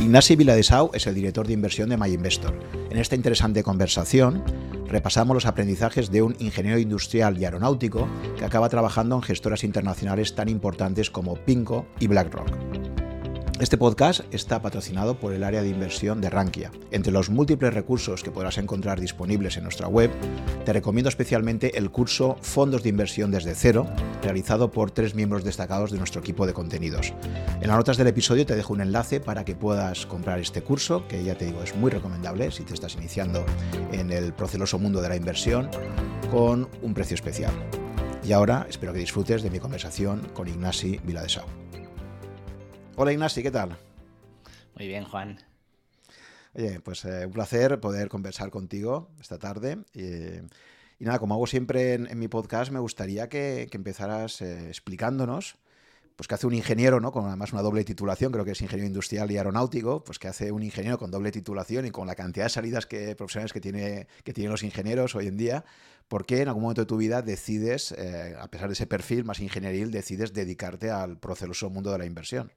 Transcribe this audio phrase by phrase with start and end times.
[0.00, 2.58] Ignasi Viladesau es el director de inversión de MyInvestor.
[2.88, 4.42] En esta interesante conversación
[4.88, 8.08] repasamos los aprendizajes de un ingeniero industrial y aeronáutico
[8.38, 12.79] que acaba trabajando en gestoras internacionales tan importantes como Pinco y BlackRock.
[13.60, 16.72] Este podcast está patrocinado por el área de inversión de Rankia.
[16.92, 20.10] Entre los múltiples recursos que podrás encontrar disponibles en nuestra web,
[20.64, 23.86] te recomiendo especialmente el curso Fondos de Inversión desde cero,
[24.22, 27.12] realizado por tres miembros destacados de nuestro equipo de contenidos.
[27.60, 31.06] En las notas del episodio te dejo un enlace para que puedas comprar este curso,
[31.06, 33.44] que ya te digo es muy recomendable si te estás iniciando
[33.92, 35.68] en el proceloso mundo de la inversión,
[36.30, 37.52] con un precio especial.
[38.24, 41.44] Y ahora espero que disfrutes de mi conversación con Ignasi Viladesau.
[43.02, 43.78] Hola Ignasi, ¿qué tal?
[44.76, 45.38] Muy bien, Juan.
[46.52, 49.78] Oye, pues eh, un placer poder conversar contigo esta tarde.
[49.94, 55.56] y nada, como hago siempre en, mi podcast, me gustaría que, empezaras eh, explicándonos
[56.14, 57.10] pues que hace un ingeniero, ¿no?
[57.10, 60.52] Con además una doble titulación, creo que es ingeniero industrial y aeronáutico, pues que hace
[60.52, 64.08] un ingeniero con doble titulación y con la cantidad de salidas que, profesionales que, tiene,
[64.24, 65.64] que tienen los ingenieros hoy en día,
[66.06, 69.24] ¿por qué en algún momento de tu vida decides, eh, a pesar de ese perfil
[69.24, 72.52] más ingenieril, decides dedicarte al proceloso mundo de la inversión?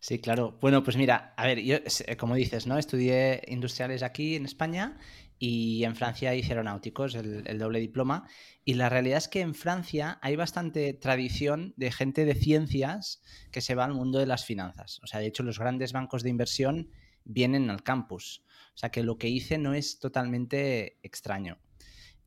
[0.00, 0.56] Sí, claro.
[0.60, 2.78] Bueno, pues mira, a ver, yo, eh, como dices, ¿no?
[2.78, 4.96] Estudié industriales aquí en España
[5.40, 8.28] y en Francia hice aeronáuticos, el, doble diploma.
[8.64, 13.60] Y la realidad es que en Francia hay bastante tradición de gente de ciencias que
[13.60, 15.00] se va al mundo de las finanzas.
[15.02, 16.90] O sea, de hecho, los grandes bancos de inversión
[17.24, 18.44] vienen al campus.
[18.74, 21.58] O sea, que lo que hice no es totalmente extraño.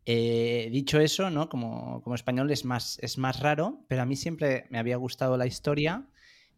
[0.06, 1.48] Eh, dicho eso, ¿no?
[1.48, 5.38] Como, como español es más, es más raro, pero a mí siempre me había gustado
[5.38, 6.08] la historia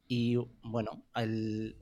[0.07, 1.05] y bueno,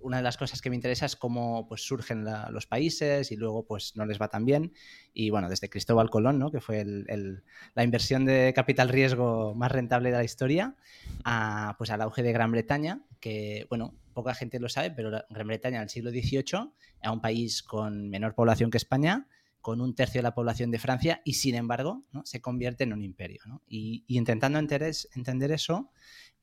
[0.02, 3.66] una de las cosas que me interesa es cómo pues, surgen los países y luego
[3.66, 4.74] pues no les va tan bien.
[5.14, 6.52] Y bueno, desde Cristóbal Colón, ¿no?
[6.52, 10.76] que fue la inversión de capital riesgo más rentable de la historia,
[11.24, 15.48] a, pues al auge de Gran Bretaña, que bueno, poca gente lo sabe, pero Gran
[15.48, 19.28] Bretaña en el siglo XVIII era un país con menor población que España,
[19.62, 22.26] con un tercio de la población de Francia y sin embargo ¿no?
[22.26, 23.42] se convierte en un imperio.
[23.68, 25.92] Y, y, intentando entender eso,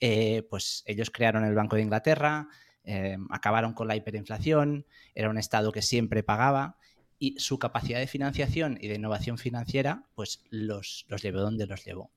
[0.00, 2.48] eh, pues ellos crearon el Banco de Inglaterra,
[2.84, 6.78] eh, acabaron con la hiperinflación, era un Estado que siempre pagaba
[7.18, 11.84] y su capacidad de financiación y de innovación financiera, pues los, los llevó donde los
[11.84, 12.12] llevó.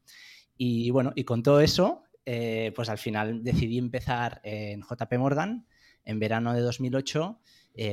[0.57, 5.65] Y bueno, y con todo eso, eh, pues al final decidí empezar en JP Morgan
[6.05, 7.39] en verano de 2008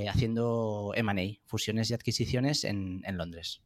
[0.08, 3.62] haciendo M&A, fusiones y adquisiciones en, en Londres.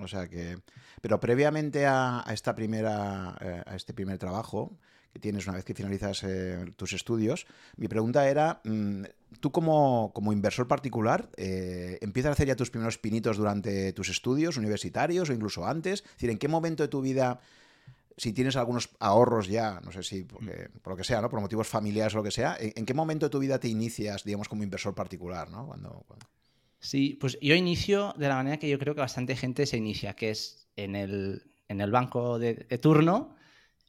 [0.00, 0.58] O sea que.
[1.00, 4.76] Pero previamente a, esta primera, eh, a este primer trabajo
[5.12, 7.46] que tienes una vez que finalizas eh, tus estudios,
[7.76, 9.04] mi pregunta era: mm,
[9.40, 14.56] ¿tú como, inversor particular eh, empiezas a hacer ya tus primeros pinitos durante tus estudios
[14.56, 16.00] universitarios o incluso antes?
[16.00, 17.40] Es decir, ¿en qué momento de tu vida
[18.16, 21.28] si tienes algunos ahorros ya, no sé si por lo que sea, ¿no?
[21.28, 24.24] Por motivos familiares o lo que sea, ¿en, qué momento de tu vida te inicias,
[24.24, 25.66] digamos, como inversor particular, ¿no?
[25.66, 26.04] cuando...
[26.84, 30.12] Sí, pues yo inicio de la manera que yo creo que bastante gente se inicia,
[30.12, 31.40] que es en el,
[31.90, 33.36] banco de, turno,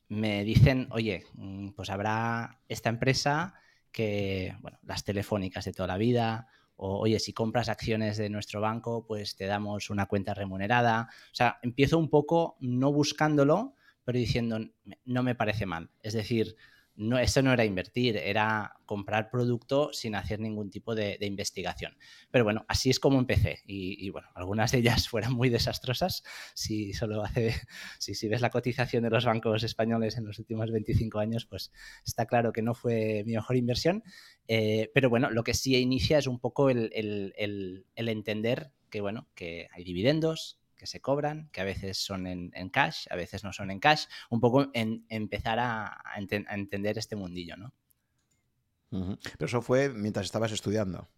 [0.07, 3.55] me dicen, oye, mm, pues habrá esta empresa
[3.91, 6.47] que, bueno, las telefónicas de toda la vida,
[6.77, 11.09] o oye, si compras acciones de nuestro banco, pues te damos una cuenta remunerada.
[11.33, 14.59] O sea, empiezo un poco no buscándolo, pero diciendo,
[15.03, 15.89] no me parece mal.
[16.01, 16.55] Es decir,
[16.95, 21.97] no, eso no era invertir, era comprar producto sin hacer ningún tipo de, investigación.
[22.31, 23.59] Pero bueno, así es como empecé.
[23.65, 26.23] Y, bueno, algunas de ellas fueron muy desastrosas.
[26.53, 27.53] Si solo hace,
[27.99, 31.71] si, si ves la cotización de los bancos españoles en los últimos 25 años, pues
[32.05, 34.03] está claro que no fue mi mejor inversión.
[34.47, 39.27] Eh, pero bueno, lo que sí inicia es un poco el, el entender que bueno,
[39.35, 43.53] que hay dividendos, que se cobran, que a veces son en, cash, a veces no
[43.53, 47.73] son en cash, un poco en empezar a, entender este mundillo, ¿no?
[48.89, 51.09] Pero eso fue mientras estabas estudiando.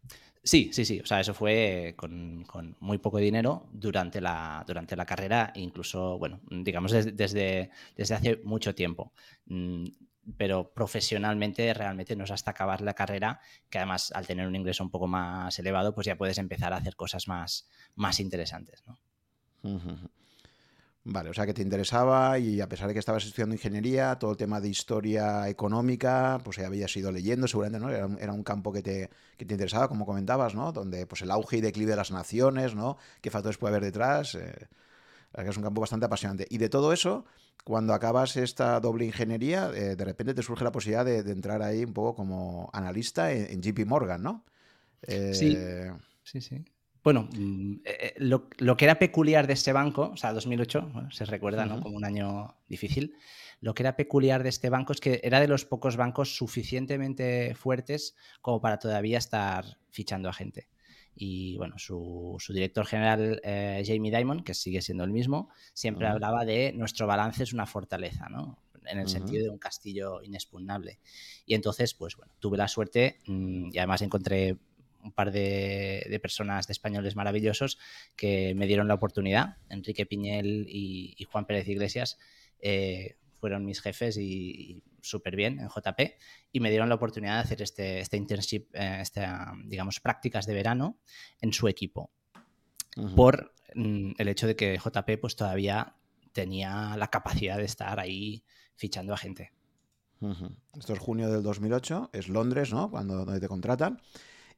[0.44, 1.00] Sí, sí, sí.
[1.02, 2.46] O sea, eso fue con,
[2.80, 8.74] muy poco dinero durante la, durante la carrera, incluso, bueno, digamos desde, desde, hace mucho
[8.74, 9.12] tiempo.
[9.46, 9.88] Mm,
[10.38, 13.40] pero profesionalmente realmente no es hasta acabar la carrera
[13.70, 16.78] que además al tener un ingreso un poco más elevado, pues ya puedes empezar a
[16.78, 18.98] hacer cosas más, más interesantes, ¿no?
[21.10, 24.32] Vale, o sea que te interesaba y a pesar de que estabas estudiando ingeniería, todo
[24.32, 28.18] el tema de historia económica, pues ya habías ido leyendo, seguramente, ¿no?
[28.20, 30.74] Era, un campo que te, que te, interesaba, como comentabas, ¿no?
[30.74, 32.98] Donde pues el auge y declive de las naciones, ¿no?
[33.22, 34.36] ¿Qué factores puede haber detrás?
[34.36, 34.68] Eh,
[35.34, 36.46] es un campo bastante apasionante.
[36.50, 37.24] Y de todo eso,
[37.64, 41.86] cuando acabas esta doble ingeniería, eh, de repente te surge la posibilidad de, entrar ahí
[41.86, 44.44] un poco como analista en, JP Morgan, ¿no?
[45.02, 46.66] sí, eh, sí, sí.
[47.08, 51.24] Bueno, mm, eh, eh, lo, que era peculiar de este banco, o sea, 2008, se
[51.24, 53.16] recuerda como un año difícil,
[53.62, 57.56] lo que era peculiar de este banco es que era de los pocos bancos suficientemente
[57.56, 60.68] fuertes como para todavía estar fichando a gente.
[61.16, 66.44] Y bueno, su, director general, eh, Jamie Dimon, que sigue siendo el mismo, siempre hablaba
[66.44, 68.62] de nuestro balance es una fortaleza, ¿no?
[68.86, 71.00] En el sentido de un castillo inexpugnable.
[71.46, 74.58] Y entonces, pues bueno, tuve la suerte mm, y además encontré
[75.08, 77.78] un par de, personas de españoles maravillosos
[78.16, 82.18] que me dieron la oportunidad, Enrique Piñel y, Juan Pérez Iglesias.
[82.60, 86.00] Eh, fueron mis jefes y, súper bien en JP
[86.52, 89.26] y me dieron la oportunidad de hacer este, este internship, eh, este,
[89.66, 90.98] digamos, prácticas de verano
[91.40, 92.12] en su equipo.
[93.16, 95.96] Por mm, el hecho de que JP pues todavía
[96.34, 98.44] tenía la capacidad de estar ahí
[98.76, 99.54] fichando a gente.
[100.76, 102.90] Esto es junio del 2008, es Londres, ¿no?
[102.90, 104.02] Cuando donde te contratan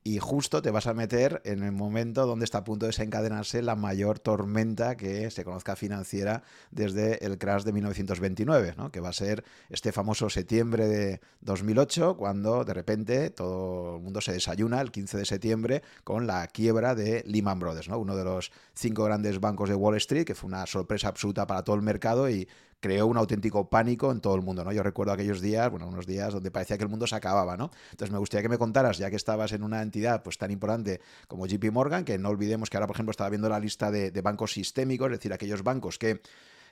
[0.04, 3.62] y justo te vas a meter en el momento donde está a punto de desencadenarse
[3.62, 8.92] la mayor tormenta que se conozca financiera desde el crash de 1929, ¿no?
[8.92, 14.22] que va a ser este famoso septiembre de 2008, cuando de repente todo el mundo
[14.22, 18.00] se desayuna el 15 de septiembre con la quiebra de Lehman Brothers, ¿no?
[18.00, 21.64] uno de los cinco grandes bancos de Wall Street, que fue una sorpresa absoluta para
[21.64, 22.48] todo el mercado y
[22.80, 24.72] creó un auténtico pánico en todo el mundo, ¿no?
[24.72, 27.72] Yo recuerdo aquellos días, bueno, unos días donde parecía que el mundo se acababa, ¿no?
[27.92, 31.02] Entonces me gustaría que me contaras, ya que estabas en una entidad pues tan importante
[31.28, 34.12] como JP Morgan, que no olvidemos que ahora, por ejemplo, estaba viendo la lista de,
[34.12, 36.22] de bancos sistémicos, es decir, aquellos bancos que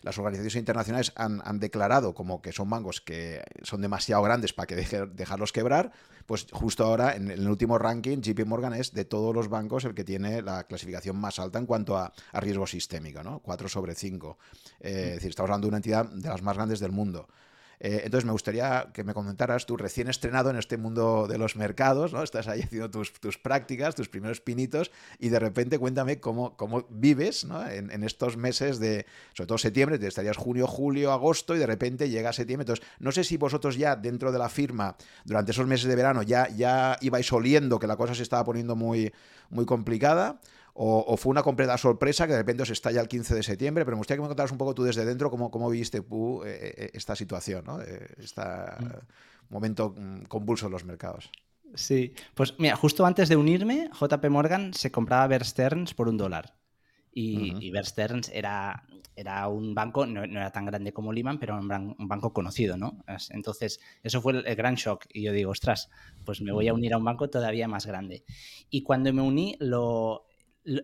[0.01, 4.75] las organizaciones internacionales han, declarado como que son bancos que son demasiado grandes para que
[4.75, 5.91] dejarlos quebrar,
[6.25, 9.93] pues justo ahora en el último ranking JP Morgan es de todos los bancos el
[9.93, 13.39] que tiene la clasificación más alta en cuanto a, riesgo sistémico, ¿no?
[13.39, 14.37] 4 sobre 5.
[14.79, 17.27] Eh, es decir, estamos hablando de una entidad de las más grandes del mundo.
[17.79, 21.55] Eh, entonces me gustaría que me comentaras, tú recién estrenado en este mundo de los
[21.55, 22.23] mercados, ¿no?
[22.23, 27.45] Estás ahí haciendo tus, prácticas, tus primeros pinitos, y de repente cuéntame cómo, cómo vives
[27.69, 32.09] en, estos meses de, sobre todo septiembre, te estarías junio, julio, agosto, y de repente
[32.09, 32.63] llega septiembre.
[32.63, 34.95] Entonces, no sé si vosotros ya dentro de la firma,
[35.25, 38.75] durante esos meses de verano, ya, ya ibais oliendo que la cosa se estaba poniendo
[38.75, 39.13] muy,
[39.49, 40.39] muy complicada
[40.79, 43.97] o, fue una completa sorpresa que de repente os estalla el 15 de septiembre, pero
[43.97, 46.73] me gustaría que me contaras un poco tú desde dentro cómo, cómo viviste tú eh,
[46.77, 47.81] eh, esta situación, ¿no?
[47.81, 48.41] este
[49.49, 51.31] momento mm, convulso en los mercados.
[51.73, 56.17] Sí, pues mira, justo antes de unirme, JP Morgan se compraba Bear Stearns por un
[56.17, 56.55] dólar.
[57.11, 58.83] Y, Bear Stearns era,
[59.15, 63.03] era un banco, no, era tan grande como Lehman, pero un, un, banco conocido, ¿no?
[63.31, 65.05] Entonces, eso fue el, gran shock.
[65.11, 65.89] Y yo digo, ostras,
[66.23, 68.23] pues me voy a unir a un banco todavía más grande.
[68.69, 70.26] Y cuando me uní, lo,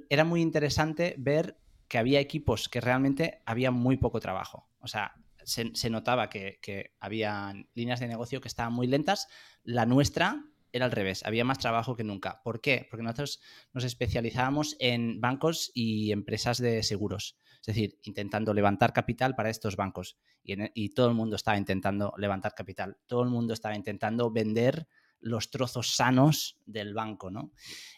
[0.10, 1.58] era muy interesante ver
[1.88, 4.70] que había equipos que realmente había muy poco trabajo.
[4.80, 5.14] O sea,
[5.44, 9.28] se, notaba que, había líneas de negocio que estaban muy lentas.
[9.64, 12.42] La nuestra era al revés, había más trabajo que nunca.
[12.44, 12.88] ¿Por qué?
[12.90, 13.42] Porque nosotros
[13.74, 17.38] nos especializábamos en bancos y empresas de seguros.
[17.60, 20.18] Es decir, intentando levantar capital para estos bancos.
[20.44, 22.98] Y, y todo el mundo estaba intentando levantar capital.
[23.06, 24.88] Todo el mundo estaba intentando vender
[25.24, 27.52] los trozos sanos del banco, ¿no?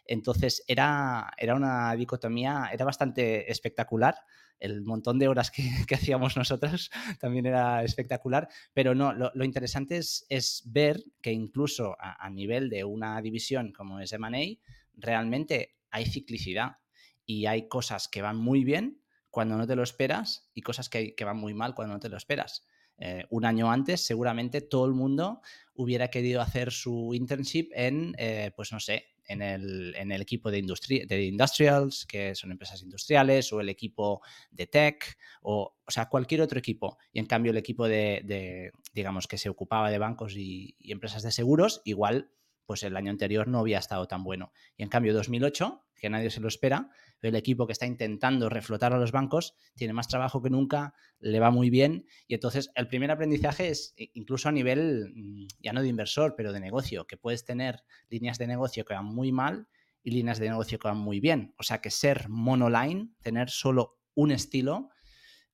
[0.06, 4.16] Entonces era, era una dicotomía, era bastante espectacular.
[4.60, 5.64] El montón de horas que,
[5.96, 12.30] hacíamos nosotros también era espectacular, pero no, lo, interesante es, es, ver que incluso a,
[12.30, 14.62] nivel de una división como es M&A,
[14.94, 16.78] realmente hay ciclicidad
[17.26, 21.16] y hay cosas que van muy bien cuando no te lo esperas y cosas que,
[21.16, 22.66] que van muy mal cuando no te lo esperas.
[22.98, 25.42] Eh, un año antes, seguramente todo el mundo
[25.74, 31.26] hubiera querido hacer su internship en, eh, pues no sé, en el, equipo de, de
[31.26, 36.60] industrials, que son empresas industriales, o el equipo de tech, o, o sea, cualquier otro
[36.60, 36.98] equipo.
[37.12, 41.32] Y en cambio el equipo de, digamos, que se ocupaba de bancos y empresas de
[41.32, 42.35] seguros, igual
[42.66, 44.52] pues el año anterior no había estado tan bueno.
[44.78, 46.90] Y en cambio 2008, que nadie se lo espera,
[47.22, 51.40] el equipo que está intentando reflotar a los bancos tiene más trabajo que nunca, le
[51.40, 55.82] va muy bien y entonces el primer aprendizaje es incluso a nivel mm, ya no
[55.82, 59.68] de inversor, pero de negocio, que puedes tener líneas de negocio que van muy mal
[60.04, 61.54] y líneas de negocio que van muy bien.
[61.58, 64.90] O sea que ser monoline, tener solo un estilo,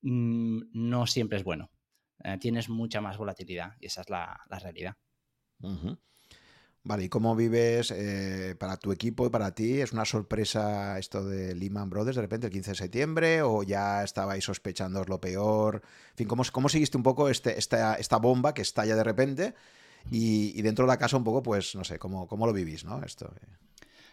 [0.02, 1.70] mm, no siempre es bueno.
[2.24, 4.96] Eh, tienes mucha más volatilidad y esa es la, realidad.
[6.84, 9.80] Vale, ¿y cómo vives eh, para tu equipo y para ti?
[9.80, 14.02] ¿Es una sorpresa esto de Lehman Brothers de repente el 15 de septiembre o ya
[14.02, 15.82] estabais sospechando lo peor?
[16.10, 19.54] En fin, ¿cómo, cómo seguiste un poco este, esta, esta bomba que estalla de repente?
[20.10, 23.02] Y, dentro de la casa un poco, pues, no sé, ¿cómo, cómo lo vivís, no?
[23.04, 23.32] Esto.
[23.40, 23.46] Eh.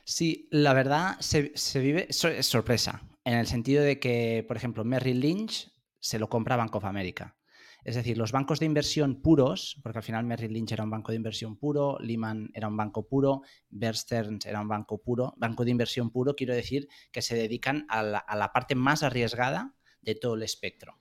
[0.03, 5.19] Sí, la verdad se, vive, es sorpresa, en el sentido de que, por ejemplo, Merrill
[5.19, 7.35] Lynch se lo compra Bank of America.
[7.83, 11.11] Es decir, los bancos de inversión puros, porque al final Merrill Lynch era un banco
[11.11, 15.63] de inversión puro, Lehman era un banco puro, Bear Stearns era un banco puro, banco
[15.63, 20.35] de inversión puro, quiero decir que se dedican a la, parte más arriesgada de todo
[20.35, 20.99] el espectro.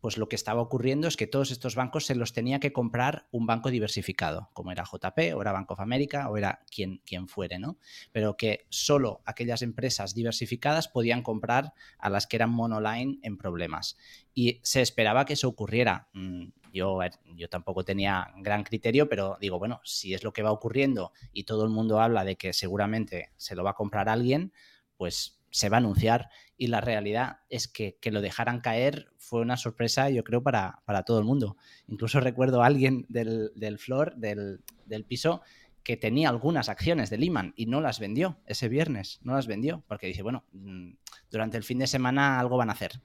[0.00, 3.28] Pues lo que estaba ocurriendo es que todos estos bancos se los tenía que comprar
[3.30, 7.28] un banco diversificado, como era JP, o era Bank of America, o era quien, quien
[7.28, 7.78] fuere, ¿no?
[8.12, 13.98] Pero que solo aquellas empresas diversificadas podían comprar a las que eran monoline en problemas.
[14.34, 16.08] Y se esperaba que eso ocurriera.
[16.14, 17.00] Mm, yo,
[17.34, 21.44] yo tampoco tenía gran criterio, pero digo, bueno, si es lo que va ocurriendo y
[21.44, 24.52] todo el mundo habla de que seguramente se lo va a comprar alguien,
[24.96, 29.42] pues se va a anunciar y la realidad es que que lo dejaran caer fue
[29.42, 31.56] una sorpresa, yo creo, para, todo el mundo.
[31.86, 34.60] Incluso recuerdo a alguien del, del floor, del,
[35.06, 35.42] piso,
[35.84, 39.84] que tenía algunas acciones de Lehman y no las vendió ese viernes, no las vendió,
[39.86, 40.94] porque dice, bueno, mm,
[41.30, 43.00] durante el fin de semana algo van a hacer.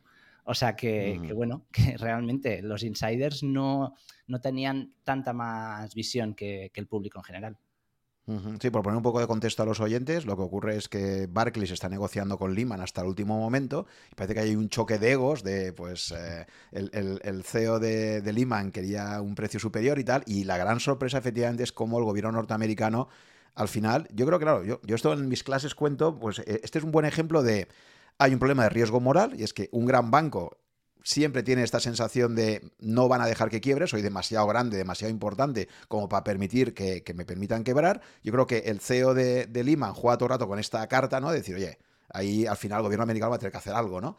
[0.46, 3.94] O sea que, bueno, que realmente los insiders no,
[4.26, 7.58] no tenían tanta más visión que el público en general.
[8.60, 11.28] Sí, por poner un poco de contexto a los oyentes, lo que ocurre es que
[11.30, 14.98] Barclays está negociando con Lehman hasta el último momento y parece que hay un choque
[14.98, 20.04] de egos de, pues, eh, el, CEO de, de, Lehman quería un precio superior y
[20.04, 23.10] tal, y la gran sorpresa efectivamente es cómo el gobierno norteamericano,
[23.54, 26.62] al final, yo creo que, claro, yo, yo esto en mis clases cuento, pues eh,
[26.64, 27.68] este es un buen ejemplo de,
[28.18, 30.58] hay un problema de riesgo moral y es que un gran banco
[31.06, 35.12] siempre tiene esta sensación de no van a dejar que quiebre, soy demasiado grande, demasiado
[35.12, 38.02] importante como para permitir que, me permitan quebrar.
[38.24, 41.22] Yo creo que el CEO de, de Lima juega todo el rato con esta carta,
[41.22, 41.30] ¿no?
[41.30, 41.78] De decir, oye,
[42.10, 44.18] ahí al final el gobierno americano va a tener que hacer algo, ¿no?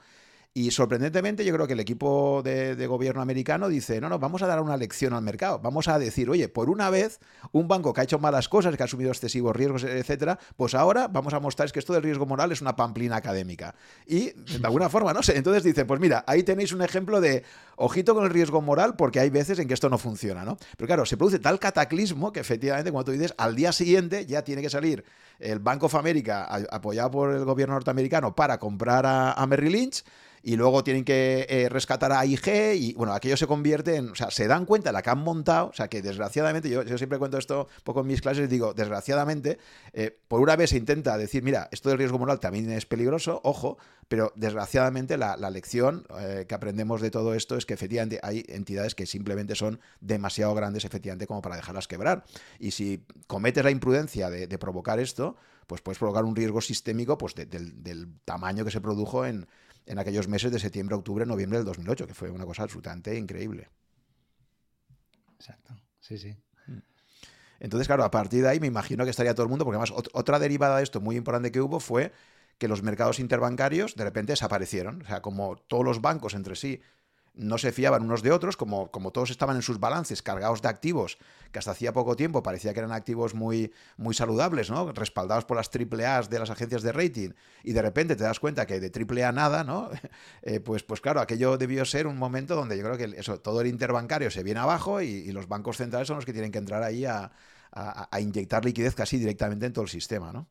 [0.56, 4.46] Y sorprendentemente yo creo que el equipo de, gobierno americano dice, no, no, vamos a
[4.46, 7.20] dar una lección al mercado, vamos a decir, oye, por una vez,
[7.52, 11.08] un banco que ha hecho malas cosas, que ha asumido excesivos riesgos, etcétera, pues ahora
[11.08, 13.74] vamos a mostrar que esto del riesgo moral es una pamplina académica.
[14.06, 17.44] Y de alguna forma, no sé, entonces dice, pues mira, ahí tenéis un ejemplo de
[17.76, 20.56] ojito con el riesgo moral porque hay veces en que esto no funciona, ¿no?
[20.78, 24.42] Pero claro, se produce tal cataclismo que efectivamente, como tú dices, al día siguiente ya
[24.42, 25.04] tiene que salir
[25.38, 30.02] el Bank of America apoyado por el gobierno norteamericano para comprar a, a Merrill Lynch
[30.46, 34.14] y luego tienen que eh, rescatar a IG y bueno, aquello se convierte en, o
[34.14, 36.96] sea, se dan cuenta de la que han montado, o sea, que desgraciadamente, yo, yo
[36.98, 39.58] siempre cuento esto un poco en mis clases, digo, desgraciadamente,
[39.92, 43.40] eh, por una vez se intenta decir, mira, esto del riesgo moral también es peligroso,
[43.42, 43.76] ojo,
[44.06, 48.94] pero desgraciadamente la, lección eh, que aprendemos de todo esto es que efectivamente hay entidades
[48.94, 52.22] que simplemente son demasiado grandes, efectivamente, como para dejarlas quebrar.
[52.60, 55.34] Y si cometes la imprudencia de, provocar esto,
[55.66, 59.48] pues puedes provocar un riesgo sistémico pues, del tamaño que se produjo en,
[59.86, 63.70] en aquellos meses de septiembre, octubre, noviembre del 2008, que fue una cosa absolutamente increíble.
[65.36, 66.36] Exacto, sí, sí.
[67.58, 69.92] Entonces, claro, a partir de ahí me imagino que estaría todo el mundo, porque además
[70.12, 72.12] otra derivada de esto muy importante que hubo fue
[72.58, 75.02] que los mercados interbancarios de repente desaparecieron.
[75.02, 76.80] O sea, como todos los bancos entre sí
[77.36, 80.68] no se fiaban unos de otros, como, como todos estaban en sus balances cargados de
[80.68, 81.18] activos,
[81.52, 84.90] que hasta hacía poco tiempo parecía que eran activos muy, muy saludables, ¿no?
[84.92, 87.30] respaldados por las triple A de las agencias de rating,
[87.62, 89.90] y de repente te das cuenta que de triple A nada, ¿no?
[90.42, 93.60] Eh, pues, pues claro, aquello debió ser un momento donde yo creo que eso, todo
[93.60, 96.82] el interbancario se viene abajo y, los bancos centrales son los que tienen que entrar
[96.82, 97.32] ahí a,
[98.18, 100.48] inyectar liquidez casi directamente en todo el sistema, ¿no?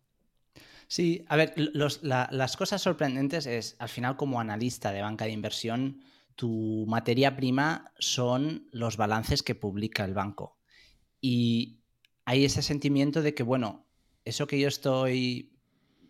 [0.87, 6.01] Sí, a ver, las cosas sorprendentes es, al final como analista de banca de inversión,
[6.35, 10.59] tu materia prima son los balances que publica el banco.
[11.21, 11.79] Y
[12.25, 13.87] hay ese sentimiento de que, bueno,
[14.25, 15.57] eso que yo estoy,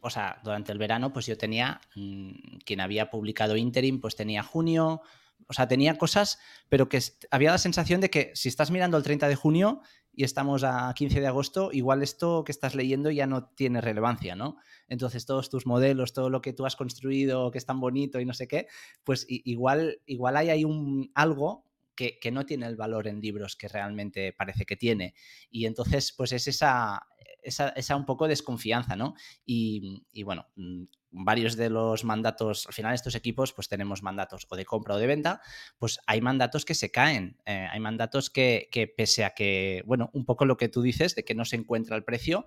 [0.01, 4.41] o sea, durante el verano, pues yo tenía, mm, quien había publicado Interim, pues tenía
[4.41, 5.01] junio,
[5.47, 6.39] o sea, tenía cosas,
[6.69, 9.81] pero que había la sensación de que si estás mirando el 30 de junio
[10.15, 14.35] y estamos a 15 de agosto, igual esto que estás leyendo ya no tiene relevancia,
[14.35, 14.57] ¿no?
[14.87, 18.25] Entonces todos tus modelos, todo lo que tú has construido, que es tan bonito y
[18.25, 18.67] no sé qué,
[19.03, 24.33] pues igual, igual hay un, algo que, no tiene el valor en libros que realmente
[24.33, 25.13] parece que tiene.
[25.49, 27.07] Y entonces, pues es esa,
[27.45, 29.15] esa, un poco desconfianza, ¿no?
[29.45, 34.55] Y, bueno, mm, varios de los mandatos, al final estos equipos, pues tenemos mandatos o
[34.55, 35.41] de compra o de venta,
[35.77, 40.09] pues hay mandatos que se caen, eh, hay mandatos que, que pese a que, bueno,
[40.13, 42.45] un poco lo que tú dices de que no se encuentra el precio,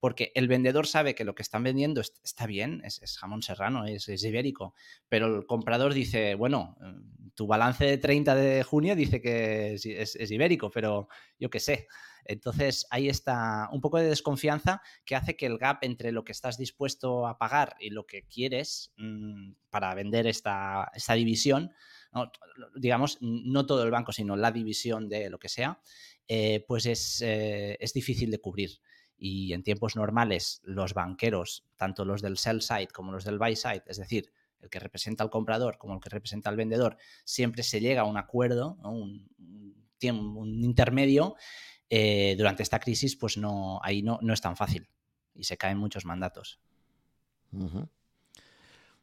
[0.00, 4.08] porque el vendedor sabe que lo que están vendiendo está bien, es, jamón serrano, es,
[4.24, 4.74] ibérico,
[5.08, 10.30] pero el comprador dice, bueno, mm, tu balance de 30 de junio dice que es,
[10.30, 11.86] ibérico, pero yo qué sé.
[12.24, 16.32] Entonces hay está un poco de desconfianza que hace que el gap entre lo que
[16.32, 21.72] estás dispuesto a pagar y lo que quieres mm, para vender esta, división,
[22.76, 25.80] digamos, no todo el banco, sino la división de lo que sea,
[26.26, 28.80] eh, pues es, eh, es difícil de cubrir
[29.20, 33.54] y en tiempos normales los banqueros, tanto los del sell side como los del buy
[33.54, 37.62] side, es decir, el que representa al comprador como el que representa al vendedor, siempre
[37.62, 41.36] se llega a un acuerdo, un, un, intermedio.
[41.92, 44.88] Eh, durante esta crisis, pues no, ahí no, no es tan fácil
[45.34, 46.60] y se caen muchos mandatos.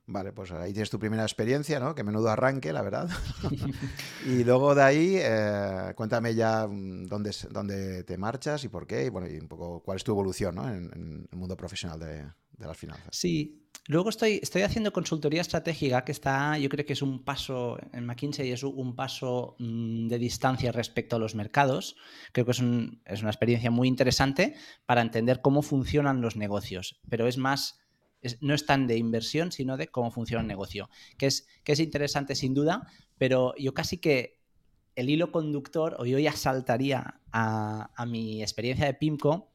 [0.10, 1.94] Vale, pues ahí tienes tu primera experiencia, ¿no?
[1.94, 3.10] Que menudo arranque, la verdad.
[4.26, 9.04] y luego de ahí, eh, cuéntame ya mm, dónde, dónde te marchas y por qué,
[9.06, 10.70] y bueno, y un poco cuál es tu evolución, ¿no?
[10.70, 12.26] En, el mundo profesional de,
[12.58, 13.10] las finanzas.
[13.12, 17.78] Sí, Luego estoy, estoy haciendo consultoría estratégica que está, yo creo que es un paso,
[17.94, 21.96] en McKinsey es un paso mm, de distancia respecto a los mercados.
[22.34, 22.62] Creo que es,
[23.06, 27.80] es, una experiencia muy interesante para entender cómo funcionan los negocios, pero es más
[28.42, 31.80] no es tan de inversión, sino de cómo funciona el negocio, que es, que es
[31.80, 34.38] interesante sin duda, pero yo casi que
[34.96, 39.52] el hilo conductor, o yo ya saltaría a, mi experiencia de PIMCO.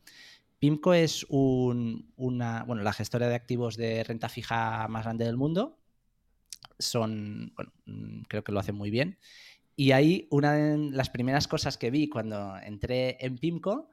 [0.60, 5.80] PIMCO es una, bueno, la gestora de activos de renta fija más grande del mundo.
[6.78, 9.18] Son, bueno, mm, creo que lo hacen muy bien.
[9.74, 13.88] Y ahí una de las primeras cosas que vi cuando entré en PIMCO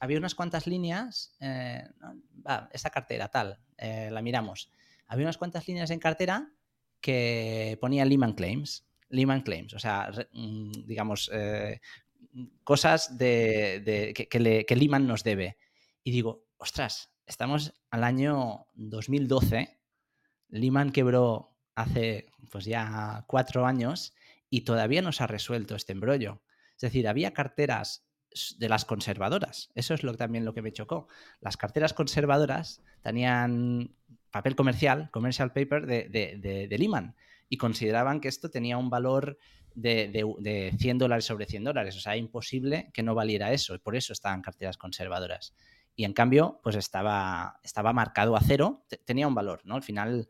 [0.00, 1.84] había unas cuantas líneas, eh,
[2.72, 4.70] esta cartera tal, eh, la miramos.
[5.06, 6.52] Había unas cuantas líneas en cartera
[7.00, 8.84] que ponía Lehman Claims.
[9.08, 11.80] Lehman Claims, o sea, mm, digamos, eh,
[12.64, 15.56] cosas de, que, que, Lehman nos debe.
[16.04, 19.78] Y digo, ostras, estamos al año 2012,
[20.50, 24.14] Lehman quebró hace pues ya cuatro años
[24.50, 26.42] y todavía no se ha resuelto este embrollo.
[26.74, 28.07] Es decir, había carteras
[28.58, 29.70] de las conservadoras.
[29.74, 31.08] Eso es lo, también lo que me chocó.
[31.40, 33.94] Las carteras conservadoras tenían
[34.30, 37.16] papel comercial, commercial paper de, de, de, Lehman,
[37.48, 39.38] y consideraban que esto tenía un valor
[39.74, 40.08] de,
[40.40, 41.96] de, 100 dólares sobre 100 dólares.
[41.96, 45.54] O sea, imposible que no valiera eso, y por eso estaban carteras conservadoras.
[45.96, 49.74] Y en cambio, pues estaba, estaba marcado a cero, tenía un valor, ¿no?
[49.74, 50.28] Al final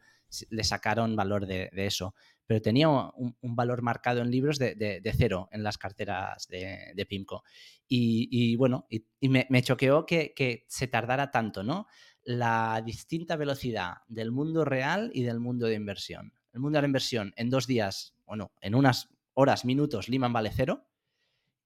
[0.51, 2.15] le sacaron valor de, eso
[2.49, 7.45] pero tenía un, valor marcado en libros de, cero en las carteras de, PIMCO.
[7.87, 11.87] Y, bueno, y, me, choqueó que, se tardara tanto, ¿no?
[12.25, 16.33] La distinta velocidad del mundo real y del mundo de inversión.
[16.55, 20.51] El mundo de la inversión en dos días, bueno, en unas horas, minutos, Lehman vale
[20.51, 20.87] cero,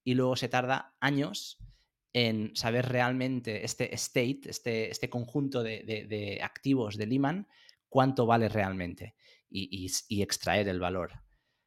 [0.02, 1.58] y luego se tarda años
[2.12, 7.46] en saber realmente este state, este, este conjunto de, de activos de Lehman,
[7.88, 9.14] cuánto vale realmente
[9.52, 11.12] y, extraer el valor.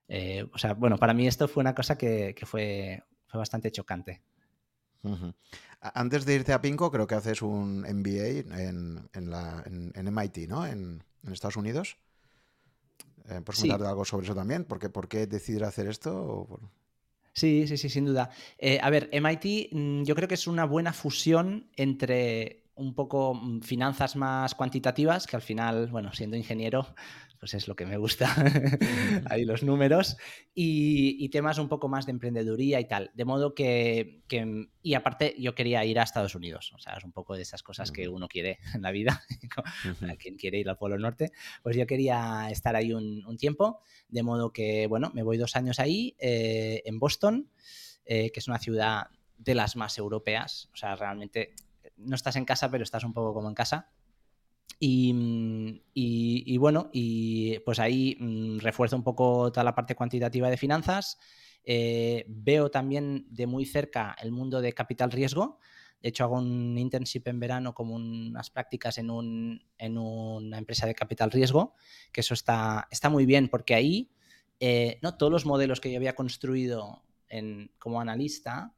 [0.08, 4.22] Eh, o sea, bueno, para mí esto fue una cosa que, fue, fue, bastante chocante.
[5.82, 10.66] Antes de irte a Pinco, creo que haces un MBA en, en, MIT, ¿no?
[10.66, 11.98] En, Estados Unidos.
[13.28, 14.66] Eh, ¿Puedes contar algo sobre eso también?
[14.66, 16.60] ¿Por qué, por qué decidir hacer esto?
[17.34, 18.30] Sí, sí, sí, sin duda.
[18.58, 23.34] Eh, a ver, MIT mm, yo creo que es una buena fusión entre un poco
[23.34, 26.88] mm, finanzas más cuantitativas, que al final, bueno, siendo ingeniero,
[27.40, 28.34] pues es lo que me gusta,
[29.30, 30.18] ahí los números,
[30.54, 33.12] y, temas un poco más de emprendeduría y tal.
[33.14, 34.24] De modo que,
[34.82, 37.62] y aparte yo quería ir a Estados Unidos, o sea, es un poco de esas
[37.62, 39.22] cosas que uno quiere en la vida,
[40.20, 44.54] quien quiere ir al Polo Norte, pues yo quería estar ahí un, tiempo, de modo
[44.54, 47.50] que, bueno, me voy dos años ahí, eh, en Boston,
[48.06, 51.54] eh, que es una ciudad de las más europeas, o sea, realmente
[51.98, 53.90] no estás en casa, pero estás un poco como en casa.
[54.80, 61.18] Y, bueno, y pues ahí mm, refuerzo un poco toda la parte cuantitativa de finanzas.
[61.64, 65.60] Eh, veo también de muy cerca el mundo de capital riesgo.
[66.02, 71.32] De hecho, hago un internship en verano como unas prácticas en, una empresa de capital
[71.32, 71.74] riesgo,
[72.12, 74.12] que eso está, está muy bien porque ahí
[74.60, 75.18] eh, ¿no?
[75.18, 77.02] todos los modelos que yo había construido
[77.80, 78.74] como analista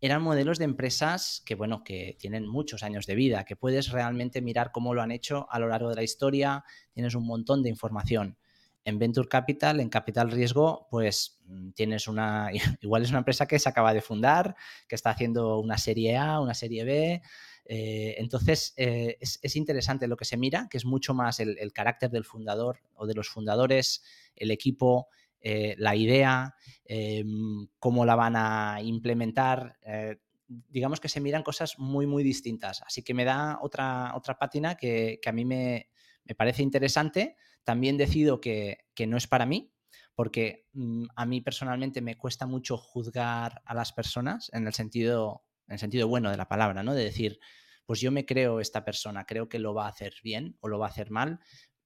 [0.00, 4.42] eran modelos de empresas que, bueno, que tienen muchos años de vida, que puedes realmente
[4.42, 7.70] mirar cómo lo han hecho a lo largo de la historia, tienes un montón de
[7.70, 8.36] información.
[8.84, 13.58] En Venture Capital, en Capital Riesgo, pues mm, tienes una, igual es una empresa que
[13.58, 14.54] se acaba de fundar,
[14.86, 17.22] que está haciendo una serie A, una serie B.
[17.64, 22.10] Eh, entonces, eh, es, interesante lo que se mira, que es mucho más el carácter
[22.10, 24.04] del fundador o de los fundadores,
[24.36, 25.08] el equipo,
[25.40, 29.76] eh, la idea, em, cómo la van a implementar.
[29.82, 30.16] Eh,
[30.48, 32.82] digamos que se miran cosas muy, muy distintas.
[32.82, 35.88] Así que me da otra, otra pátina que, a mí me,
[36.36, 37.36] parece interesante.
[37.64, 39.72] También decido que, no es para mí,
[40.14, 45.44] porque mm, a mí personalmente me cuesta mucho juzgar a las personas en el sentido,
[45.66, 46.94] en el sentido bueno de la palabra, ¿no?
[46.94, 47.38] De decir,
[47.86, 50.78] pues yo me creo esta persona, creo que lo va a hacer bien o lo
[50.78, 51.40] va a hacer mal,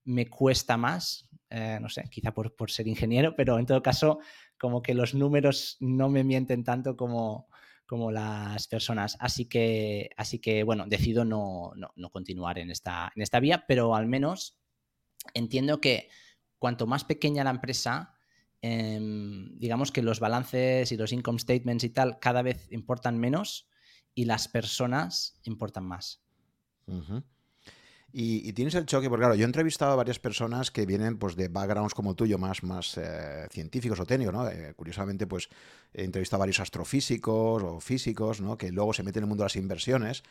[0.05, 4.21] me cuesta más, eh, no sé, quizá por, ser ingeniero, pero en todo caso,
[4.59, 7.49] como que los números no me mienten tanto como,
[7.87, 9.17] como las personas.
[9.21, 11.73] Así que, así que bueno, decido no,
[12.13, 14.59] continuar en esta, en esta vía, pero al menos
[15.35, 16.09] entiendo que
[16.59, 18.15] cuanto más pequeña la empresa,
[18.63, 23.69] em, digamos que los balances y los income statements y tal cada vez importan menos
[24.15, 26.23] y las personas importan más.
[28.13, 31.37] Y, tienes el choque, porque claro, yo he entrevistado a varias personas que vienen pues,
[31.37, 34.49] de backgrounds como tuyo, más, más eh, científicos o técnicos, ¿no?
[34.49, 35.49] Eh, curiosamente, pues
[35.95, 38.59] he entrevistado a varios astrofísicos o físicos, ¿no?
[38.59, 40.25] Que luego se meten en el mundo de las inversiones.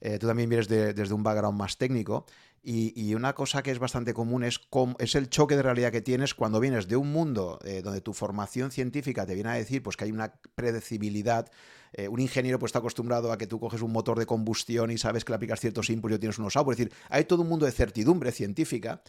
[0.00, 2.26] Eh, tú también vienes desde un background más técnico.
[2.62, 4.60] Y, una cosa que es bastante común es,
[4.98, 8.70] es el choque de realidad que tienes cuando vienes de un mundo donde tu formación
[8.70, 11.50] científica te viene a decir pues, que hay una predecibilidad
[11.92, 14.98] eh, un ingeniero pues está acostumbrado a que tú coges un motor de combustión y
[14.98, 16.78] sabes que le aplicas ciertos inputs y tienes unos outputs.
[16.78, 19.02] Es decir, hay todo un mundo de certidumbre científica.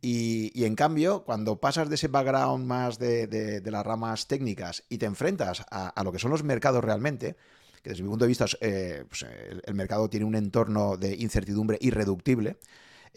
[0.00, 5.06] Y, en cambio, cuando pasas de ese background más de, las ramas técnicas y te
[5.06, 7.36] enfrentas a, lo que son los mercados realmente,
[7.84, 9.26] que desde mi punto de vista eh, pues,
[9.64, 12.56] el, mercado tiene un entorno de incertidumbre irreductible,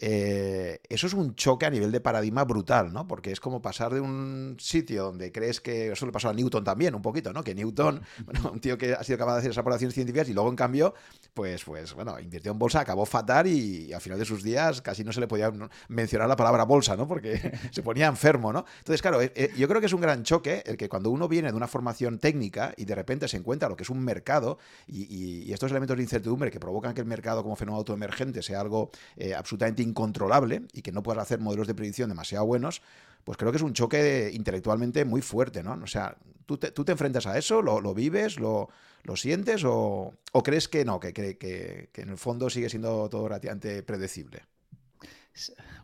[0.00, 3.08] eh, eso es un choque a nivel de paradigma brutal, ¿no?
[3.08, 5.90] Porque es como pasar de un sitio donde crees que.
[5.92, 7.42] Eso le pasó a Newton también, un poquito, ¿no?
[7.42, 10.34] Que Newton, bueno, un tío que ha sido capaz de hacer esas aportaciones científicas y
[10.34, 10.94] luego, en cambio,
[11.34, 15.02] pues, pues bueno, invirtió en bolsa, acabó fatal y, al final de sus días casi
[15.02, 15.52] no se le podía
[15.88, 17.08] mencionar la palabra bolsa, ¿no?
[17.08, 18.64] Porque se ponía enfermo, ¿no?
[18.78, 21.26] Entonces, claro, eh, eh, yo creo que es un gran choque el que cuando uno
[21.26, 24.58] viene de una formación técnica y de repente se encuentra lo que es un mercado
[24.86, 28.90] y, estos elementos de incertidumbre que provocan que el mercado como fenómeno autoemergente sea algo
[29.36, 32.82] absolutamente incontrolable y que no puedas hacer modelos de predicción demasiado buenos,
[33.24, 35.78] pues creo que es un choque intelectualmente muy fuerte, ¿no?
[35.82, 37.60] O sea, ¿tú te, tú te enfrentas a eso?
[37.60, 38.38] ¿Lo, vives?
[38.38, 38.70] Lo,
[39.02, 39.64] ¿Lo, sientes?
[39.66, 40.98] O, crees que no?
[40.98, 44.44] Que, que, que, en el fondo sigue siendo todo relativamente predecible?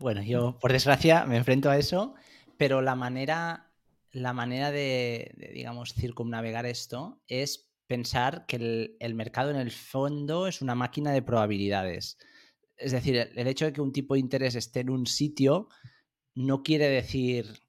[0.01, 2.15] Bueno, yo por desgracia me enfrento a eso,
[2.57, 3.71] pero la manera,
[4.11, 10.63] la manera de, digamos, circunnavegar esto es pensar que el mercado en el fondo es
[10.63, 12.17] una máquina de probabilidades.
[12.77, 15.69] Es decir, el hecho de que un tipo de interés esté en un sitio
[16.35, 17.61] no quiere decir,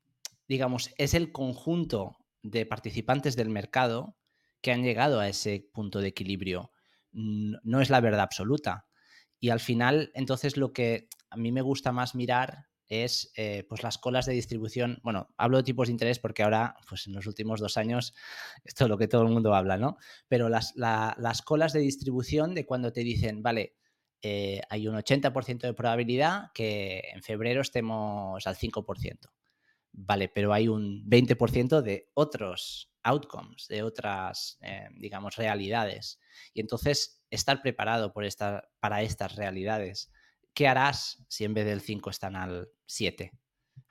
[0.48, 4.18] digamos, es el conjunto de participantes del mercado
[4.62, 6.72] que han llegado a ese punto de equilibrio.
[7.12, 8.88] No es la verdad absoluta.
[9.40, 13.84] Y al final, entonces, lo que a mí me gusta más mirar es eh, pues
[13.84, 15.00] las colas de distribución.
[15.04, 18.14] Bueno, hablo de tipos de interés porque ahora, pues en los últimos dos años,
[18.64, 19.98] esto es lo que todo el mundo habla, ¿no?
[20.28, 23.76] Pero las, las colas de distribución de cuando te dicen, vale,
[24.22, 29.32] eh, hay un 80% de probabilidad que en febrero estemos al 5%.
[29.92, 36.20] Vale, pero hay un 20% de otros outcomes, de otras, eh, digamos, realidades.
[36.54, 40.12] Y entonces, estar preparado para estas realidades.
[40.54, 43.32] ¿Qué harás si en vez del 5 están al 7?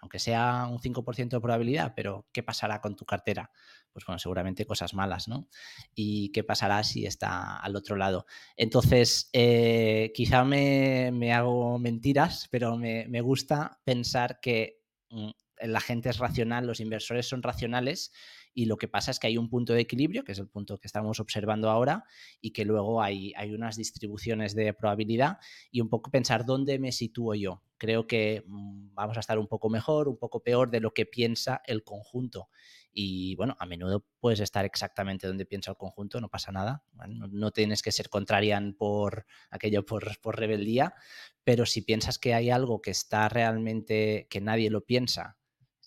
[0.05, 3.51] Aunque sea un 5% de probabilidad, pero ¿qué pasará con tu cartera?
[3.95, 5.49] pues bueno, seguramente cosas malas, ¿no?
[5.95, 8.27] ¿Y qué pasará si está al otro lado?
[8.57, 15.31] Entonces, eh, quizá me, hago mentiras, pero me, gusta pensar que mm,
[15.63, 18.13] la gente es racional, los inversores son racionales
[18.55, 20.79] y lo que pasa es que hay un punto de equilibrio, que es el punto
[20.79, 22.05] que estamos observando ahora,
[22.41, 25.39] y que luego hay, hay unas distribuciones de probabilidad
[25.71, 27.63] y un poco pensar dónde me sitúo yo.
[27.77, 31.05] Creo que mm, vamos a estar un poco mejor, un poco peor de lo que
[31.05, 32.49] piensa el conjunto.
[32.93, 36.85] Y bueno, a menudo puedes estar exactamente donde piensa el conjunto, no pasa nada.
[37.09, 40.95] No, tienes que ser contrarian por aquello, por, por, rebeldía,
[41.43, 45.39] pero si piensas que hay algo que está realmente, que nadie lo piensa,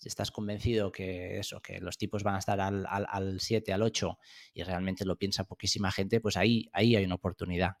[0.04, 4.18] estás convencido que eso, que los tipos van a estar al, al, 7, al 8
[4.54, 7.76] y realmente lo piensa poquísima gente, pues ahí, ahí hay una oportunidad.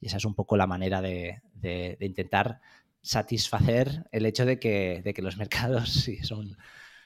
[0.00, 2.60] Y esa es un poco la manera de, de, intentar
[3.02, 6.56] satisfacer el hecho de que, de que los mercados sí, son,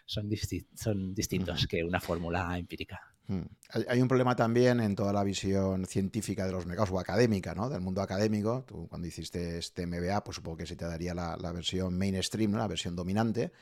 [0.06, 0.30] son,
[0.74, 3.14] son distintos que una fórmula empírica.
[3.26, 3.44] Hmm.
[3.88, 7.70] Hay, un problema también en toda la visión científica de los mercados o académica, ¿no?
[7.70, 8.64] Del mundo académico.
[8.66, 12.68] Tú cuando hiciste este MBA, pues supongo que se te daría la, versión mainstream, la
[12.68, 13.52] versión dominante,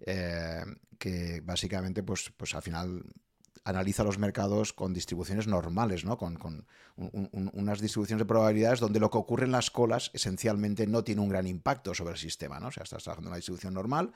[0.00, 0.64] eh,
[0.98, 3.02] que básicamente, pues, pues al final
[3.66, 6.16] analiza los mercados con distribuciones normales, ¿no?
[6.16, 11.20] Con, unas distribuciones de probabilidades donde lo que ocurre en las colas esencialmente no tiene
[11.20, 12.68] un gran impacto sobre el sistema, ¿no?
[12.68, 14.12] O sea, estás trabajando en una distribución normal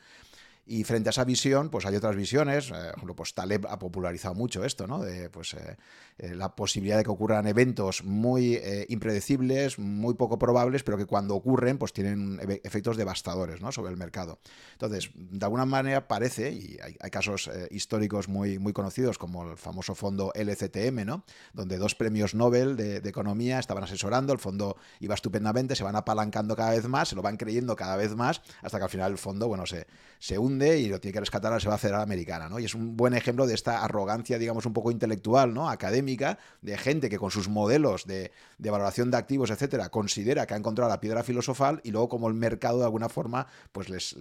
[0.66, 2.70] y frente a esa visión, pues hay otras visiones.
[2.70, 5.00] Eh, por pues Taleb ha popularizado mucho esto, ¿no?
[5.00, 5.76] De pues, eh,
[6.18, 11.34] eh, la posibilidad de que ocurran eventos muy impredecibles, muy poco probables, pero que cuando
[11.34, 13.72] ocurren, pues tienen efectos devastadores, ¿no?
[13.72, 14.38] Sobre el mercado.
[14.72, 19.94] Entonces, de alguna manera parece, y hay, casos históricos muy, muy conocidos, como el famoso
[19.94, 21.24] fondo LCTM, ¿no?
[21.52, 25.96] Donde dos premios Nobel de, de economía estaban asesorando, el fondo iba estupendamente, se van
[25.96, 29.12] apalancando cada vez más, se lo van creyendo cada vez más, hasta que al final
[29.12, 29.86] el fondo, bueno, se,
[30.18, 32.58] se hunde y lo tiene que rescatar a la Americana, ¿no?
[32.58, 35.70] Y es un buen ejemplo de esta arrogancia, digamos, un poco intelectual, ¿no?
[35.70, 40.56] Académica, de gente que con sus modelos de, valoración de activos, etcétera, considera que ha
[40.56, 44.16] encontrado la piedra filosofal y luego como el mercado de alguna forma, pues les,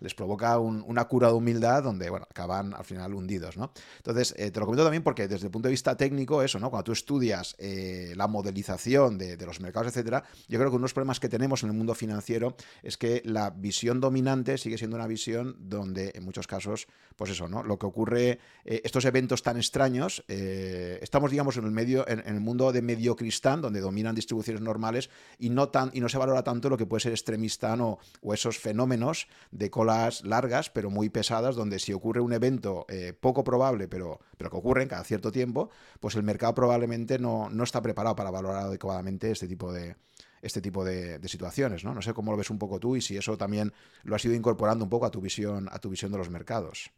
[0.00, 3.72] les, provoca una cura de humildad donde, acaban al final hundidos, ¿no?
[3.98, 6.70] Entonces, eh, te lo comento también porque desde el punto de vista técnico, eso, ¿no?
[6.70, 10.82] Cuando tú estudias eh, la modelización de, de los mercados, etcétera, yo creo que uno
[10.82, 14.78] de los problemas que tenemos en el mundo financiero es que la visión dominante sigue
[14.78, 17.62] siendo una visión donde en muchos casos, pues eso, ¿no?
[17.62, 22.20] Lo que ocurre, eh, estos eventos tan extraños, eh, estamos, digamos, en el medio, en,
[22.20, 26.18] el mundo de medio cristán, donde dominan distribuciones normales y no tan, y no se
[26.18, 30.90] valora tanto lo que puede ser extremistán o, o esos fenómenos de colas largas, pero
[30.90, 35.04] muy pesadas, donde si ocurre un evento eh, poco probable, pero, pero que ocurre cada
[35.04, 39.72] cierto tiempo, pues el mercado probablemente no, no está preparado para valorar adecuadamente este tipo
[39.72, 39.96] de,
[40.42, 41.94] este tipo de, situaciones, ¿no?
[41.94, 43.72] No sé cómo lo ves un poco tú y si eso también
[44.02, 46.90] lo has ido incorporando un poco a tu visión, a tu visión de los mercados.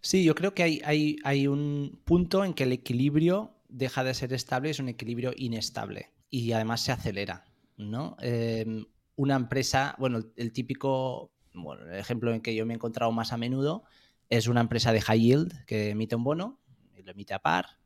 [0.00, 4.32] Sí, yo creo que hay, hay, un punto en que el equilibrio deja de ser
[4.32, 7.44] estable, es un equilibrio inestable y además se acelera,
[7.76, 8.16] ¿no?
[8.20, 8.84] Em,
[9.16, 11.32] una empresa, bueno, el, típico
[11.92, 13.84] ejemplo en que yo me he encontrado más a menudo
[14.28, 16.60] es una empresa de high yield que emite un bono
[16.96, 17.78] y lo emite a par.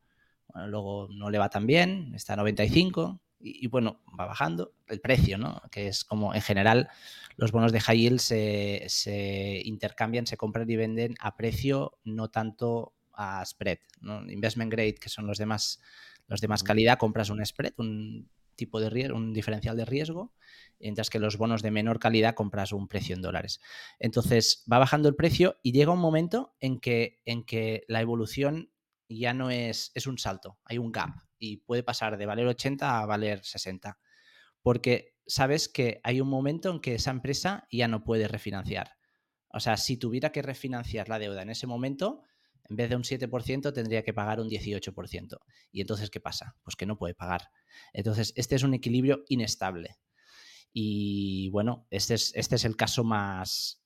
[0.67, 5.39] Luego no le va tan bien, está a 95, y, bueno, va bajando el precio,
[5.39, 5.63] ¿no?
[5.71, 6.89] Que es como en general
[7.37, 12.95] los bonos de high yield se, intercambian, se compran y venden a precio, no tanto
[13.13, 13.79] a spread.
[14.01, 14.29] ¿no?
[14.31, 15.81] Investment grade, que son los demás,
[16.27, 20.35] los de más calidad, compras un spread, un tipo de riesgo, un diferencial de riesgo,
[20.81, 23.61] mientras que los bonos de menor calidad compras un precio en dólares.
[24.01, 28.73] Entonces va bajando el precio y llega un momento en que, en que la evolución
[29.09, 33.01] ya no es, es un salto, hay un gap y puede pasar de valer 80
[33.01, 33.99] a valer 60.
[34.63, 38.93] Porque sabes que hay un momento en que esa empresa ya no puede refinanciar.
[39.51, 42.23] O sea, si tuviera que refinanciar la deuda en ese momento,
[42.69, 45.39] en vez de un 7%, tendría que pagar un 18%.
[45.73, 46.57] ¿Y entonces qué pasa?
[46.63, 47.51] Pues que no puede pagar.
[47.93, 49.97] Entonces, este es un equilibrio inestable.
[50.73, 53.83] Y bueno, este es, este es el caso más,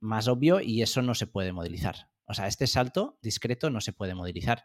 [0.00, 2.08] más obvio y eso no se puede modelizar.
[2.26, 4.64] O sea, este salto discreto no se puede modelizar.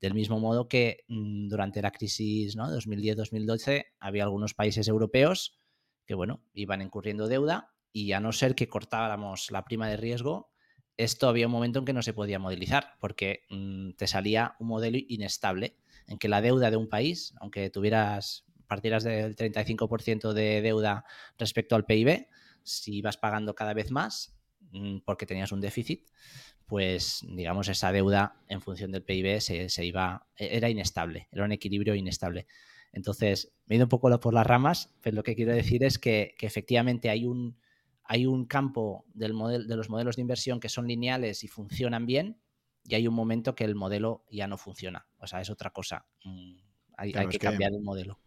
[0.00, 2.68] Del mismo modo que mm, durante la crisis ¿no?
[2.68, 5.58] 2010-2012 había algunos países europeos
[6.06, 10.52] que, bueno, iban incurriendo deuda y a no ser que cortáramos la prima de riesgo,
[10.96, 14.68] esto había un momento en que no se podía modelizar porque mm, te salía un
[14.68, 20.60] modelo inestable en que la deuda de un país, aunque tuvieras partieras del 35% de
[20.60, 21.04] deuda
[21.38, 22.28] respecto al PIB,
[22.62, 24.36] si vas pagando cada vez más
[24.72, 26.08] mm, porque tenías un déficit,
[26.68, 31.52] pues digamos esa deuda en función del PIB se, iba, e, era inestable, era un
[31.52, 32.46] equilibrio inestable.
[32.92, 35.98] Entonces, me he ido un poco por las ramas, pero lo que quiero decir es
[35.98, 37.58] que, efectivamente hay un,
[38.04, 39.32] hay un campo del
[39.66, 42.38] de los modelos de inversión que son lineales y funcionan bien,
[42.84, 45.06] y hay un momento que el modelo ya no funciona.
[45.18, 46.06] O sea, es otra cosa.
[46.24, 46.56] Mm,
[46.96, 48.18] hay, que cambiar el modelo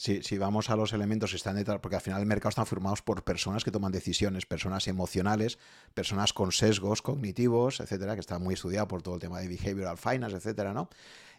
[0.00, 3.02] si, vamos a los elementos que están detrás, porque al final el mercado está formados
[3.02, 5.58] por personas que toman decisiones, personas emocionales,
[5.92, 9.98] personas con sesgos cognitivos, etcétera, que está muy estudiado por todo el tema de behavioral
[9.98, 10.88] finance, etcétera, ¿no?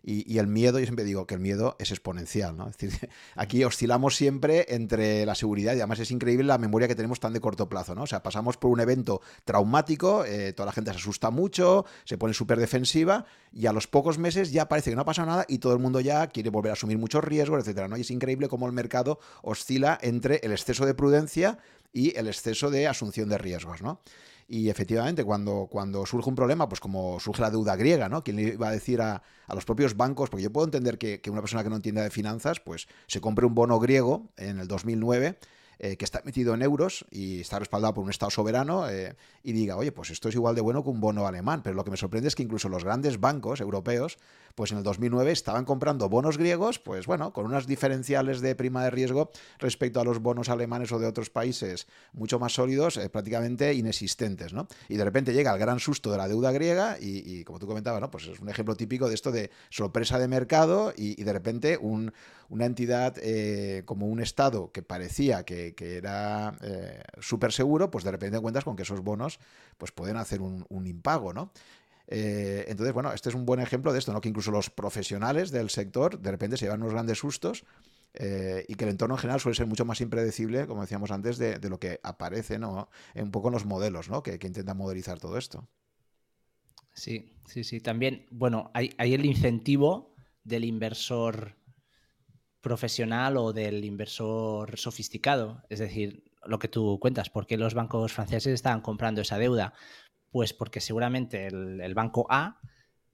[0.03, 2.67] Y, el miedo, yo siempre digo que el miedo es exponencial, ¿no?
[2.67, 6.95] Es decir, aquí oscilamos siempre entre la seguridad y además es increíble la memoria que
[6.95, 8.03] tenemos tan de corto plazo, ¿no?
[8.03, 12.17] O sea, pasamos por un evento traumático, eh, toda la gente se asusta mucho, se
[12.17, 15.45] pone súper defensiva y a los pocos meses ya parece que no ha pasado nada
[15.47, 17.95] y todo el mundo ya quiere volver a asumir muchos riesgos, etcétera, ¿no?
[17.95, 21.59] Y es increíble cómo el mercado oscila entre el exceso de prudencia
[21.93, 24.01] y el exceso de asunción de riesgos, ¿no?
[24.53, 28.21] Y efectivamente, cuando, cuando surge un problema, pues como surge la deuda griega, ¿no?
[28.21, 30.29] ¿Quién le iba a decir a, los propios bancos?
[30.29, 33.21] Porque yo puedo entender que, que, una persona que no entienda de finanzas, pues se
[33.21, 35.37] compre un bono griego en el 2009
[35.83, 39.51] eh, que está metido en euros y está respaldado por un Estado soberano eh, y
[39.51, 41.63] diga, oye, pues esto es igual de bueno que un bono alemán.
[41.63, 44.19] Pero lo que me sorprende es que incluso los grandes bancos europeos,
[44.55, 48.83] pues en el 2009 estaban comprando bonos griegos, pues bueno, con unas diferenciales de prima
[48.83, 53.09] de riesgo respecto a los bonos alemanes o de otros países mucho más sólidos, eh,
[53.09, 54.67] prácticamente inexistentes, ¿no?
[54.89, 58.01] Y de repente llega el gran susto de la deuda griega y, como tú comentabas,
[58.01, 58.11] ¿no?
[58.11, 62.65] Pues es un ejemplo típico de esto de sorpresa de mercado y, de repente una
[62.65, 63.15] entidad
[63.85, 68.75] como un Estado que parecía que, era eh, súper seguro, pues de repente cuentas con
[68.75, 69.39] que esos bonos
[69.77, 71.51] pues pueden hacer un, impago, ¿no?
[72.13, 74.19] Eh, entonces, bueno, este es un buen ejemplo de esto, ¿no?
[74.19, 77.63] Que incluso los profesionales del sector de repente se llevan unos grandes sustos
[78.13, 81.37] eh, y que el entorno en general suele ser mucho más impredecible, como decíamos antes,
[81.37, 82.89] de, lo que aparece, ¿no?
[83.15, 84.23] Un poco en los modelos, ¿no?
[84.23, 85.69] Que, intentan modelizar todo esto.
[86.93, 87.79] Sí, sí, sí.
[87.79, 91.55] También, bueno, hay, el incentivo del inversor
[92.59, 95.63] profesional o del inversor sofisticado.
[95.69, 99.73] Es decir, lo que tú cuentas, ¿por qué los bancos franceses estaban comprando esa deuda?
[100.31, 102.59] Pues porque seguramente el, banco A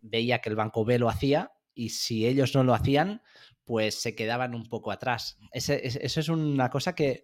[0.02, 3.22] veía que el banco B lo hacía y si ellos no lo hacían,
[3.66, 5.38] pues se quedaban un poco atrás.
[5.52, 5.74] eso
[6.20, 7.24] es una cosa que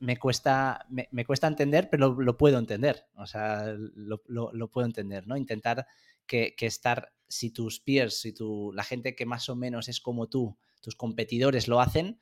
[0.00, 3.06] me cuesta, me, cuesta entender, pero lo, puedo entender.
[3.14, 5.36] O sea, lo, puedo entender, ¿no?
[5.36, 5.86] Intentar
[6.26, 10.28] que, estar, si tus peers, si tu, la gente que más o menos es como
[10.28, 12.18] tú, tus competidores lo hacen,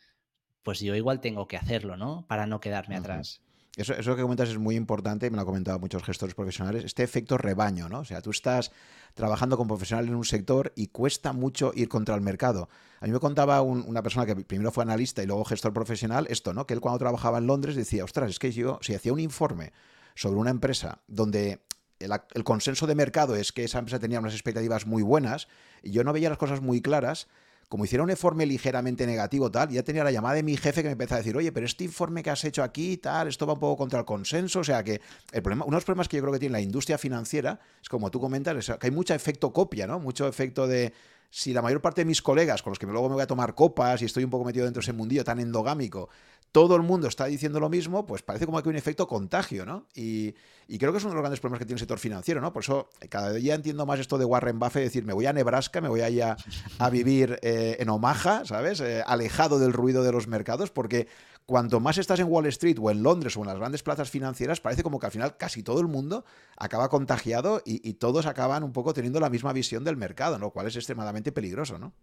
[0.65, 2.27] pues yo igual tengo que hacerlo, ¿no?
[2.27, 3.43] Para no quedarme atrás.
[3.79, 7.05] Eso, eso, que comentas es muy importante, me lo han comentado muchos gestores profesionales, este
[7.05, 8.01] efecto rebaño, ¿no?
[8.01, 8.73] O sea, tú estás
[9.15, 12.69] trabajando como profesional en un sector y cuesta mucho ir contra el mercado.
[13.01, 16.53] A mí me contaba una persona que primero fue analista y luego gestor profesional esto,
[16.53, 16.67] ¿no?
[16.67, 19.73] Que él cuando trabajaba en Londres decía, ostras, es que yo, si hacía un informe
[20.17, 21.61] sobre una empresa donde
[22.01, 25.47] el consenso de mercado es que esa empresa tenía unas expectativas muy buenas
[25.85, 27.29] y yo no veía las cosas muy claras,
[27.69, 30.89] como hiciera un informe ligeramente negativo, tal, ya tenía la llamada de mi jefe que
[30.89, 33.53] me empezó a decir, oye, pero este informe que has hecho aquí, tal, esto va
[33.53, 34.61] un poco contra el consenso.
[34.61, 35.01] O sea que
[35.33, 37.89] el problema, uno de los problemas que yo creo que tiene la industria financiera es
[37.89, 40.01] como tú comentas, que hay mucho efecto copia, ¿no?
[40.01, 40.95] Mucho efecto de
[41.31, 43.55] si la mayor parte de mis colegas, con los que luego me voy a tomar
[43.55, 46.09] copas y estoy un poco metido dentro de ese mundillo tan endogámico,
[46.53, 49.67] todo el mundo está diciendo lo mismo, pues parece como que hay un efecto contagio,
[49.67, 49.87] ¿no?
[49.95, 50.35] Y,
[50.79, 52.53] creo que es uno de los grandes problemas que tiene el sector financiero, ¿no?
[52.53, 55.81] Por eso cada día entiendo más esto de Warren Buffett, decir, me voy a Nebraska,
[55.81, 56.37] me voy a,
[56.79, 58.81] a vivir eh, en Omaha, ¿sabes?
[58.81, 61.09] Eh, alejado del ruido de los mercados, porque
[61.49, 64.61] cuanto más estás en Wall Street o en Londres o en las grandes plazas financieras,
[64.61, 66.27] parece como que al final casi todo el mundo
[66.59, 70.67] acaba contagiado y, todos acaban un poco teniendo la misma visión del mercado, lo cual
[70.67, 71.95] es extremadamente peligroso, ¿no?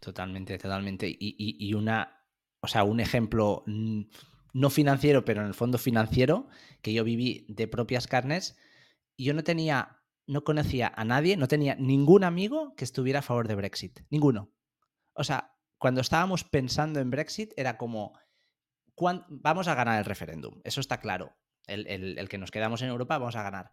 [0.00, 1.06] Totalmente, totalmente.
[1.08, 2.17] Y, una,
[2.60, 6.48] o sea, un ejemplo no financiero, pero en el fondo financiero,
[6.82, 8.56] que yo viví de propias carnes,
[9.16, 13.48] yo no tenía, no conocía a nadie, no tenía ningún amigo que estuviera a favor
[13.48, 14.00] de Brexit.
[14.10, 14.52] Ninguno.
[15.14, 18.18] O sea, cuando estábamos pensando en Brexit, era como
[19.28, 21.36] vamos a ganar el referéndum, eso está claro.
[21.66, 23.70] El, que nos quedamos en Europa, vamos a ganar.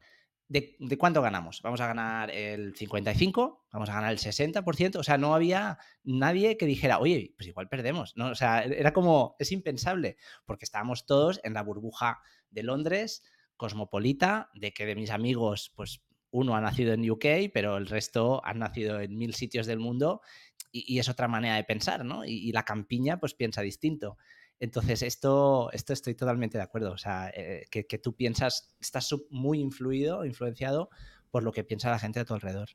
[0.47, 1.61] ¿De, cuánto ganamos?
[1.63, 3.65] ¿Vamos a ganar el 55?
[3.71, 4.97] ¿Vamos a ganar el 60%?
[4.97, 8.15] O sea, no había nadie que dijera, oye, pues igual perdemos.
[8.15, 8.27] ¿no?
[8.27, 12.19] O sea, era como, es impensable, porque estábamos todos en la burbuja
[12.51, 13.23] de Londres,
[13.57, 18.45] cosmopolita, de que de mis amigos, pues uno ha nacido en UK, pero el resto
[18.45, 20.21] han nacido en mil sitios del mundo
[20.71, 22.25] y, es otra manera de pensar, ¿no?
[22.25, 24.17] Y, y, la campiña, pues piensa distinto.
[24.59, 26.91] Entonces, esto, esto estoy totalmente de acuerdo.
[26.91, 30.89] O sea, eh, que, tú piensas, estás muy influido, influenciado
[31.31, 32.69] por lo que piensa la gente a tu alrededor.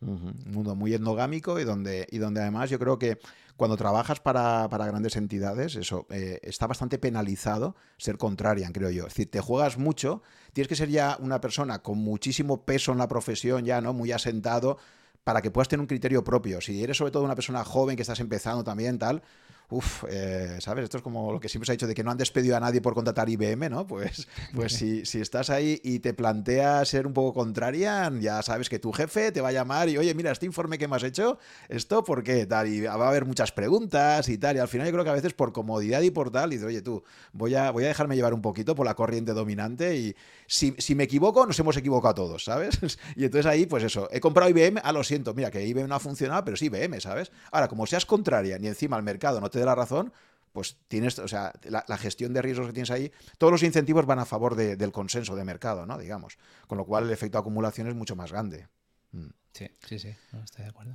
[0.00, 3.18] Un mundo muy endogámico y donde, y donde además yo creo que
[3.56, 9.02] cuando trabajas para, grandes entidades, eso eh, está bastante penalizado ser contrarian, creo yo.
[9.02, 10.22] Es decir, te juegas mucho,
[10.54, 13.92] tienes que ser ya una persona con muchísimo peso en la profesión, ya, ¿no?
[13.92, 14.78] Muy asentado,
[15.22, 16.62] para que puedas tener un criterio propio.
[16.62, 19.22] Si eres sobre todo una persona joven que estás empezando también, tal,
[19.70, 20.84] Uf, eh, ¿sabes?
[20.84, 22.60] Esto es como lo que siempre se ha dicho de que no han despedido a
[22.60, 23.86] nadie por contratar IBM, ¿no?
[23.86, 28.68] Pues, pues si, si estás ahí y te planteas ser un poco contraria, ya sabes
[28.68, 31.04] que tu jefe te va a llamar y, oye, mira, este informe que me has
[31.04, 32.46] hecho, ¿esto por qué?
[32.46, 35.10] Tal, y va a haber muchas preguntas y tal, y al final yo creo que
[35.10, 37.88] a veces por comodidad y por tal, y dices, oye, tú, voy a, voy a
[37.88, 40.16] dejarme llevar un poquito por la corriente dominante y
[40.50, 42.80] si, si me equivoco, nos hemos equivocado todos, ¿sabes?
[43.16, 45.94] y entonces ahí, pues eso, he comprado IBM, ah, lo siento, mira, que IBM no
[45.94, 47.30] ha funcionado, pero sí IBM, ¿sabes?
[47.52, 50.12] Ahora, como seas contraria ni encima al mercado no te de la razón,
[50.52, 54.18] pues tienes, o sea, la, gestión de riesgos que tienes ahí, todos los incentivos van
[54.18, 55.96] a favor del consenso de mercado, ¿no?
[55.96, 56.36] Digamos.
[56.66, 58.66] Con lo cual el efecto de acumulación es mucho más grande.
[59.12, 59.28] Mm.
[59.52, 60.94] Sí, sí, sí, estoy de acuerdo.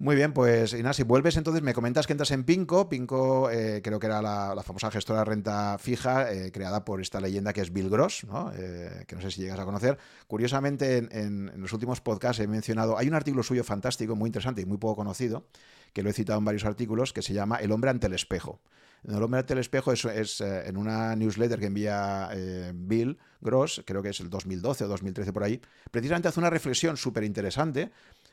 [0.00, 2.88] Muy bien, pues Inés, si vuelves entonces, me comentas que entras en Pinco.
[2.88, 7.20] Pinco eh, creo que era la, famosa gestora de renta fija eh, creada por esta
[7.20, 8.50] leyenda que es Bill Gross, ¿no?
[8.56, 9.98] Eh, que no sé si llegas a conocer.
[10.26, 14.64] Curiosamente, en, los últimos podcasts he mencionado, hay un artículo suyo fantástico, muy interesante y
[14.64, 15.44] muy poco conocido,
[15.92, 18.58] que lo he citado en varios artículos, que se llama El hombre ante el espejo.
[19.06, 22.30] El hombre ante el espejo es, es en una newsletter que envía
[22.74, 25.60] Bill Gross, creo que es el 2012 o 2013 por ahí,
[25.90, 27.90] precisamente hace una reflexión súper interesante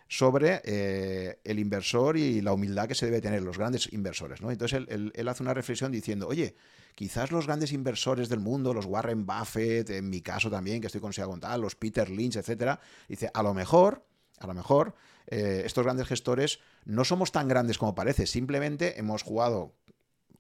[0.08, 4.42] sobre eh, el inversor y la humildad que se debe tener, los grandes inversores.
[4.42, 4.52] ¿no?
[4.52, 6.56] Entonces él, hace una reflexión diciendo, oye,
[6.96, 11.02] quizás los grandes inversores del mundo, los Warren Buffett, en mi caso también, que estoy
[11.02, 14.06] con Tal, los Peter Lynch, etcétera, dice, a lo mejor,
[14.40, 14.96] a lo mejor,
[15.28, 19.74] eh, estos grandes gestores no somos tan grandes como parece, simplemente hemos jugado,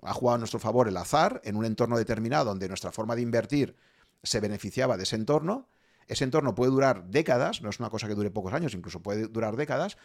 [0.01, 3.21] ha jugado a nuestro favor el azar en un entorno determinado donde nuestra forma de
[3.21, 3.75] invertir
[4.23, 5.67] se beneficiaba de ese entorno
[6.07, 9.27] ese entorno puede durar décadas, no es una cosa que dure pocos años, incluso puede
[9.27, 9.97] durar décadas,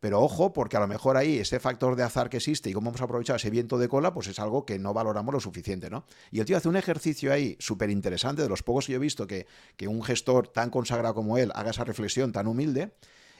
[0.00, 2.90] pero ojo, porque a lo mejor ahí ese factor de azar que existe y cómo
[2.90, 6.04] hemos aprovechado ese viento de cola, pues es algo que no valoramos lo suficiente, ¿no?
[6.30, 9.00] Y el tío hace un ejercicio ahí súper interesante, de los pocos que yo he
[9.00, 12.92] visto que, que un gestor tan consagrado como él haga esa reflexión tan humilde,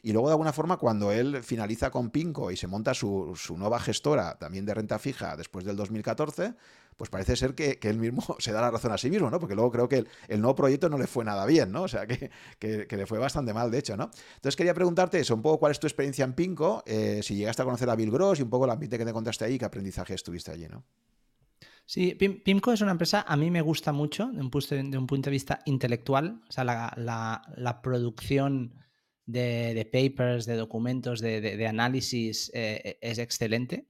[0.03, 3.81] Y luego, de alguna forma, cuando él finaliza con Pinco y se monta su, nueva
[3.81, 6.55] gestora, también de renta fija, después del 2014,
[6.97, 9.39] pues parece ser que, él mismo se da la razón a sí mismo, ¿no?
[9.39, 11.83] Porque luego creo que el, nuevo proyecto no le fue nada bien, ¿no?
[11.83, 12.31] O sea, que,
[12.61, 14.11] le fue bastante mal, de hecho, ¿no?
[14.37, 17.63] Entonces quería preguntarte eso, un poco cuál es tu experiencia en Pinco, eh, si llegaste
[17.63, 19.65] a conocer a Bill Gross y un poco el ambiente que te encontraste ahí, qué
[19.65, 20.85] aprendizaje estuviste allí, ¿no?
[21.89, 25.07] Sí, Pimco es una empresa, a mí me gusta mucho de un, punto, de, un
[25.07, 28.75] punto de vista intelectual, o sea, la, producción
[29.29, 33.87] de, papers, de documentos, de, análisis eh, es excelente.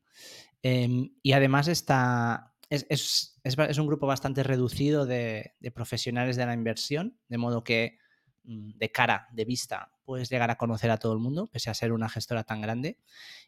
[0.62, 3.38] Em, y además está, es,
[3.78, 7.98] un grupo bastante reducido de, profesionales de la inversión, de modo que
[8.44, 11.74] mm, de cara, de vista, puedes llegar a conocer a todo el mundo, pese a
[11.74, 12.98] ser una gestora tan grande.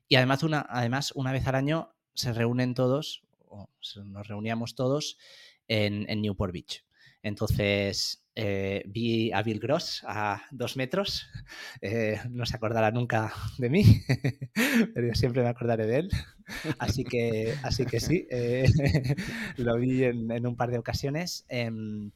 [0.09, 3.23] Y además, una, además, una vez al año se reúnen todos,
[4.05, 5.19] nos reuníamos todos
[5.67, 6.85] en, Newport Beach.
[7.23, 11.27] Entonces eh, vi a Bill Gross a dos metros.
[11.83, 13.85] Eh, no se acordará nunca de mí,
[14.95, 16.11] pero yo siempre me acordaré de él.
[16.79, 18.69] Así que, así que sí, eh,
[19.57, 21.47] lo vi en, un par de ocasiones.
[21.49, 22.13] Em,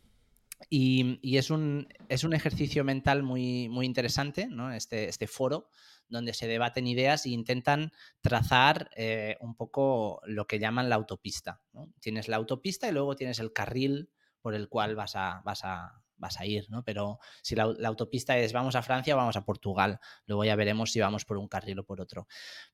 [0.71, 4.73] y, es, un, es, un, ejercicio mental muy, muy interesante, ¿no?
[4.73, 5.69] este, este foro
[6.09, 11.61] donde se debaten ideas e intentan trazar eh, un poco lo que llaman la autopista.
[12.01, 14.11] Tienes la autopista y luego tienes el carril
[14.41, 16.83] por el cual vas a, vas a, vas a ir, ¿no?
[16.85, 20.93] Pero si la, autopista es vamos a Francia o vamos a Portugal, luego ya veremos
[20.93, 22.27] si vamos por un carril o por otro.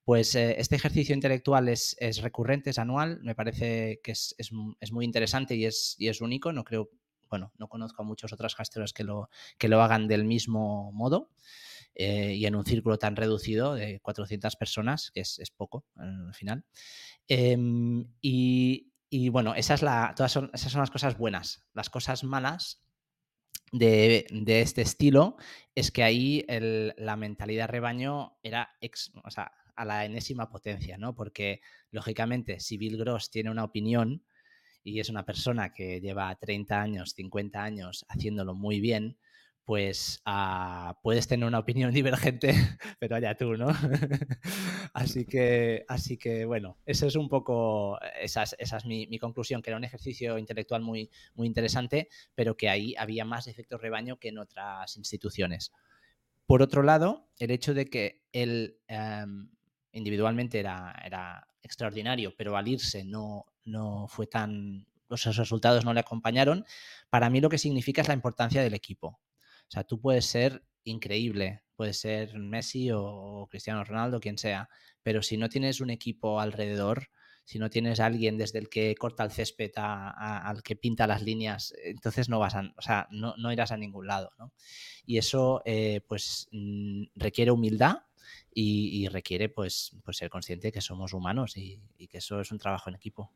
[0.05, 5.55] Pues eh, este ejercicio intelectual es, recurrente, es anual, me parece que es, muy interesante
[5.57, 6.91] y es, y es único, no creo,
[7.28, 9.28] bueno, no conozco a muchos otros gestores que lo,
[9.59, 11.30] que lo hagan del mismo modo.
[11.95, 16.64] Eh, y en un círculo tan reducido de 400 personas, que es, poco al final.
[17.28, 21.64] Em, y, bueno, esa es la, todas son, esas son las cosas buenas.
[21.74, 22.82] Las cosas malas
[23.73, 25.37] de, este estilo
[25.75, 28.71] es que ahí la mentalidad rebaño era
[29.77, 31.14] a la enésima potencia, ¿no?
[31.14, 31.61] Porque,
[31.91, 34.23] lógicamente, si Bill Gross tiene una opinión
[34.83, 39.18] y es una persona que lleva 30 años, 50 años haciéndolo muy bien,
[39.65, 42.55] pues ah, puedes tener una opinión divergente,
[42.99, 43.69] pero allá tú, ¿no?
[44.95, 49.77] así, que, así que, bueno, esa es un poco, esa es, mi, conclusión, que era
[49.77, 54.39] un ejercicio intelectual muy, muy interesante, pero que ahí había más efectos rebaño que en
[54.39, 55.73] otras instituciones.
[56.47, 59.51] Por otro lado, el hecho de que él em,
[59.93, 66.65] individualmente era, extraordinario, pero al irse no, no fue tan, los resultados no le acompañaron,
[67.11, 69.21] para mí lo que significa es la importancia del equipo.
[69.71, 74.68] O sea, tú puedes ser increíble, puedes ser Messi o Cristiano Ronaldo, quien sea,
[75.05, 77.09] pero si no tienes un equipo alrededor,
[77.45, 81.23] si no tienes a alguien desde el que corta el césped al que pinta las
[81.23, 84.53] líneas, entonces no vas a, o sea, no, irás a ningún lado, ¿no?
[85.07, 87.99] Y eso, eh, pues, mm, requiere humildad
[88.53, 92.91] y, requiere, pues, pues, ser consciente que somos humanos y, que eso es un trabajo
[92.91, 93.31] en equipo.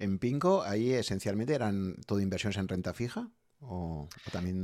[0.00, 3.30] En Pinco, ahí esencialmente eran todo inversiones en renta fija.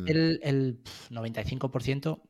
[0.07, 2.21] El, 95%,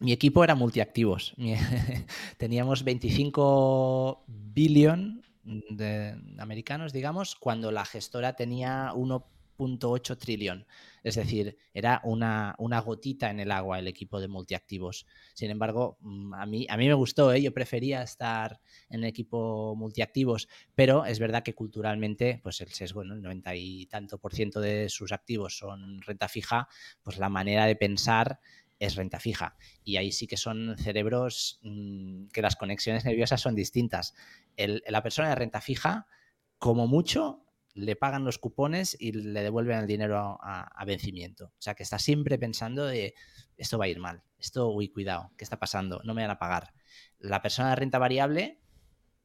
[0.00, 1.34] mi equipo era multiactivos.
[2.38, 5.22] Teníamos 25 billón
[5.70, 9.26] de americanos, digamos, cuando la gestora tenía 1
[9.58, 10.66] .8 trillón.
[11.08, 12.54] Es decir, era una,
[12.84, 15.06] gotita en el agua el equipo de multiactivos.
[15.34, 17.42] Sin embargo, mm, a mí, a mí me gustó, ¿eh?
[17.42, 23.02] yo prefería estar en el equipo multiactivos, pero es verdad que culturalmente, pues el sesgo,
[23.02, 26.68] el 90 y tanto por ciento de sus activos son renta fija,
[27.02, 28.40] pues la manera de pensar
[28.78, 29.56] es renta fija.
[29.84, 34.14] Y ahí sí que son cerebros mm, que las conexiones nerviosas son distintas.
[34.56, 36.06] la persona de renta fija,
[36.58, 37.44] como mucho,
[37.78, 41.46] le pagan los cupones y le devuelven el dinero a, vencimiento.
[41.46, 43.14] O sea que está siempre pensando de
[43.56, 46.00] esto va a ir mal, esto, uy, cuidado, ¿qué está pasando?
[46.04, 46.72] No me van a pagar.
[47.18, 48.60] La persona de renta variable,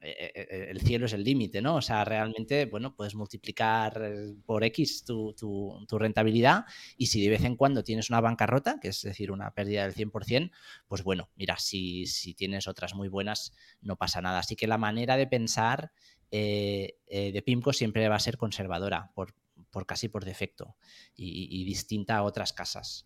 [0.02, 1.76] eh, eh, eh, el cielo es el límite, ¿no?
[1.76, 4.00] O sea, realmente, bueno, puedes multiplicar
[4.46, 6.66] por X tu, rentabilidad
[6.98, 9.96] y si de vez en cuando tienes una bancarrota, que es decir, una pérdida del
[9.96, 10.52] 100%,
[10.88, 14.40] pues bueno, mira, si, si tienes otras muy buenas, no pasa nada.
[14.40, 15.92] Así que la manera de pensar
[16.36, 19.36] eh, eh, de PIMCO siempre va a ser conservadora, por,
[19.86, 20.76] casi por defecto,
[21.16, 23.06] y, distinta a otras casas.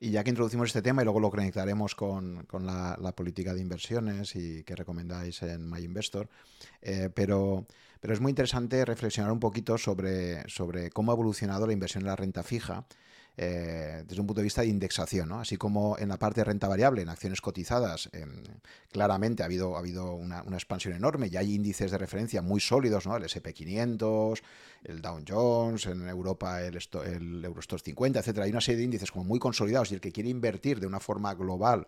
[0.00, 4.34] Y ya que introducimos este tema y luego lo conectaremos con, la, política de inversiones
[4.34, 6.28] y que recomendáis en MyInvestor,
[6.80, 7.68] eh, pero,
[8.00, 12.08] pero es muy interesante reflexionar un poquito sobre, sobre cómo ha evolucionado la inversión en
[12.08, 12.84] la renta fija
[13.36, 15.40] eh, desde un punto de vista de indexación, ¿no?
[15.40, 18.10] Así como en la parte de renta variable, en acciones cotizadas,
[18.90, 23.06] claramente ha habido, ha habido una, expansión enorme y hay índices de referencia muy sólidos,
[23.06, 23.16] ¿no?
[23.16, 24.42] El SP500,
[24.84, 28.44] el Dow Jones, en Europa el, el Eurostoxx 50, etcétera.
[28.44, 31.00] Hay una serie de índices como muy consolidados y el que quiere invertir de una
[31.00, 31.86] forma global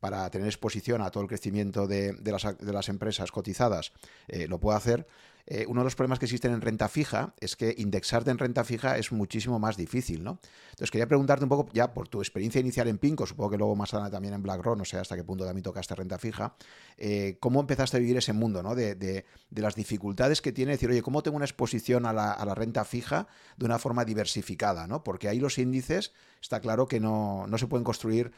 [0.00, 3.92] para tener exposición a todo el crecimiento de, las, empresas cotizadas,
[4.28, 5.06] eh, lo puede hacer.
[5.46, 8.64] Eh, uno de los problemas que existen en renta fija es que indexarte en renta
[8.64, 10.38] fija es muchísimo más difícil, ¿no?
[10.70, 13.76] Entonces quería preguntarte un poco, ya por tu experiencia inicial en Pinco, supongo que luego
[13.76, 16.54] más adelante también en BlackRock, no sé hasta qué punto también tocaste renta fija,
[16.96, 18.74] eh, ¿cómo empezaste a vivir ese mundo, ¿no?
[18.74, 23.26] De, las dificultades que tiene decir, oye, ¿cómo tengo una exposición a la, renta fija
[23.56, 25.04] de una forma diversificada, ¿no?
[25.04, 28.32] Porque ahí los índices, está claro que no, se pueden construir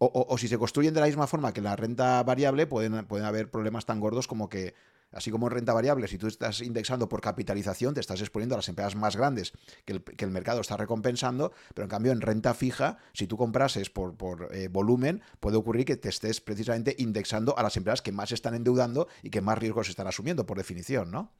[0.00, 3.84] o, si se construyen de la misma forma que la renta variable, pueden haber problemas
[3.84, 4.74] tan gordos como que,
[5.12, 8.58] así como en renta variable, si tú estás indexando por capitalización, te estás exponiendo a
[8.58, 9.52] las empresas más grandes
[9.84, 14.16] que el, mercado está recompensando, pero en cambio en renta fija, si tú comprases por,
[14.16, 18.32] por eh, volumen, puede ocurrir que te estés precisamente indexando a las empresas que más
[18.32, 21.32] están endeudando y que más riesgos están asumiendo, por definición, ¿no?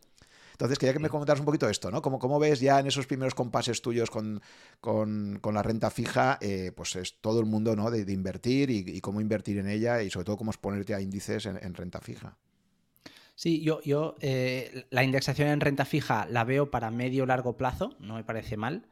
[0.58, 2.02] Entonces, quería que me comentaras un poquito esto, ¿no?
[2.02, 4.42] ¿Cómo, cómo ves ya en esos primeros compases tuyos con,
[4.82, 7.92] la renta fija, eh, pues es todo el mundo, ¿no?
[7.92, 11.74] De, invertir y, cómo invertir en ella y sobre todo cómo exponerte a índices en,
[11.74, 12.36] renta fija.
[13.38, 17.94] Sí, yo, yo eh, la indexación en renta fija la veo para medio largo plazo,
[18.00, 18.88] no me parece mal,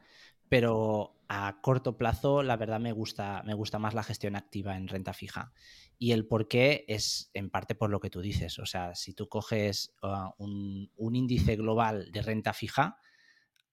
[0.47, 4.87] pero a corto plazo la verdad me gusta, me gusta más la gestión activa en
[4.87, 5.51] renta fija.
[5.97, 8.57] Y el por qué es en parte por lo que tú dices.
[8.59, 12.99] O sea, si tú coges uh, un, índice global de renta fija,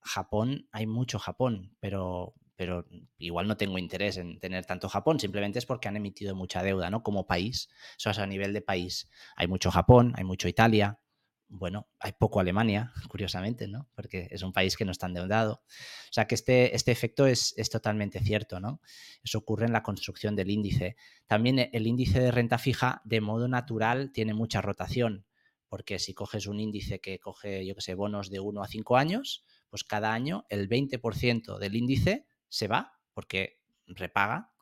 [0.00, 2.86] Japón, hay mucho Japón, pero, pero
[3.18, 6.90] igual no tengo interés en tener tanto Japón, simplemente es porque han emitido mucha deuda,
[6.90, 7.02] ¿no?
[7.02, 7.68] Como país.
[7.96, 11.00] O sea, a nivel de país hay mucho Japón, hay mucho Italia,
[11.48, 13.88] bueno, hay poco Alemania, curiosamente, ¿no?
[13.94, 15.62] Porque es un país que no está endeudado.
[15.64, 18.80] O sea que este, este efecto es, totalmente cierto, ¿no?
[19.22, 20.96] Eso ocurre en la construcción del índice.
[21.26, 25.26] También el índice de renta fija, de modo natural, tiene mucha rotación,
[25.68, 28.96] porque si coges un índice que coge, yo qué sé, bonos de 1 a 5
[28.96, 34.52] años, pues cada año el 20% del índice se va porque repaga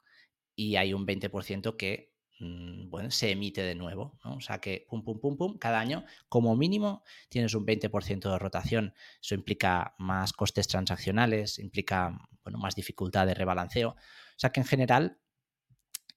[0.54, 2.12] y hay un 20% que
[2.42, 4.18] Mm, bueno, se emite de nuevo.
[4.24, 8.38] O sea que, pum, pum, pum, pum, cada año, como mínimo, tienes un 20% de
[8.38, 8.94] rotación.
[9.22, 13.90] Eso implica más costes transaccionales, implica bueno, más dificultad de rebalanceo.
[13.90, 15.20] O sea que en general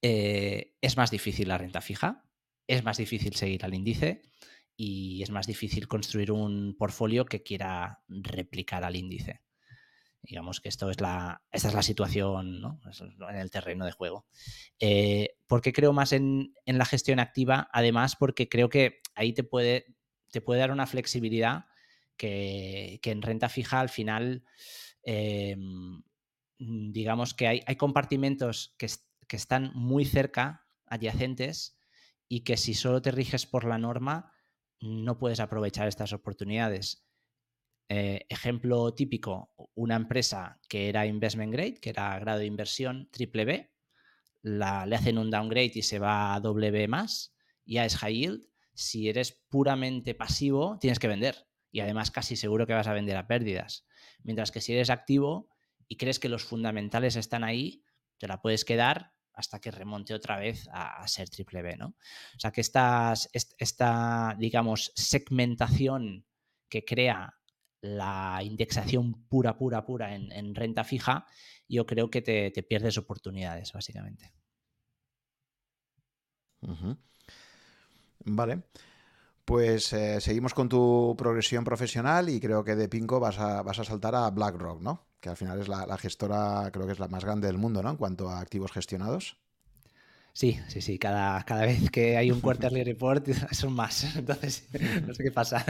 [0.01, 2.25] eh, es más difícil la renta fija,
[2.67, 4.23] es más difícil seguir al índice
[4.75, 9.44] y es más difícil construir un portfolio que quiera replicar al índice.
[10.27, 12.81] Digamos que esto es la, esta es la situación
[13.29, 14.25] en el terreno de juego.
[14.79, 17.69] Eh, ¿Por qué creo más en, la gestión activa?
[17.71, 19.95] Además, porque creo que ahí te puede,
[20.31, 21.65] te puede dar una flexibilidad
[22.17, 24.43] que, en renta fija al final,
[25.03, 26.01] em,
[26.57, 28.87] digamos que hay, hay compartimentos que,
[29.27, 31.77] que están muy cerca, adyacentes,
[32.27, 34.31] y que si solo te riges por la norma,
[34.81, 37.04] no puedes aprovechar estas oportunidades.
[37.87, 43.45] Eh, ejemplo típico, una empresa que era investment grade, que era grado de inversión triple
[43.45, 43.71] B,
[44.41, 48.47] la, le hacen un downgrade y se va a B más, ya es high yield.
[48.73, 51.47] Si eres puramente pasivo, tienes que vender.
[51.71, 53.85] Y además casi seguro que vas a vender a pérdidas.
[54.23, 55.49] Mientras que si eres activo
[55.87, 57.83] y crees que los fundamentales están ahí,
[58.17, 61.87] te la puedes quedar hasta que remonte otra vez a, ser triple B, ¿no?
[61.87, 66.25] O sea que estas, esta, digamos, segmentación
[66.69, 67.35] que crea
[67.85, 71.25] la indexación pura, pura, pura en, renta fija,
[71.67, 74.33] yo creo que te, pierdes oportunidades, básicamente.
[78.25, 78.63] Vale.
[79.45, 83.77] Pues eh, seguimos con tu progresión profesional y creo que de Pinco vas a, vas
[83.77, 85.07] a saltar a BlackRock, ¿no?
[85.19, 87.83] Que al final es la, la, gestora, creo que es la más grande del mundo,
[87.83, 87.91] ¿no?
[87.91, 89.37] En cuanto a activos gestionados.
[90.35, 90.99] Sí, sí, sí.
[90.99, 94.03] Cada, cada vez que hay un quarterly report son más.
[94.17, 94.67] Entonces,
[95.07, 95.63] no sé qué pasa.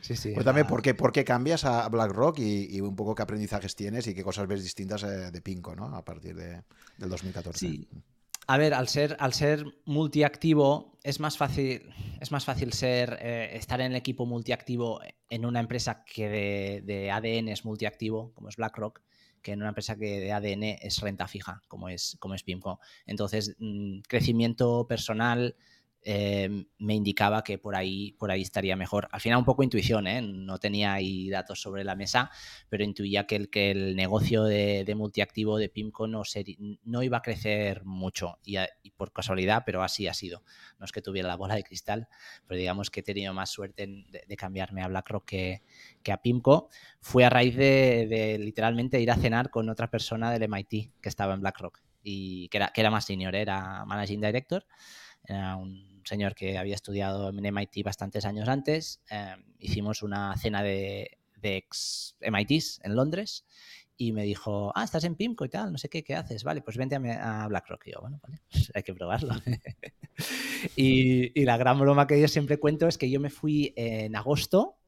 [0.00, 0.32] sí, sí.
[0.34, 4.08] Cuéntame, ¿por qué, ¿por qué cambias a BlackRock y, y, un poco qué aprendizajes tienes
[4.08, 5.94] y qué cosas ves distintas eh, de Pinco, ¿no?
[5.94, 6.62] A partir de,
[6.98, 7.56] del 2014.
[7.56, 7.88] Sí.
[8.48, 11.88] A ver, al ser, al ser multiactivo, es más fácil,
[12.20, 16.82] es más fácil ser, eh, estar en el equipo multiactivo en una empresa que de,
[16.84, 19.02] de ADN es multiactivo, como es BlackRock
[19.44, 22.80] que en una empresa que de ADN es renta fija, como es, como es PIMCO.
[23.06, 25.54] Entonces, mm, crecimiento personal
[26.06, 29.08] eh, me indicaba que por ahí, por ahí estaría mejor.
[29.10, 30.20] Al final un poco intuición, ¿eh?
[30.20, 32.30] no tenía ahí datos sobre la mesa,
[32.68, 36.22] pero intuía que el, que el negocio de, multiactivo de PIMCO no,
[36.84, 38.58] no iba a crecer mucho y,
[38.90, 40.42] por casualidad, pero así ha sido.
[40.78, 42.06] No es que tuviera la bola de cristal,
[42.46, 45.62] pero digamos que he tenido más suerte de, cambiarme a BlackRock que,
[46.02, 46.68] que, a PIMCO.
[47.00, 51.08] Fue a raíz de, de literalmente ir a cenar con otra persona del MIT que
[51.08, 54.66] estaba en BlackRock y que era, que era más senior, era managing director,
[55.24, 59.00] era un señor que había estudiado en MIT bastantes años antes.
[59.08, 63.44] Em, hicimos una cena de, ex MITs en Londres
[63.96, 66.42] y me dijo, ah, estás en PIMCO y tal, no sé qué, ¿qué haces?
[66.42, 67.86] Vale, pues vente a, BlackRock.
[67.86, 69.34] Y yo, bueno, pues hay que probarlo.
[70.76, 74.16] y, y, la gran broma que yo siempre cuento es que yo me fui en
[74.16, 74.78] agosto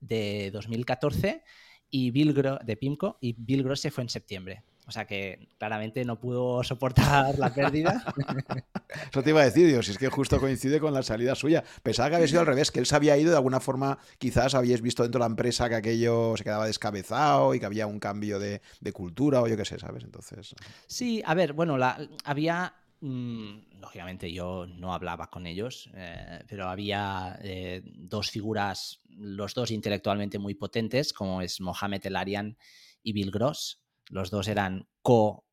[0.00, 1.42] de 2014
[1.90, 4.64] y Bill de PIMCO y Bill Gross se fue en septiembre.
[4.88, 8.02] O sea que claramente no pudo soportar la pérdida.
[9.10, 11.62] Eso te iba a decir, Dios, si es que justo coincide con la salida suya.
[11.82, 14.54] Pensaba que había sido al revés, que él se había ido de alguna forma, quizás
[14.54, 18.00] habíais visto dentro de la empresa que aquello se quedaba descabezado y que había un
[18.00, 18.62] cambio de,
[18.94, 20.04] cultura o yo qué sé, ¿sabes?
[20.04, 20.54] Entonces.
[20.86, 22.72] Sí, a ver, bueno, la, había
[23.02, 29.70] mm, lógicamente yo no hablaba con ellos, eh, pero había eh, dos figuras, los dos
[29.70, 32.56] intelectualmente muy potentes, como es Mohamed El Arian
[33.02, 35.44] y Bill Gross, los dos eran co,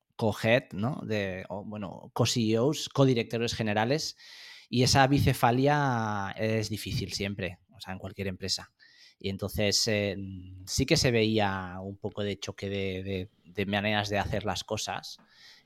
[0.44, 1.02] head ¿no?
[1.06, 4.18] De, bueno, co-CEOs, co-directores generales,
[4.70, 8.72] y esa bicefalia es difícil siempre, o sea, en cualquier empresa.
[9.20, 10.18] Y entonces eh,
[10.66, 15.18] sí que se veía un poco de choque de, maneras de hacer las cosas,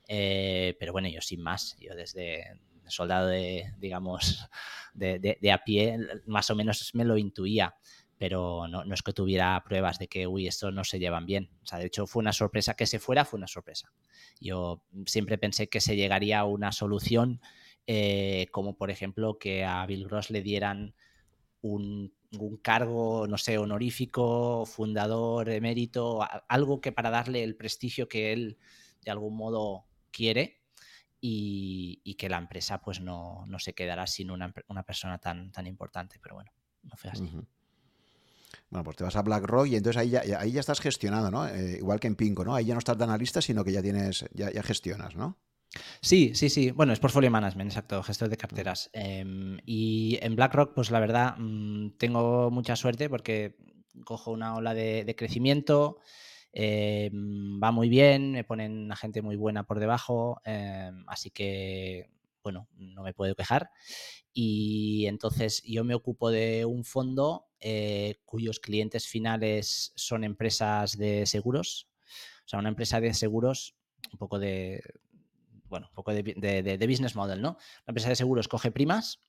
[0.08, 2.60] eh, pero bueno, yo sin más, yo desde
[2.90, 4.48] soldado de, digamos,
[4.94, 7.74] de, a pie, más o menos me lo intuía
[8.20, 11.48] pero no, es que tuviera pruebas de que, uy, esto no se llevan bien.
[11.62, 13.94] O sea, de hecho fue una sorpresa que se fuera, fue una sorpresa.
[14.38, 17.40] Yo siempre pensé que se llegaría a una solución
[17.86, 20.94] eh, como, por ejemplo, que a Bill Gross le dieran
[21.62, 22.12] un,
[22.60, 28.58] cargo, no sé, honorífico, fundador, emérito, algo que para darle el prestigio que él
[29.02, 30.60] de algún modo quiere
[31.22, 34.52] y, que la empresa pues no, se quedará sin una,
[34.84, 36.18] persona tan, tan importante.
[36.22, 36.52] Pero bueno,
[36.82, 37.24] no fue así.
[38.70, 41.46] Bueno, pues te vas a BlackRock y entonces ahí ya, ahí ya estás gestionado, ¿no?
[41.46, 42.54] Eh, igual que en Pinco, ¿no?
[42.54, 45.38] Ahí ya no estás de analista, sino que ya tienes, ya, gestionas, ¿no?
[46.00, 46.70] Sí, sí, sí.
[46.70, 48.90] Bueno, es portfolio management, exacto, gestor de carteras.
[48.92, 53.56] Em, y en BlackRock, pues la verdad, mm, tengo mucha suerte porque
[54.04, 55.98] cojo una ola de, crecimiento,
[56.52, 62.10] em, va muy bien, me ponen a gente muy buena por debajo, em, así que,
[62.42, 63.70] bueno, no me puedo quejar.
[64.32, 71.26] Y entonces yo me ocupo de un fondo eh, cuyos clientes finales son empresas de
[71.26, 71.88] seguros.
[72.44, 73.76] O sea, una empresa de seguros,
[74.12, 74.82] un poco de,
[75.68, 77.58] bueno, un poco de, business model, ¿no?
[77.86, 79.20] La empresa de seguros coge primas,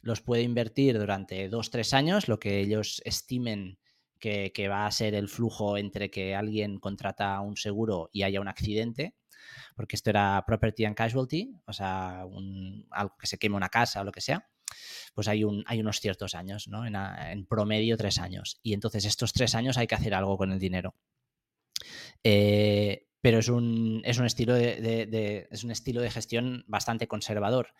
[0.00, 3.78] los puede invertir durante dos, tres años, lo que ellos estimen
[4.18, 8.48] que, va a ser el flujo entre que alguien contrata un seguro y haya un
[8.48, 9.16] accidente,
[9.74, 12.22] porque esto era property and casualty, o sea,
[12.90, 14.48] algo que se queme una casa o lo que sea
[15.14, 16.84] pues hay, un, hay unos ciertos años, ¿no?
[16.86, 18.58] En, promedio tres años.
[18.62, 20.94] Y entonces estos tres años hay que hacer algo con el dinero.
[22.22, 27.72] Eh, pero es un, es un, estilo de, es un estilo de gestión bastante conservador.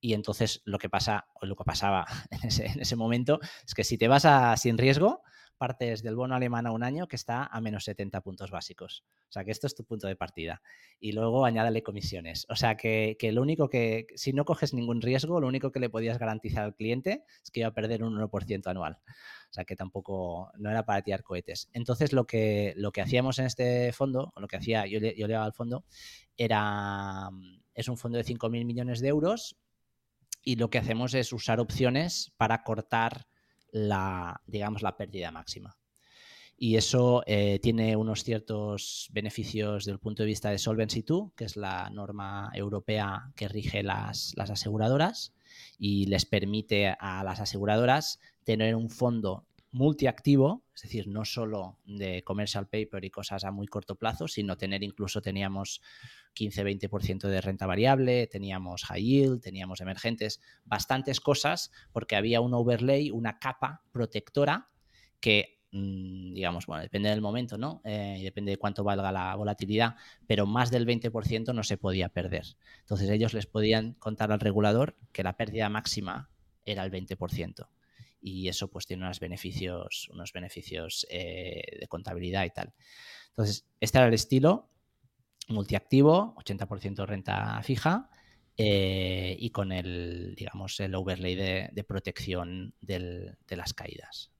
[0.00, 3.74] Y entonces lo que pasa, o lo que pasaba en ese, en ese momento, es
[3.74, 5.22] que si te vas a sin riesgo,
[5.60, 9.04] partes del bono alemán a un año que está a menos 70 puntos básicos.
[9.28, 10.62] O sea que esto es tu punto de partida.
[10.98, 12.46] Y luego añádale comisiones.
[12.48, 15.90] O sea que, lo único que, si no coges ningún riesgo, lo único que le
[15.90, 19.00] podías garantizar al cliente es que iba a perder un 1% anual.
[19.50, 21.68] O sea que tampoco, no era para tirar cohetes.
[21.74, 25.26] Entonces lo que, lo que hacíamos en este fondo, o lo que hacía, yo yo
[25.26, 25.84] le daba al fondo,
[26.38, 27.28] era,
[27.74, 29.58] es un fondo de 5.000 millones de euros
[30.42, 33.26] y lo que hacemos es usar opciones para cortar
[33.72, 35.76] la, digamos, la pérdida máxima.
[36.62, 41.30] Y eso eh, tiene unos ciertos beneficios desde el punto de vista de Solvency II,
[41.34, 45.32] que es la norma europea que rige las, las aseguradoras
[45.78, 52.22] y les permite a las aseguradoras tener un fondo multiactivo, es decir, no solo de
[52.24, 55.80] commercial paper y cosas a muy corto plazo, sino tener incluso teníamos
[56.34, 63.10] 15-20% de renta variable, teníamos high yield, teníamos emergentes, bastantes cosas porque había un overlay,
[63.10, 64.70] una capa protectora
[65.20, 67.80] que mm, digamos, bueno, depende del momento, ¿no?
[67.84, 69.94] Eh, depende de cuánto valga la volatilidad,
[70.26, 72.44] pero más del 20% no se podía perder.
[72.80, 76.30] Entonces ellos les podían contar al regulador que la pérdida máxima
[76.64, 77.68] era el 20%
[78.20, 82.72] y eso pues tiene unos beneficios, unos beneficios eh, de contabilidad y tal.
[83.30, 84.70] Entonces, este era el estilo
[85.48, 88.08] multiactivo, 80% renta fija,
[88.56, 94.30] eh, y con el, digamos, el overlay de, protección de las caídas.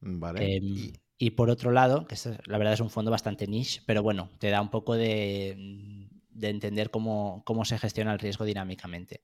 [0.00, 0.56] Vale.
[0.56, 1.30] Em, y...
[1.30, 4.60] por otro lado, que la verdad es un fondo bastante niche, pero bueno, te da
[4.60, 6.08] un poco de,
[6.40, 9.20] entender cómo, cómo, se gestiona el riesgo dinámicamente.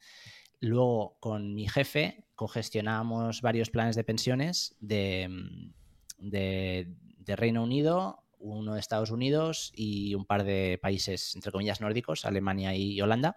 [0.61, 5.29] Luego, con mi jefe, cogestionábamos varios planes de pensiones de,
[6.19, 12.25] de, Reino Unido, uno de Estados Unidos y un par de países, entre comillas, nórdicos,
[12.27, 13.37] Alemania y Holanda.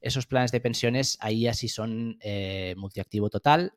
[0.00, 3.74] Esos planes de pensiones ahí así son eh, multiactivo total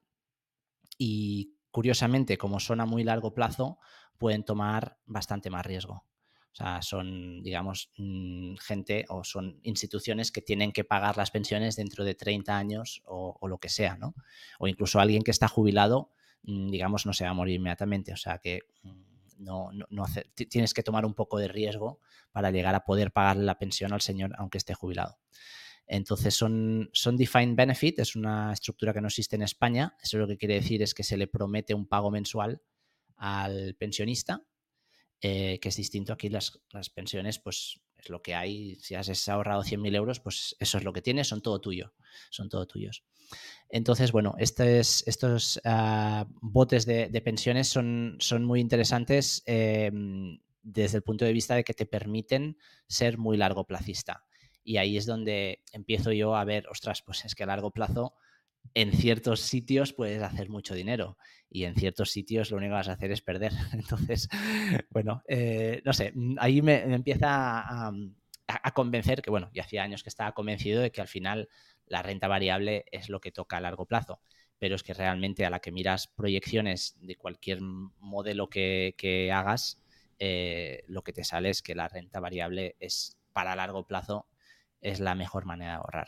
[0.98, 3.78] y curiosamente, como son a muy largo plazo,
[4.18, 6.06] pueden tomar bastante más riesgo.
[6.54, 11.76] O sea, son, digamos, mm, gente o son instituciones que tienen que pagar las pensiones
[11.76, 14.14] dentro de 30 años o, lo que sea, ¿no?
[14.60, 16.12] O incluso alguien que está jubilado,
[16.44, 18.14] mm, digamos, no se va a morir inmediatamente.
[18.14, 19.02] O sea, que mm,
[19.40, 22.00] no, no, tienes que tomar un poco de riesgo
[22.32, 25.18] para llegar a poder pagar la pensión al señor aunque esté jubilado.
[25.88, 29.96] Entonces son, son defined benefit, es una estructura que no existe en España.
[30.04, 32.62] Eso lo que quiere decir es que se le promete un pago mensual
[33.18, 34.46] al pensionista
[35.26, 36.60] eh, que es distinto aquí las,
[36.94, 38.76] pensiones, pues es lo que hay.
[38.82, 41.94] Si has ahorrado 100.000 euros, pues eso es lo que tienes, son todo tuyo,
[42.30, 43.06] son todo tuyos.
[43.70, 51.04] Entonces, bueno, estos, estos ah, botes de, pensiones son, son muy interesantes em, desde el
[51.04, 52.58] punto de vista de que te permiten
[52.88, 54.26] ser muy largo plazista.
[54.62, 58.14] Y ahí es donde empiezo yo a ver, ostras, pues es que a largo plazo
[58.74, 61.18] en ciertos sitios puedes hacer mucho dinero
[61.50, 63.52] y en ciertos sitios lo único que vas a hacer es perder.
[63.74, 64.28] Entonces,
[64.90, 67.92] bueno, eh, no sé, mm, ahí me, empieza a,
[68.74, 71.48] convencer que, bueno, ya hacía años que estaba convencido de que al final
[71.86, 74.20] la renta variable es lo que toca a largo plazo,
[74.58, 79.82] pero es que realmente a la que miras proyecciones de cualquier modelo que, hagas,
[80.20, 84.28] eh, lo que te sale es que la renta variable es para largo plazo
[84.82, 86.08] es la mejor manera de ahorrar.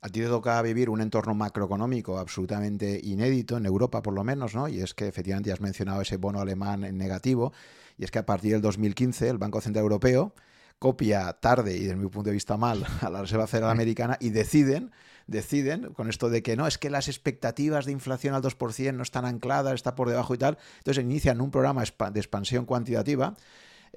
[0.00, 4.54] A ti te toca vivir un entorno macroeconómico absolutamente inédito, en Europa por lo menos,
[4.54, 4.68] ¿no?
[4.68, 7.52] Y es que efectivamente has mencionado ese bono alemán en negativo,
[7.98, 10.34] y es que a partir del 2015 el Banco Central Europeo
[10.78, 14.30] copia tarde y desde mi punto de vista mal a la Reserva Federal Americana y
[14.30, 14.92] deciden
[15.26, 19.02] deciden con esto de que no, es que las expectativas de inflación al 2% no
[19.02, 20.58] están ancladas, está por debajo y tal.
[20.78, 23.34] Entonces inician un programa de expansión cuantitativa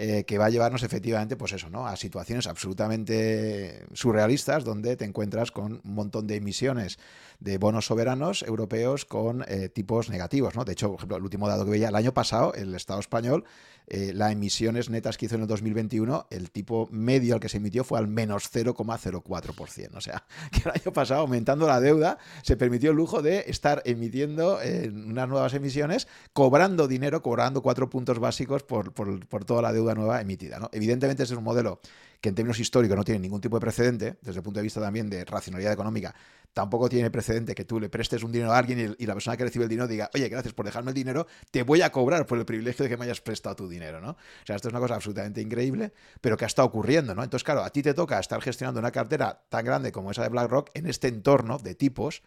[0.01, 1.85] eh, que va a llevarnos efectivamente, pues eso, ¿no?
[1.85, 6.99] A situaciones absolutamente surrealistas donde te encuentras con un montón de emisiones
[7.41, 10.63] de bonos soberanos europeos con eh, tipos negativos, ¿no?
[10.63, 13.43] De hecho, por ejemplo, el último dado que veía el año pasado, el Estado español,
[13.89, 17.57] eh, las emisiones netas que hizo en el 2021, el tipo medio al que se
[17.57, 19.89] emitió fue al menos 0,04%.
[19.95, 23.81] O sea, que el año pasado, aumentando la deuda, se permitió el lujo de estar
[23.85, 29.95] emitiendo unas nuevas emisiones, cobrando dinero, cobrando cuatro puntos básicos por, por, toda la deuda
[29.95, 30.59] nueva emitida.
[30.59, 30.69] ¿no?
[30.71, 31.79] Evidentemente, ese es un modelo
[32.21, 34.81] que en términos históricos no tiene ningún tipo de precedente, desde el punto de vista
[34.81, 36.13] también de racionalidad económica,
[36.53, 39.45] tampoco tiene precedente que tú le prestes un dinero a alguien y, la persona que
[39.45, 42.37] recibe el dinero diga, oye, gracias por dejarme el dinero, te voy a cobrar por
[42.37, 44.11] el privilegio de que me hayas prestado tu dinero, ¿no?
[44.11, 47.23] O sea, esto es una cosa absolutamente increíble, pero que ha estado ocurriendo, ¿no?
[47.23, 50.29] Entonces, claro, a ti te toca estar gestionando una cartera tan grande como esa de
[50.29, 52.21] BlackRock en este entorno de tipos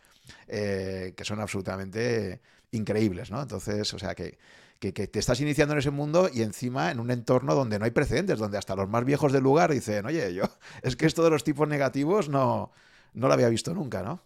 [0.48, 2.40] eh, que son absolutamente
[2.70, 3.42] increíbles, ¿no?
[3.42, 4.38] Entonces, o sea, que
[4.90, 7.92] que, te estás iniciando en ese mundo y encima en un entorno donde no hay
[7.92, 10.42] precedentes, donde hasta los más viejos del lugar dicen, oye, yo,
[10.82, 12.72] es que esto de los tipos negativos no,
[13.14, 14.20] no lo había visto nunca, ¿no?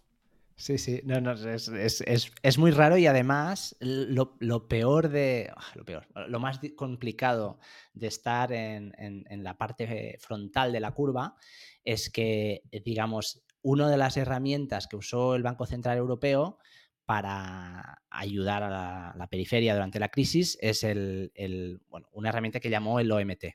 [0.59, 6.07] Sí, sí, no, no, es, muy raro y además lo, peor de, ah, lo peor,
[6.27, 7.59] lo más complicado
[7.93, 11.35] de estar en, en, la parte frontal de la curva
[11.83, 16.57] es que, digamos, una de las herramientas que usó el Banco Central Europeo
[17.05, 22.99] para ayudar a la, periferia durante la crisis es el, bueno, una herramienta que llamó
[22.99, 23.45] el OMT,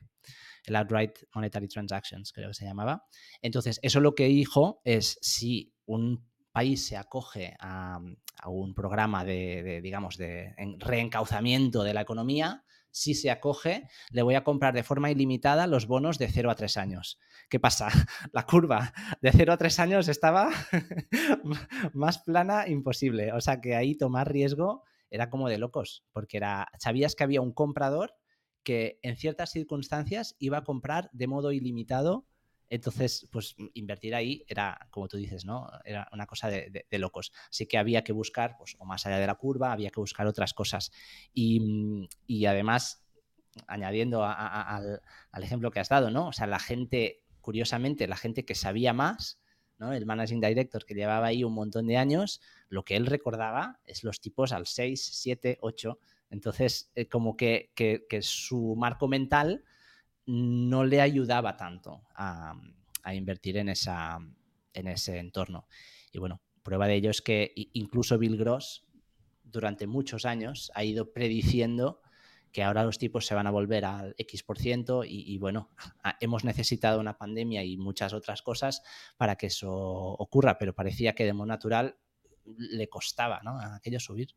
[0.67, 3.05] el Outright Monetary Transactions, creo que se llamaba.
[3.43, 8.01] Entonces, eso lo que dijo es si un país se acoge a,
[8.47, 14.45] un programa de, digamos, de reencauzamiento de la economía, si se acoge, le voy a
[14.45, 17.19] comprar de forma ilimitada los bonos de 0 a 3 años.
[17.49, 17.89] ¿Qué pasa?
[18.33, 18.93] La curva
[19.23, 20.51] de 0 a 3 años estaba
[21.95, 23.33] más plana imposible.
[23.33, 27.41] O sea que ahí tomar riesgo era como de locos, porque era, sabías que había
[27.41, 28.15] un comprador
[28.63, 32.27] que en ciertas circunstancias iba a comprar de modo ilimitado
[32.73, 35.69] entonces, pues invertir ahí era, como tú dices, ¿no?
[35.85, 37.31] Era una cosa de, locos.
[37.51, 40.27] Así que había que buscar, pues, o más allá de la curva, había que buscar
[40.27, 40.91] otras cosas.
[41.35, 43.05] Y, además,
[43.67, 45.03] añadiendo al,
[45.43, 46.29] ejemplo que has dado, ¿no?
[46.29, 49.39] O sea, la gente, curiosamente, la gente que sabía más,
[49.77, 49.93] ¿no?
[49.93, 54.03] El managing director que llevaba ahí un montón de años, lo que él recordaba es
[54.03, 55.99] los tipos al 6, 7, 8.
[56.31, 59.63] Entonces, eh, como que, que su marco mental
[60.27, 62.55] no le ayudaba tanto a,
[63.13, 64.19] invertir en, esa,
[64.73, 65.67] en ese entorno.
[66.13, 68.87] Y bueno, prueba de ello es que incluso Bill Gross
[69.43, 72.01] durante muchos años ha ido prediciendo
[72.53, 75.71] que ahora los tipos se van a volver al X% y, y bueno,
[76.21, 78.83] hemos necesitado una pandemia y muchas otras cosas
[79.17, 81.97] para que eso ocurra, pero parecía que de modo natural
[82.45, 84.35] le costaba a aquello subir.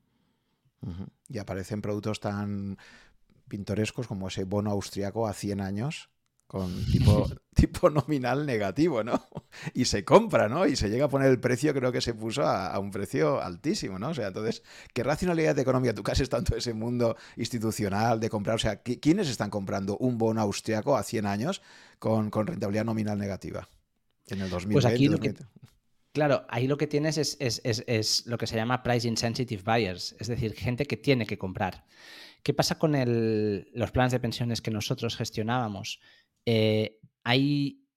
[1.27, 2.77] Y aparecen productos tan
[3.47, 6.09] pintorescos como ese bono austriaco a 100 años
[6.47, 9.25] con tipo, tipo nominal negativo, ¿no?
[9.73, 10.65] Y se compra, ¿no?
[10.65, 13.97] Y se llega a poner el precio, creo que se puso a, un precio altísimo,
[13.97, 14.09] ¿no?
[14.09, 15.93] O sea, entonces, ¿qué racionalidad de economía?
[15.93, 20.17] Tú casi has tanto ese mundo institucional de comprar, o sea, ¿quiénes están comprando un
[20.17, 21.61] bono austriaco a 100 años
[21.99, 23.69] con, rentabilidad nominal negativa?
[24.27, 24.73] En el 2020.
[24.73, 25.35] Pues aquí lo que,
[26.11, 30.27] claro, ahí lo que tienes es, es, lo que se llama price insensitive buyers, es
[30.27, 31.85] decir, gente que tiene que comprar.
[32.45, 32.93] ¿Qué pasa con
[33.73, 35.99] los planes de pensiones que nosotros gestionábamos?
[36.45, 37.87] Eh, hay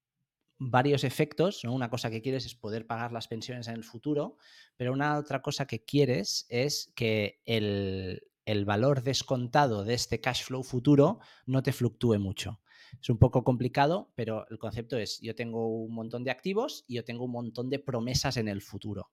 [0.56, 1.64] varios efectos.
[1.64, 4.38] Una cosa que quieres es poder pagar las pensiones en el futuro,
[4.78, 8.22] pero una otra cosa que quieres es que el,
[8.64, 12.62] valor descontado de este cash flow futuro no te fluctúe mucho.
[13.02, 16.94] Es un poco complicado, pero el concepto es, yo tengo un montón de activos y
[16.94, 19.10] yo tengo un montón de promesas en el futuro.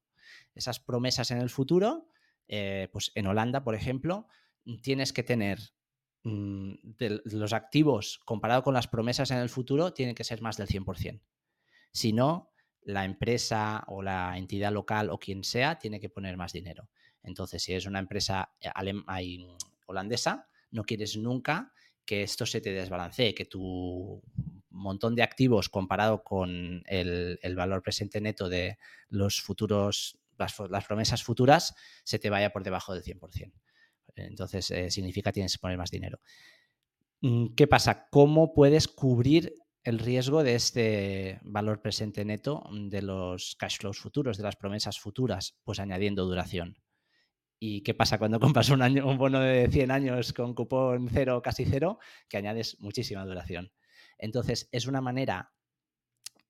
[0.53, 2.07] Esas promesas en el futuro,
[2.47, 4.29] eh, pues en Holanda, por ejemplo,
[4.81, 5.59] tienes que tener
[6.25, 6.73] Mm,
[7.25, 11.21] los activos comparado con las promesas en el futuro tienen que ser más del 100%.
[11.91, 12.51] Si no,
[12.81, 16.89] la empresa o la entidad local o quien sea tiene que poner más dinero.
[17.21, 18.71] Entonces, si es una empresa eh,
[19.85, 21.71] holandesa, no quieres nunca
[22.05, 24.23] que esto se te desbalancee, que tu
[24.69, 31.23] montón de activos comparado con el, valor presente neto de los futuros, las, las, promesas
[31.23, 33.53] futuras, se te vaya por debajo del 100%.
[34.15, 36.19] Entonces eh, significa tienes que poner más dinero.
[37.21, 38.07] Mm, ¿Qué pasa?
[38.09, 39.53] ¿Cómo puedes cubrir
[39.83, 44.99] el riesgo de este valor presente neto de los cash flows futuros, de las promesas
[44.99, 45.57] futuras?
[45.63, 46.77] Pues añadiendo duración.
[47.59, 51.41] ¿Y qué pasa cuando compras un, año, un bono de 100 años con cupón cero,
[51.41, 51.99] casi cero?
[52.29, 53.71] Que añades muchísima duración.
[54.17, 55.53] Entonces, es una manera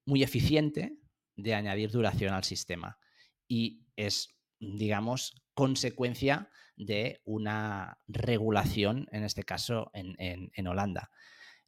[0.05, 0.97] muy eficiente
[1.35, 2.99] de añadir duración al sistema.
[3.47, 4.29] Y es,
[4.59, 11.09] digamos, consecuencia de una regulación, en este caso en, Holanda.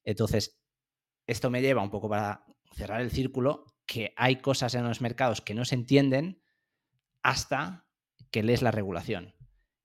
[0.03, 0.59] Entonces,
[1.25, 5.41] esto me lleva un poco para cerrar el círculo, que hay cosas en los mercados
[5.41, 6.43] que no se entienden
[7.23, 7.88] hasta
[8.29, 9.33] que lees la regulación.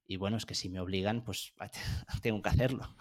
[0.05, 1.53] Y bueno, es que si me obligan, pues
[2.21, 2.95] tengo que hacerlo.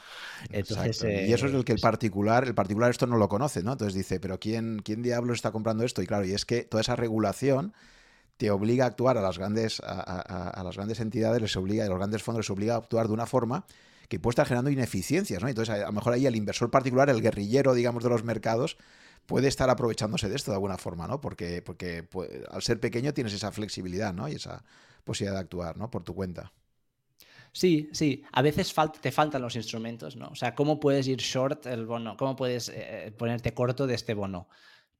[0.50, 3.64] Entonces, y eso es el que el eh, particular, el particular esto no lo conoce,
[3.64, 3.72] ¿no?
[3.72, 6.00] Entonces dice, pero ¿quién, quién diablos está comprando esto?
[6.00, 7.74] Y claro, y es que toda esa regulación
[8.36, 11.98] te obliga a actuar a las grandes, a, las grandes entidades, les obliga, a los
[11.98, 13.64] grandes fondos les obliga a actuar de una forma
[14.08, 15.48] que puede estar generando ineficiencias, ¿no?
[15.48, 18.76] Entonces, a, lo mejor ahí el inversor particular, el guerrillero, digamos, de los mercados,
[19.26, 21.20] puede estar aprovechándose de esto de alguna forma, ¿no?
[21.20, 24.28] Porque, porque pues, al ser pequeño tienes esa flexibilidad, ¿no?
[24.28, 24.64] Y esa
[25.04, 25.90] posibilidad de actuar, ¿no?
[25.90, 26.52] Por tu cuenta.
[27.52, 28.24] Sí, sí.
[28.32, 30.28] A veces te faltan los instrumentos, ¿no?
[30.28, 32.16] O sea, ¿cómo puedes ir short el bono?
[32.16, 34.48] ¿Cómo puedes eh, ponerte corto de este bono?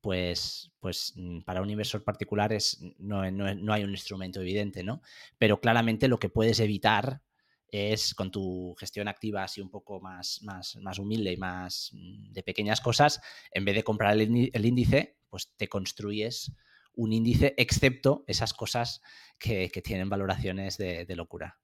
[0.03, 5.01] Pues, pues mm, para un inversor particular es, no, no, hay un instrumento evidente, ¿no?
[5.39, 7.23] Pero claramente lo que puedes evitar
[7.69, 12.33] es con tu gestión activa así un poco más, más, más humilde y más mm,
[12.33, 13.23] de pequeñas cosas,
[13.53, 16.53] en vez de comprar el, índice, pues te construyes
[16.95, 19.01] un índice, excepto esas cosas
[19.39, 21.59] que, tienen valoraciones de, locura.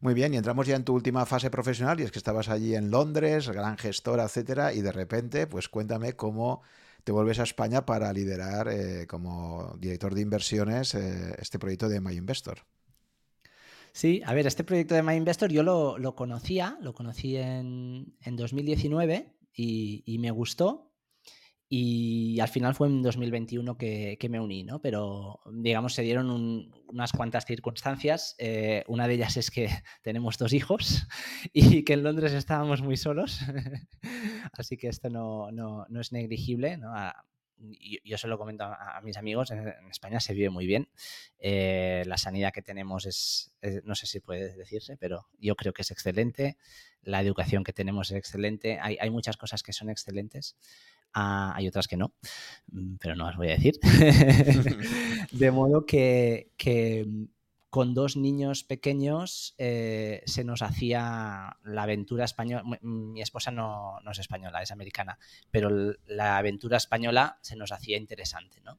[0.00, 2.74] Muy bien, y entramos ya en tu última fase profesional, y es que estabas allí
[2.74, 6.62] en Londres, gran gestora, etcétera, y de repente, pues cuéntame cómo
[7.04, 12.00] te vuelves a España para liderar eh, como director de inversiones eh, este proyecto de
[12.00, 12.60] My Investor.
[13.92, 19.34] Sí, a ver, este proyecto de My Investor yo lo, conocía, lo conocí en, 2019
[19.52, 20.89] y, y, me gustó,
[21.72, 24.82] y al final fue en 2021 que, me uní, ¿no?
[24.82, 26.28] Pero digamos, se dieron
[26.88, 28.34] unas cuantas circunstancias.
[28.38, 29.68] Eh, una de ellas es que
[30.02, 31.06] tenemos dos hijos
[31.52, 33.42] y que en Londres estábamos muy solos.
[34.52, 36.92] Así que esto no, no, no es negligible, ¿no?
[38.04, 40.88] yo se lo comento a, mis amigos, en, España se vive muy bien.
[41.38, 43.54] Eh, la sanidad que tenemos es,
[43.84, 46.56] no sé si puede decirse, pero yo creo que es excelente.
[47.02, 48.78] La educación que tenemos es excelente.
[48.80, 50.56] Hay, hay muchas cosas que son excelentes.
[51.12, 52.14] Ah, hay otras que no,
[52.70, 53.74] mm, pero no las voy a decir.
[55.32, 56.52] de modo que,
[57.06, 57.24] mm,
[57.68, 62.64] con dos niños pequeños eh, se nos hacía la aventura española.
[62.82, 65.18] Mi esposa no, es española, es americana,
[65.50, 65.70] pero
[66.06, 68.78] la aventura española se nos hacía interesante, ¿no?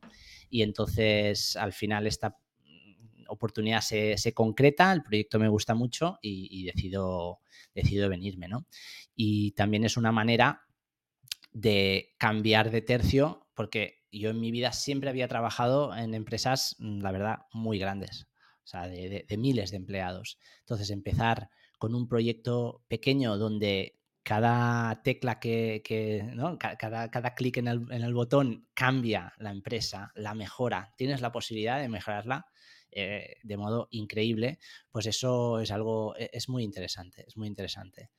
[0.50, 2.38] Y entonces al final esta
[3.28, 7.40] oportunidad se, concreta, el proyecto me gusta mucho y, decido,
[7.74, 8.66] decido venirme, ¿no?
[9.16, 10.66] Y también es una manera
[11.52, 17.02] de cambiar de tercio, porque yo en mi vida siempre había trabajado en empresas, mm,
[17.02, 18.28] la verdad, muy grandes,
[18.64, 20.38] o sea, de, miles de empleados.
[20.60, 26.58] Entonces, empezar con un proyecto pequeño donde cada tecla que, ¿no?
[26.60, 31.32] cada, cada clic en el, en el, botón cambia la empresa, la mejora, tienes la
[31.32, 32.46] posibilidad de mejorarla
[32.92, 34.60] eh, de modo increíble,
[34.92, 38.12] pues eso es algo, e, es muy interesante, es muy interesante.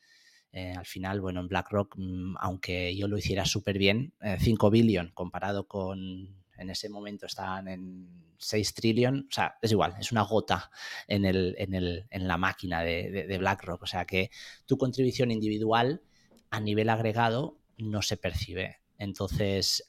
[0.53, 4.71] Eh, al final, bueno, en BlackRock, mm, aunque yo lo hiciera súper bien, 5 eh,
[4.71, 10.13] billion comparado con, en ese momento estaban en 6 trillion, o sea, es igual, es
[10.13, 10.71] una gota
[11.09, 14.31] en, el, en, el, en la máquina de, de, BlackRock, o sea que
[14.67, 16.03] tu contribución individual
[16.51, 18.79] a nivel agregado no se percibe.
[18.99, 19.83] Entonces,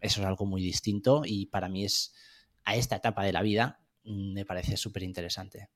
[0.00, 2.12] eso es algo muy distinto y para mí es,
[2.64, 5.70] a esta etapa de la vida, mm, me parece súper interesante.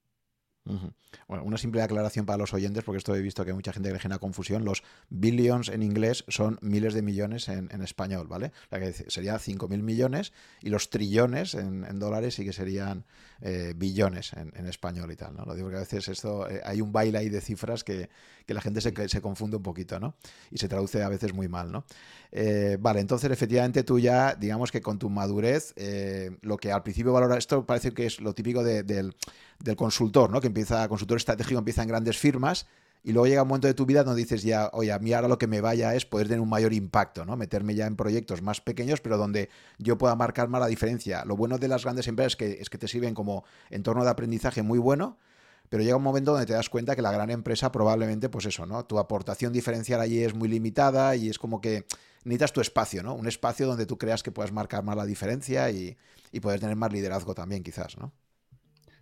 [1.27, 3.99] Bueno, una simple aclaración para los oyentes, porque esto he visto que mucha gente le
[3.99, 4.65] genera confusión.
[4.65, 8.53] Los billions en inglés son miles de millones en, español, ¿vale?
[8.71, 13.05] La que sería 5.000 millones y los trillones en, dólares sí que serían
[13.41, 15.45] eh, billones en, español y tal, ¿no?
[15.45, 18.09] Lo digo porque a veces esto, eh, hay un baile ahí de cifras que,
[18.47, 20.17] la gente se, se, confunde un poquito, ¿no?
[20.51, 21.85] Y se traduce a veces muy mal, ¿no?
[22.33, 25.73] Eh, vale, entonces efectivamente tú ya, digamos que con tu madurez,
[26.43, 29.15] lo que al principio valora, esto parece que es lo típico del
[29.63, 30.41] del consultor, ¿no?
[30.41, 32.67] Que empieza, consultor estratégico empieza en grandes firmas
[33.03, 35.29] y luego llega un momento de tu vida donde dices ya, oye, a mí ahora
[35.29, 37.37] lo que me vaya es poder tener un mayor impacto, ¿no?
[37.37, 39.49] Meterme ya en proyectos más pequeños, pero donde
[39.79, 41.25] yo pueda marcar más la diferencia.
[41.25, 44.11] Lo bueno de las grandes empresas es que, es que te sirven como entorno de
[44.11, 45.17] aprendizaje muy bueno,
[45.71, 48.67] pero llega un momento donde te das cuenta que la gran empresa probablemente, pues eso,
[48.67, 48.85] ¿no?
[48.85, 51.87] Tu aportación diferencial allí es muy limitada y es como que
[52.25, 53.15] necesitas tu espacio, ¿no?
[53.15, 55.97] Un espacio donde tú creas que puedas marcar más la diferencia y,
[56.33, 58.13] y poder tener más liderazgo también, quizás, ¿no?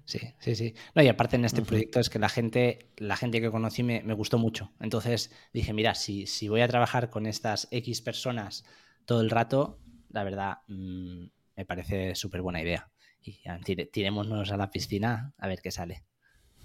[0.09, 0.75] Sí, sí, sí.
[0.95, 4.01] No, y aparte en este proyecto es que la gente, la gente que conocí me,
[4.15, 4.73] gustó mucho.
[4.81, 8.65] Entonces dije, mira, si, si, voy a trabajar con estas X personas
[9.05, 9.79] todo el rato,
[10.09, 12.91] la verdad mm, me parece súper buena idea.
[13.21, 13.43] Y
[13.93, 16.07] tirémonos a la piscina a ver qué sale.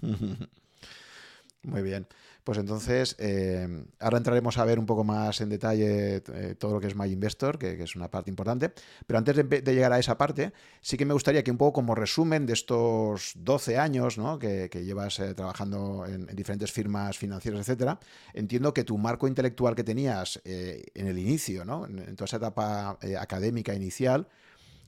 [1.62, 2.06] Muy bien.
[2.44, 6.80] Pues entonces, eh, ahora entraremos a ver un poco más en detalle eh, todo lo
[6.80, 8.70] que es My Investor, que, es una parte importante.
[9.06, 11.94] Pero antes de, llegar a esa parte, sí que me gustaría que un poco como
[11.94, 14.38] resumen de estos 12 años ¿no?
[14.38, 17.98] que, llevas eh, trabajando en, diferentes firmas financieras, etcétera,
[18.34, 21.86] entiendo que tu marco intelectual que tenías en el inicio, ¿no?
[21.86, 24.28] en, toda esa etapa académica inicial,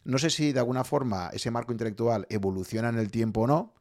[0.04, 3.72] no sé si de alguna forma ese marco intelectual evoluciona en el tiempo o no,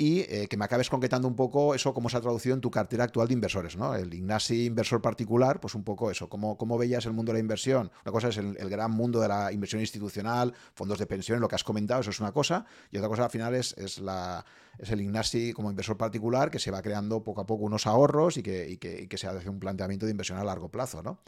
[0.00, 2.70] y eh, que me acabes concretando un poco eso, cómo se ha traducido en tu
[2.70, 3.94] cartera actual de inversores, ¿no?
[3.94, 7.40] El Ignasi inversor particular, pues un poco eso, cómo, cómo veías el mundo de la
[7.40, 7.90] inversión.
[8.02, 11.54] Una cosa es el, gran mundo de la inversión institucional, fondos de pensión, lo que
[11.54, 14.42] has comentado, eso es una cosa, y otra cosa al final es, es la,
[14.78, 18.38] es el Ignasi como inversor particular que se va creando poco a poco unos ahorros
[18.38, 21.02] y que, y que, se hace un planteamiento de inversión a largo plazo.
[21.02, 21.18] ¿no?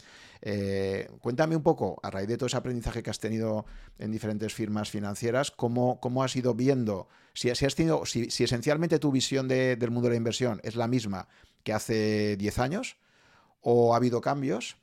[0.44, 3.64] Eh, cuéntame un poco, a raíz de todo ese aprendizaje que has tenido
[3.98, 8.98] en diferentes firmas financieras, cómo, cómo has ido viendo, si, si has tenido, si, esencialmente
[8.98, 11.28] tu visión del mundo de la inversión es la misma
[11.62, 12.96] que hace 10 años,
[13.60, 14.76] o ha habido cambios,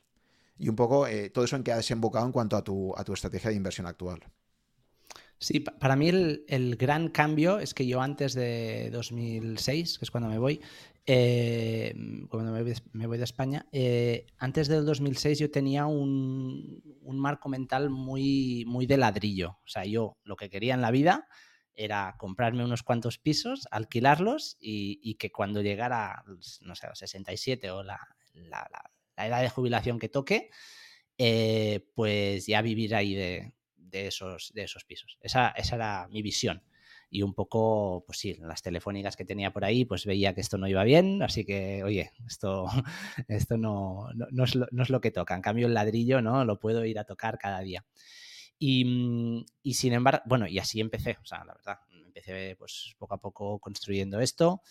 [0.58, 3.04] y un poco eh, todo eso en que ha desembocado en cuanto a tu, a
[3.04, 4.22] tu estrategia de inversión actual.
[5.40, 10.30] Sí, para mí el, gran cambio es que yo antes de 2006, que es cuando
[10.30, 10.60] me voy,
[11.12, 11.96] eh,
[12.30, 18.64] cuando me voy, de España, eh, antes del 2006 yo tenía un, marco mental muy,
[18.68, 19.58] muy de ladrillo.
[19.64, 21.28] O sea, yo lo que quería en la vida
[21.74, 26.24] era comprarme unos cuantos pisos, alquilarlos y, que cuando llegara,
[26.62, 28.00] no sé, los 67 o la,
[29.18, 30.52] edad de jubilación que toque,
[31.18, 33.52] eh, pues ya vivir ahí de,
[33.92, 35.18] esos, de esos pisos.
[35.22, 36.62] Esa era mi visión.
[37.10, 40.58] Y un poco, pues sí, las telefónicas que tenía por ahí, pues veía que esto
[40.58, 42.68] no iba bien, así que, oye, esto,
[43.28, 45.36] esto no, no, es lo, no, es lo, que toca.
[45.36, 46.46] En cambio, el ladrillo, ¿no?
[46.46, 47.86] Lo puedo ir a tocar cada día.
[48.60, 52.96] Y, mm, y, sin embargo, bueno, y así empecé, o sea, la verdad, empecé pues
[52.98, 54.62] poco a poco construyendo esto.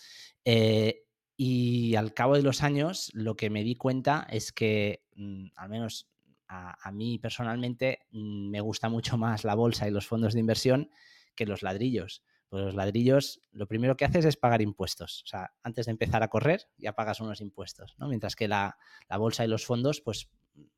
[0.45, 1.03] Eh,
[1.35, 5.69] y al cabo de los años, lo que me di cuenta es que, mm, al
[5.69, 6.09] menos
[6.49, 10.89] a, mí personalmente mm, me gusta mucho más la bolsa y los fondos de inversión
[11.35, 12.23] que los ladrillos.
[12.49, 15.21] Pues los ladrillos, lo primero que haces es pagar impuestos.
[15.23, 18.07] O sea, antes de empezar a correr, ya pagas unos impuestos, ¿no?
[18.07, 18.77] Mientras que la,
[19.17, 20.29] bolsa y los fondos, pues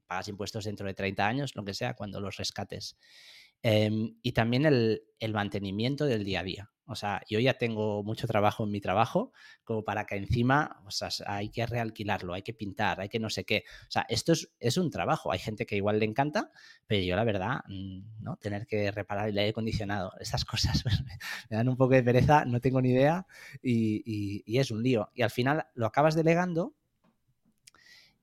[0.05, 2.97] pagas impuestos dentro de 30 años, lo que sea, cuando los rescates.
[3.63, 5.03] Em, y también el,
[5.33, 6.71] mantenimiento del día a día.
[6.85, 9.31] O sea, yo ya tengo mucho trabajo en mi trabajo,
[9.63, 13.29] como para que encima o sea, hay que realquilarlo, hay que pintar, hay que no
[13.29, 13.63] sé qué.
[13.87, 15.31] O sea, esto es, es, un trabajo.
[15.31, 16.51] Hay gente que igual le encanta,
[16.87, 18.35] pero yo la verdad, mm, ¿no?
[18.37, 20.83] Tener que reparar el aire acondicionado, estas cosas
[21.49, 23.25] me dan un poco de pereza, no tengo ni idea
[23.61, 25.11] y, y, y es un lío.
[25.13, 26.75] Y al final lo acabas delegando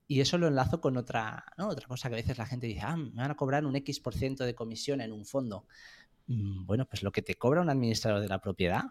[0.09, 1.67] y eso lo enlazo con otra, ¿no?
[1.67, 4.01] otra cosa que a veces la gente dice, ah, me van a cobrar un X%
[4.01, 5.67] por ciento de comisión en un fondo.
[6.25, 8.85] Mm, bueno, pues lo que te cobra un administrador de la propiedad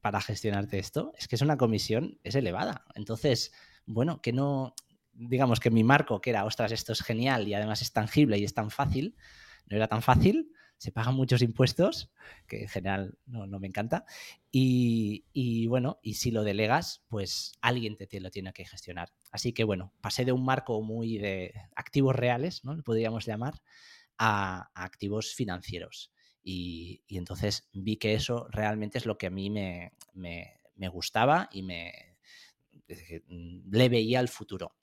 [0.00, 2.84] para gestionarte esto es que es una comisión, es elevada.
[2.96, 3.52] Entonces,
[3.86, 4.74] bueno, que no,
[5.12, 8.42] digamos que mi marco, que era, ostras, esto es genial y además es tangible y
[8.42, 9.14] es tan fácil,
[9.68, 12.10] no era tan fácil, se pagan muchos impuestos,
[12.46, 14.04] que en general no, me encanta,
[14.50, 19.12] y, bueno, y si lo delegas, pues alguien te, lo tiene que gestionar.
[19.30, 22.76] Así que bueno, pasé de un marco muy de activos reales, ¿no?
[22.82, 23.54] podríamos llamar,
[24.18, 26.12] a activos financieros.
[26.42, 29.92] Y, entonces vi que eso realmente es lo que a mí me,
[30.90, 32.16] gustaba y me
[33.28, 34.76] mm, le veía el futuro.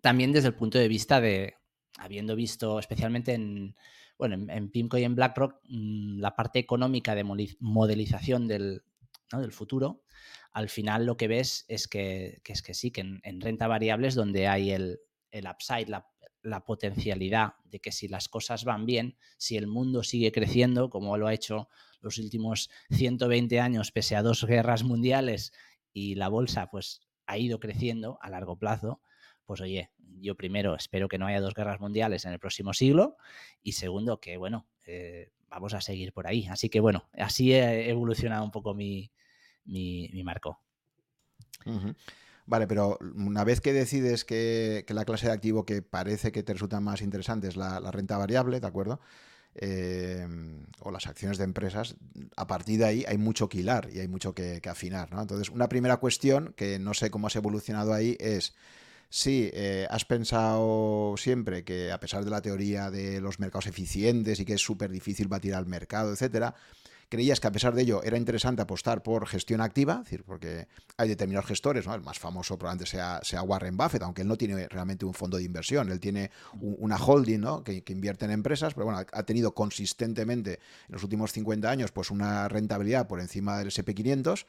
[0.00, 1.54] También desde el punto de vista de,
[1.98, 3.76] habiendo visto especialmente en,
[4.22, 7.24] bueno, en, PIMCO y en BlackRock, mm, la parte económica de
[7.58, 8.84] modelización del,
[9.32, 10.04] del futuro,
[10.52, 14.14] al final lo que ves es que, es que sí, que en, renta variable es
[14.14, 15.00] donde hay el,
[15.32, 16.06] el upside, la,
[16.40, 21.16] la potencialidad de que si las cosas van bien, si el mundo sigue creciendo, como
[21.16, 21.68] lo ha hecho
[22.00, 25.52] los últimos 120 años, pese a dos guerras mundiales,
[25.92, 29.00] y la bolsa pues ha ido creciendo a largo plazo,
[29.52, 33.18] pues oye, yo primero espero que no haya dos guerras mundiales en el próximo siglo
[33.62, 36.46] y segundo que, bueno, eh, vamos a seguir por ahí.
[36.46, 39.12] Así que, bueno, así he evolucionado un poco mi,
[40.24, 40.58] marco.
[42.46, 46.54] Vale, pero una vez que decides que, la clase de activo que parece que te
[46.54, 49.00] resulta más interesante es la, renta variable, ¿de acuerdo?
[49.54, 50.26] Eh,
[50.80, 51.96] o las acciones de empresas,
[52.38, 55.20] a partir de ahí hay mucho que hilar y hay mucho que, afinar, ¿no?
[55.20, 58.54] Entonces, una primera cuestión que no sé cómo has evolucionado ahí es
[59.12, 64.40] si eh, has pensado siempre que a pesar de la teoría de los mercados eficientes
[64.40, 66.54] y que es súper difícil batir al mercado, etcétera,
[67.10, 70.66] creías que a pesar de ello era interesante apostar por gestión activa, es decir, porque
[70.96, 71.94] hay determinados gestores, ¿no?
[71.94, 75.42] el más famoso probablemente sea, Warren Buffett, aunque él no tiene realmente un fondo de
[75.42, 76.30] inversión, él tiene
[76.62, 77.62] una holding ¿no?
[77.62, 80.54] que, invierte en empresas, pero bueno, ha tenido consistentemente
[80.88, 84.46] en los últimos 50 años pues una rentabilidad por encima del SP500,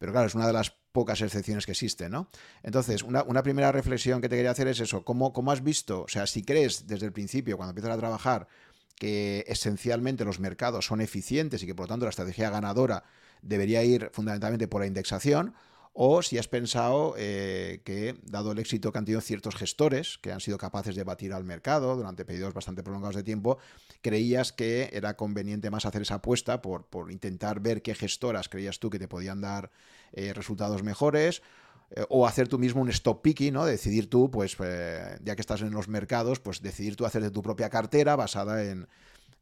[0.00, 2.28] pero claro, es una de las pocas excepciones que existen, ¿no?
[2.62, 6.08] Entonces, una, primera reflexión que te quería hacer es eso, ¿cómo, ¿cómo has visto, o
[6.08, 8.48] sea, si crees desde el principio, cuando empiezas a trabajar,
[8.96, 13.04] que esencialmente los mercados son eficientes y que por lo tanto la estrategia ganadora
[13.40, 15.54] debería ir fundamentalmente por la indexación,
[15.92, 20.32] o si has pensado eh, que, dado el éxito que han tenido ciertos gestores, que
[20.32, 23.58] han sido capaces de batir al mercado durante periodos bastante prolongados de tiempo,
[24.00, 28.88] creías que era conveniente más hacer esa apuesta por, intentar ver qué gestoras creías tú
[28.88, 29.70] que te podían dar
[30.12, 31.42] eh, resultados mejores,
[31.90, 33.64] eh, o hacer tú mismo un stop picking, ¿no?
[33.66, 37.42] Decidir tú, pues, ya que estás en los mercados, pues decidir tú hacer de tu
[37.42, 38.86] propia cartera basada en.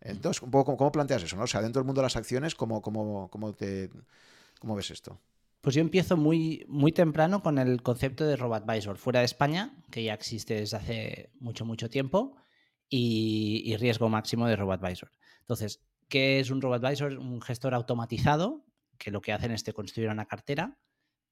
[0.00, 1.38] Entonces, ¿cómo planteas eso?
[1.40, 3.90] O sea, dentro del mundo de las acciones, ¿cómo, cómo, cómo te,
[4.60, 5.18] cómo ves esto?
[5.60, 10.04] Pues yo empiezo muy, muy temprano con el concepto de RoboAdvisor fuera de España, que
[10.04, 12.36] ya existe desde hace mucho, mucho tiempo,
[12.88, 15.10] y, riesgo máximo de RoboAdvisor.
[15.40, 17.18] Entonces, ¿qué es un RoboAdvisor?
[17.18, 18.64] Un gestor automatizado
[18.98, 20.78] que lo que hacen es te construir una cartera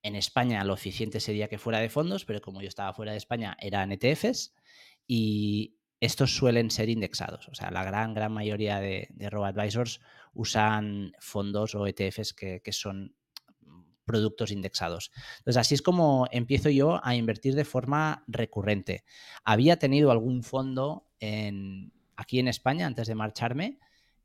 [0.03, 3.19] en España lo eficiente sería que fuera de fondos, pero como yo estaba fuera de
[3.19, 4.55] España eran ETFs
[5.07, 7.49] y estos suelen ser indexados.
[7.49, 10.01] O sea, la gran, gran mayoría de, de robo-advisors
[10.33, 13.17] usan fondos o ETFs que, son
[14.07, 15.11] productos indexados.
[15.39, 19.05] Entonces, así es como empiezo yo a invertir de forma recurrente.
[19.45, 23.79] Había tenido algún fondo en, aquí en España antes de marcharme,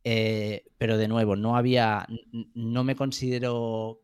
[0.03, 2.07] eh, pero de nuevo, no había,
[2.53, 4.01] no me considero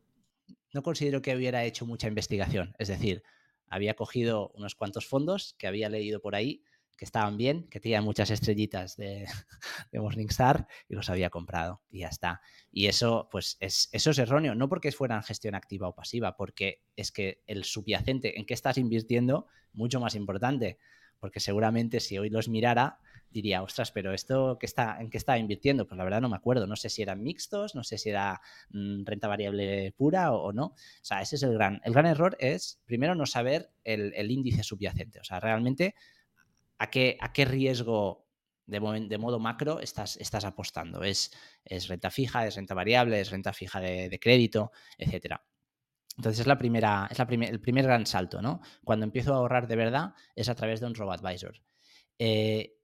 [0.72, 2.74] no considero que hubiera hecho mucha investigación.
[2.78, 3.22] Es decir,
[3.68, 6.62] había cogido unos cuantos fondos que había leído por ahí,
[6.98, 9.26] que estaban bien, que tenían muchas estrellitas de,
[9.94, 12.42] Morningstar y los había comprado y ya está.
[12.70, 16.82] Y eso, pues, es, eso es erróneo, no porque fueran gestión activa o pasiva, porque
[16.96, 20.78] es que el subyacente en que estás invirtiendo, mucho más importante,
[21.20, 25.38] porque seguramente si hoy los mirara, diría, ostras, pero esto que está, ¿en qué estaba
[25.38, 25.86] invirtiendo?
[25.86, 26.66] Pues la verdad no me acuerdo.
[26.66, 28.40] No sé si eran mixtos, no sé si era
[28.70, 30.66] mm, renta variable pura o, no.
[30.66, 31.80] O sea, ese es el gran.
[31.84, 35.20] El gran error es, primero, no saber el, índice subyacente.
[35.20, 35.94] O sea, realmente
[36.78, 38.28] a qué, riesgo
[38.66, 41.02] de, de modo macro estás, estás apostando.
[41.02, 41.32] ¿Es,
[41.64, 45.44] ¿Es renta fija, es renta variable, es renta fija de, crédito, etcétera?
[46.16, 48.60] Entonces es la primera, es la el primer gran salto, ¿no?
[48.84, 51.62] Cuando empiezo a ahorrar de verdad es a través de un robo advisor.
[52.18, 52.74] Eh,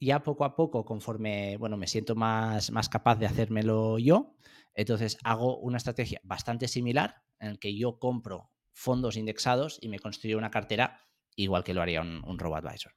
[0.00, 4.34] ya poco a poco, conforme, bueno, me siento más, más capaz de hacérmelo yo,
[4.74, 9.98] entonces hago una estrategia bastante similar en la que yo compro fondos indexados y me
[9.98, 12.94] construyo una cartera igual que lo haría un, un robo-advisor.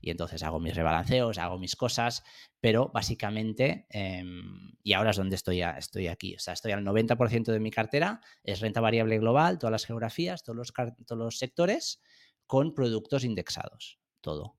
[0.00, 2.22] Y entonces hago mis rebalanceos, hago mis cosas,
[2.60, 7.52] pero básicamente, em, y ahora es donde estoy, estoy aquí, o sea, estoy al 90%
[7.52, 10.72] de mi cartera, es renta variable global, todas las geografías, todos los,
[11.06, 12.00] todos los sectores,
[12.46, 14.58] con productos indexados, todo.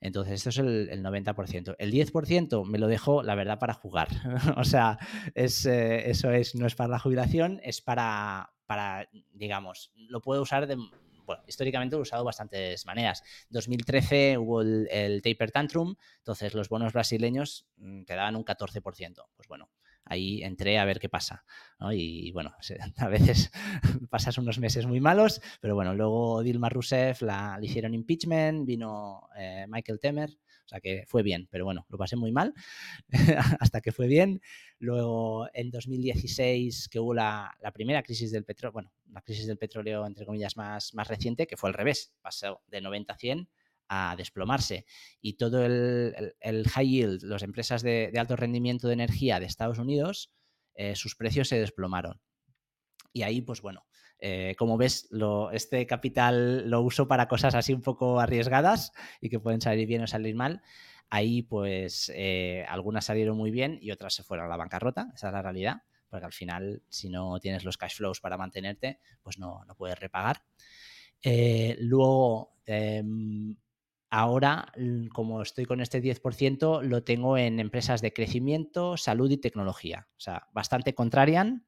[0.00, 1.76] Entonces, esto es el, 90%.
[1.78, 4.08] El 10% me lo dejo, la verdad, para jugar.
[4.58, 4.98] o sea,
[5.34, 10.42] es, eh, eso es, no es para la jubilación, es para, para, digamos, lo puedo
[10.42, 10.76] usar de,
[11.24, 13.22] bueno, históricamente lo he usado de bastantes maneras.
[13.44, 19.26] En 2013 hubo el, taper tantrum, entonces los bonos brasileños mm, te daban un 14%.
[19.36, 19.70] Pues bueno,
[20.04, 21.44] ahí entré a ver qué pasa.
[21.92, 22.54] Y, bueno,
[22.98, 23.50] a veces
[24.10, 29.28] pasas unos meses muy malos, pero bueno, luego Dilma Rousseff la, le hicieron impeachment, vino
[29.36, 30.30] eh, Michael Temer,
[30.64, 32.54] o sea que fue bien, pero bueno, lo pasé muy mal
[33.60, 34.40] hasta que fue bien.
[34.78, 40.06] Luego en 2016 que hubo la, primera crisis del petróleo, bueno, la crisis del petróleo
[40.06, 43.48] entre comillas más, más reciente, que fue al revés, pasó de 90 a 100
[43.88, 44.86] a desplomarse
[45.20, 50.32] y todo el, high yield, las empresas de, alto rendimiento de energía de Estados Unidos,
[50.74, 52.20] eh, sus precios se desplomaron.
[53.12, 53.86] Y ahí, pues bueno,
[54.26, 55.10] eh, como ves,
[55.52, 60.00] este capital lo uso para cosas así un poco arriesgadas y que pueden salir bien
[60.00, 60.62] o salir mal.
[61.10, 65.26] Ahí, pues, eh, algunas salieron muy bien y otras se fueron a la bancarrota, esa
[65.26, 69.38] es la realidad, porque al final, si no tienes los cash flows para mantenerte, pues
[69.38, 70.42] no, no puedes repagar.
[71.22, 73.54] Eh, luego, em,
[74.08, 74.72] ahora,
[75.12, 80.08] como estoy con este 10%, lo tengo en empresas de crecimiento, salud y tecnología.
[80.16, 81.66] O sea, bastante contrarian,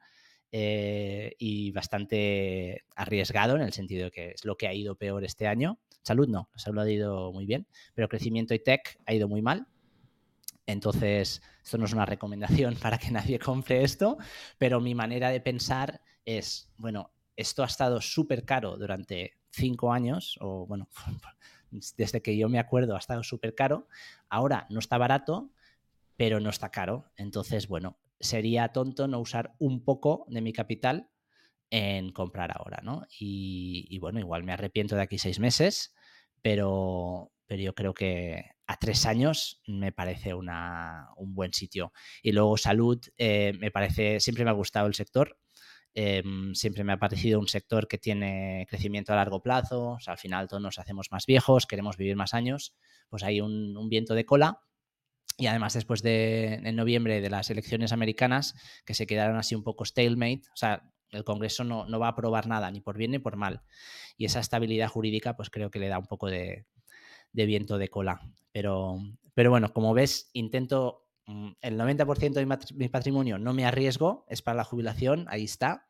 [0.59, 5.23] eh, y bastante arriesgado en el sentido de que es lo que ha ido peor
[5.23, 5.79] este año.
[6.01, 9.67] Salud no, salud ha ido muy bien, pero crecimiento y tech ha ido muy mal.
[10.65, 14.17] Entonces, esto no es una recomendación para que nadie compre esto,
[14.57, 20.39] pero mi manera de pensar es, bueno, esto ha estado súper caro durante cinco años,
[20.41, 20.89] o bueno,
[21.99, 23.89] desde que yo me acuerdo ha estado súper caro,
[24.31, 25.51] ahora no está barato,
[26.17, 27.05] pero no está caro.
[27.19, 31.11] Entonces, bueno, sería tonto no usar un poco de mi capital
[31.71, 33.07] en comprar ahora, ¿no?
[33.19, 35.95] Y, bueno, igual me arrepiento de aquí seis meses,
[36.43, 41.93] pero, pero yo creo que a tres años me parece una, un buen sitio.
[42.23, 45.39] Y luego salud, eh, me parece, siempre me ha gustado el sector,
[45.95, 50.49] em, siempre me ha parecido un sector que tiene crecimiento a largo plazo, al final
[50.49, 52.75] todos nos hacemos más viejos, queremos vivir más años,
[53.09, 54.61] pues hay un viento de cola
[55.37, 58.55] y además, después de en noviembre de las elecciones americanas,
[58.87, 62.47] que se quedaron así un poco stalemate, o sea, el Congreso no, va a aprobar
[62.47, 63.63] nada, ni por bien ni por mal.
[64.17, 66.67] Y esa estabilidad jurídica, pues creo que le da un poco de,
[67.33, 68.21] viento de cola.
[68.51, 68.99] Pero,
[69.35, 74.41] pero bueno, como ves, intento mm, el 90% de mi patrimonio no me arriesgo, es
[74.41, 75.87] para la jubilación, ahí está.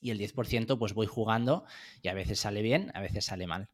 [0.00, 1.64] Y el 10% pues voy jugando
[2.02, 3.68] y a veces sale bien, a veces sale mal.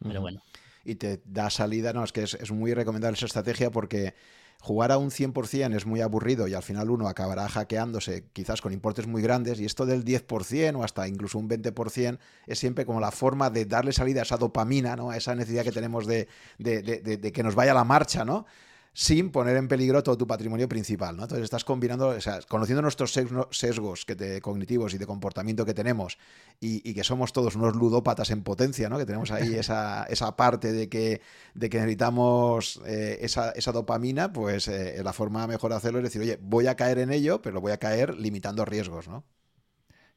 [0.00, 0.42] Pero bueno
[0.84, 1.92] y te da salida.
[1.92, 4.14] No, es que es, muy recomendable esa estrategia porque
[4.60, 8.72] jugar a un 100% es muy aburrido y al final uno acabará hackeándose quizás con
[8.72, 13.00] importes muy grandes y esto del 10% o hasta incluso un 20% es siempre como
[13.00, 15.10] la forma de darle salida a esa dopamina, ¿no?
[15.10, 16.28] a esa necesidad que tenemos de,
[16.58, 18.46] de, de que nos vaya la marcha, ¿no?
[18.94, 21.16] Sin poner en peligro todo tu patrimonio principal.
[21.16, 21.22] ¿no?
[21.22, 23.12] Entonces estás combinando, o sea, conociendo nuestros
[23.50, 26.18] sesgos que te, cognitivos y de comportamiento que tenemos
[26.60, 28.98] y, que somos todos unos ludópatas en potencia, ¿no?
[28.98, 31.22] que tenemos ahí esa, esa parte de que,
[31.54, 36.04] de que necesitamos eh, esa, esa, dopamina, pues eh, la forma mejor de hacerlo es
[36.04, 39.08] decir, oye, voy a caer en ello, pero voy a caer limitando riesgos.
[39.08, 39.24] ¿no?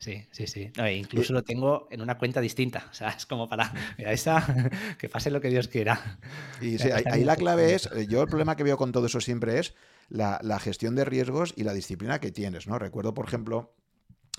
[0.06, 0.72] Sí, sí, sí.
[0.94, 2.86] incluso lo tengo en una cuenta distinta.
[2.92, 4.46] O sea, es como para, mira, esta,
[5.00, 6.20] que pase lo que Dios quiera.
[6.62, 9.20] Y sí, ahí, la clave es, eh, yo el problema que veo con todo eso
[9.20, 9.74] siempre es
[10.10, 12.78] la, gestión de riesgos y la disciplina que tienes, ¿no?
[12.78, 13.74] Recuerdo, por ejemplo,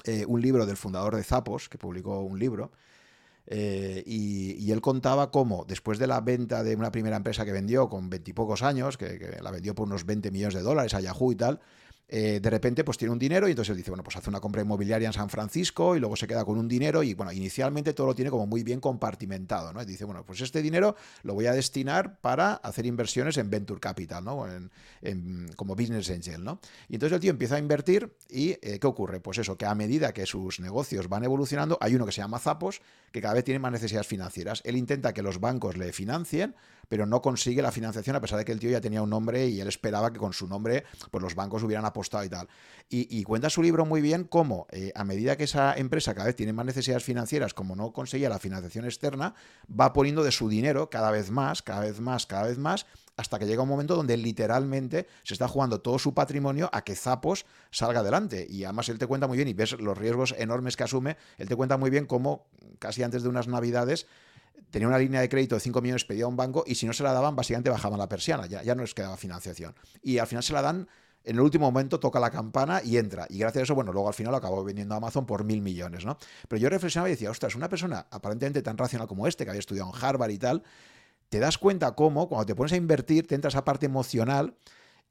[0.05, 2.71] eh, un libro del fundador de Zapos, que publicó un libro,
[3.49, 7.89] eh, y, él contaba cómo, después de la venta de una primera empresa que vendió
[7.89, 11.33] con veintipocos años, que, que, la vendió por unos 20 millones de dólares a Yahoo
[11.33, 11.61] y tal,
[12.09, 14.63] eh, de repente pues tiene un dinero y entonces dice, bueno, pues hace una compra
[14.63, 18.07] inmobiliaria en San Francisco y luego se queda con un dinero y bueno, inicialmente todo
[18.07, 19.85] lo tiene como muy bien compartimentado, ¿no?
[19.85, 24.25] Dice, bueno, pues este dinero lo voy a destinar para hacer inversiones en Venture Capital,
[24.25, 24.47] ¿no?
[25.03, 26.61] En, como Business Angel, ¿no?
[26.89, 29.21] Y entonces el tío empieza a invertir y eh, ¿qué ocurre?
[29.21, 32.39] Pues eso, que a medida que sus negocios van evolucionando, hay uno que se llama
[32.39, 34.63] Zapos, que cada vez tiene más necesidades financieras.
[34.65, 36.55] Él intenta que los bancos le financien,
[36.89, 39.49] pero no consigue la financiación a pesar de que el tío ya tenía un nombre
[39.49, 41.85] y él esperaba que con su nombre pues los bancos hubieran
[42.25, 42.49] y tal.
[42.89, 46.37] Y, cuenta su libro muy bien cómo eh, a medida que esa empresa cada vez
[46.37, 49.35] tiene más necesidades financieras, como no conseguía la financiación externa,
[49.69, 52.87] va poniendo de su dinero cada vez más, cada vez más, cada vez más
[53.17, 56.95] hasta que llega un momento donde literalmente se está jugando todo su patrimonio a que
[56.95, 58.47] Zapos salga adelante.
[58.49, 61.49] Y además él te cuenta muy bien, y ves los riesgos enormes que asume, él
[61.49, 62.47] te cuenta muy bien cómo
[62.79, 64.07] casi antes de unas navidades
[64.71, 66.93] tenía una línea de crédito de 5 millones, pedía a un banco y si no
[66.93, 69.75] se la daban, básicamente bajaban la persiana, ya, ya no les quedaba financiación.
[70.03, 70.89] Y al final se la dan,
[71.27, 73.27] en el último momento toca la campana y entra.
[73.29, 75.61] Y gracias a eso, bueno, luego al final lo acabó vendiendo a Amazon por mil
[75.61, 76.17] millones, ¿no?
[76.49, 79.61] Pero yo reflexionaba y decía, ostras, una persona aparentemente tan racional como este, que había
[79.61, 80.63] estudiado en Harvard y tal,
[81.29, 84.55] te das cuenta cómo cuando te pones a invertir, te entra esa parte emocional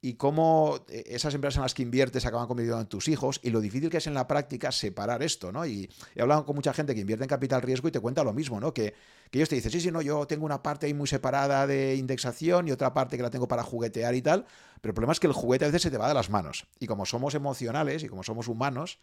[0.02, 3.50] y cómo eh, esas empresas en las que inviertes acaban convirtiendo en tus hijos y
[3.50, 5.66] lo difícil que es en la práctica separar esto, ¿no?
[5.66, 8.34] Y he hablado con mucha gente que invierte en capital riesgo y te cuenta lo
[8.34, 8.74] mismo, ¿no?
[8.74, 8.94] Que,
[9.32, 11.96] que ellos te dicen, sí, sí, no, yo tengo una parte ahí muy separada de
[11.96, 14.46] indexación y otra parte que la tengo para juguetear y tal,
[14.82, 16.68] pero el problema es que el juguete a veces se te va de las manos.
[16.80, 19.00] Y como somos emocionales y como somos humanos,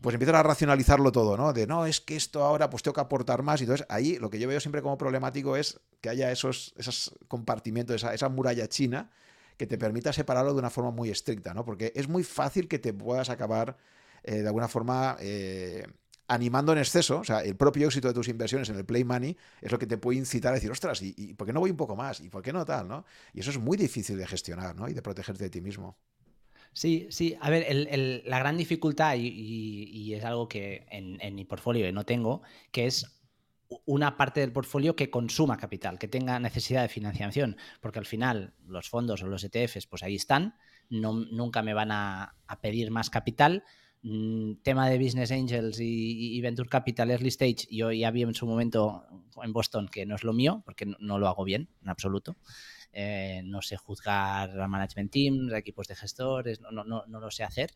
[0.00, 1.52] pues empiezan a racionalizarlo todo, ¿no?
[1.52, 3.60] De no, es que esto ahora pues tengo que aportar más.
[3.60, 7.14] Y entonces ahí lo que yo veo siempre como problemático es que haya esos, esos
[7.26, 9.10] compartimentos, esa, esa muralla china
[9.58, 11.64] que te permita separarlo de una forma muy estricta, ¿no?
[11.64, 13.76] Porque es muy fácil que te puedas acabar
[14.22, 15.84] eh, de alguna forma eh,
[16.28, 19.36] animando en exceso, o sea, el propio éxito de tus inversiones en el Play Money
[19.60, 21.76] es lo que te puede incitar a decir, ostras, ¿y, por qué no voy un
[21.76, 22.20] poco más?
[22.20, 22.86] ¿Y por qué no tal?
[22.86, 23.04] ¿no?
[23.34, 24.88] Y eso es muy difícil de gestionar, ¿no?
[24.88, 25.98] Y de protegerte de ti mismo.
[26.72, 27.36] Sí, sí.
[27.40, 27.66] A ver,
[28.26, 33.17] la gran dificultad, y, es algo que en, en mi portfolio no tengo, que es
[33.84, 38.54] una parte del portfolio que consuma capital, que tenga necesidad de financiación, porque al final
[38.66, 40.54] los fondos o los ETFs, pues ahí están,
[40.88, 43.64] no, nunca me van a, pedir más capital.
[44.02, 48.46] Mm, tema de Business Angels y, Venture Capital Early Stage, yo ya vi en su
[48.46, 49.04] momento
[49.42, 52.36] en Boston que no es lo mío, porque no, lo hago bien en absoluto.
[52.92, 57.30] Eh, no sé juzgar a management teams, a equipos de gestores, no, no, no, lo
[57.30, 57.72] sé hacer.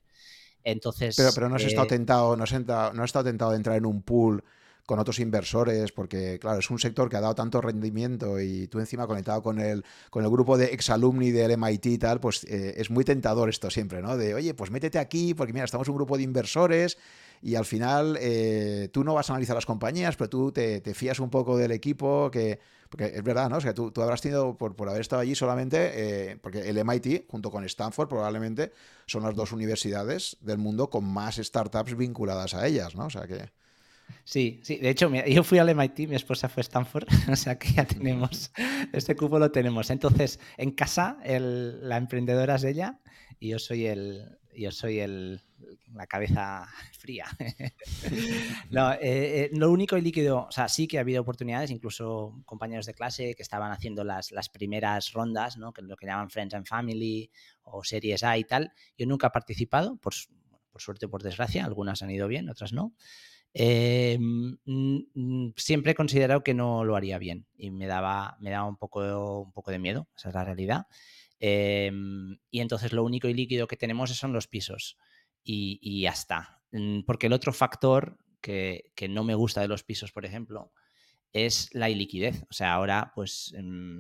[0.65, 1.17] Entonces.
[1.17, 3.77] Pero, pero no has estado eh, tentado, no has, no has estado tentado de entrar
[3.77, 4.43] en un pool
[4.87, 8.81] con otros inversores, porque claro, es un sector que ha dado tanto rendimiento y tú
[8.81, 12.75] encima conectado con el, con el grupo de exalumni del MIT y tal, pues eh,
[12.77, 14.17] es muy tentador esto siempre, ¿no?
[14.17, 16.99] De, oye, pues métete aquí, porque mira, estamos un grupo de inversores
[17.41, 21.21] y al final eh, tú no vas a analizar las compañías, pero tú te, fías
[21.21, 23.57] un poco del equipo, que, porque es verdad, ¿no?
[23.57, 26.79] O sea, tú, tú habrás tenido, por, por, haber estado allí solamente, eh, porque el
[26.85, 28.73] MIT, junto con Stanford, probablemente
[29.07, 33.07] son las dos universidades del mundo con más startups vinculadas a ellas, ¿no?
[33.07, 33.62] O sea que...
[34.25, 34.77] Sí, sí.
[34.77, 37.85] De hecho, yo fui al MIT, mi esposa fue a Stanford, o sea que ya
[37.85, 38.53] tenemos,
[38.93, 39.91] este cupo lo tenemos.
[39.91, 43.01] Entonces, en casa, la emprendedora es ella
[43.39, 45.41] y yo soy el, yo soy el,
[45.95, 47.27] la cabeza fría.
[48.71, 52.43] no, eh, eh, lo único y líquido, o sea, sí que ha habido oportunidades, incluso
[52.45, 55.73] compañeros de clase que estaban haciendo las, las primeras rondas, ¿no?
[55.73, 57.31] que lo que llaman Friends and Family
[57.63, 58.73] o Series A y tal.
[58.97, 60.15] Yo nunca he participado, por,
[60.71, 62.95] por suerte o por desgracia, algunas han ido bien, otras no.
[63.55, 64.19] Eh,
[65.57, 69.43] siempre he considerado que no lo haría bien y me daba, me daba un, poco,
[69.43, 70.87] un poco de miedo, esa es la realidad.
[71.39, 74.97] Em, y entonces lo único y líquido que tenemos son los pisos
[75.43, 76.61] y, y ya está.
[76.73, 80.73] Mm, porque el otro factor que, que, no me gusta de los pisos, por ejemplo,
[81.33, 82.45] es la iliquidez.
[82.51, 83.55] O sea, ahora, pues,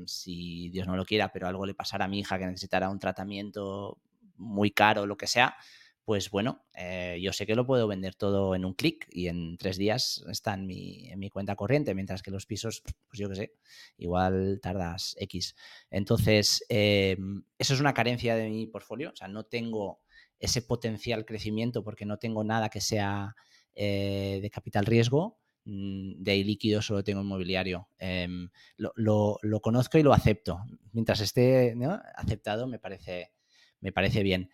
[0.06, 2.98] si Dios no lo quiera, pero algo le pasara a mi hija que necesitara un
[2.98, 3.98] tratamiento
[4.36, 5.56] muy caro lo que sea,
[6.04, 9.56] pues bueno, eh, yo sé que lo puedo vender todo en un clic y en
[9.56, 13.28] tres días está en mi, en mi, cuenta corriente, mientras que los pisos, pues yo
[13.28, 13.52] qué sé,
[13.98, 15.54] igual tardas X.
[15.90, 17.16] Entonces, eh,
[17.56, 20.00] eso es una carencia de mi portfolio, o sea, no tengo
[20.40, 23.36] ese potencial crecimiento porque no tengo nada que sea
[23.74, 27.88] eh, de capital riesgo, mm, de líquido solo tengo inmobiliario.
[27.98, 28.92] Em, lo,
[29.40, 30.58] lo, conozco y lo acepto.
[30.92, 31.76] Mientras esté
[32.16, 33.32] aceptado, me parece,
[33.80, 34.50] me parece bien.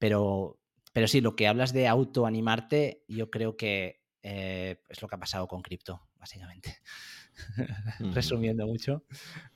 [0.00, 0.58] Pero,
[0.92, 5.20] pero sí, lo que hablas de autoanimarte, yo creo que eh, es lo que ha
[5.20, 6.78] pasado con cripto, básicamente.
[8.14, 9.04] Resumiendo mucho,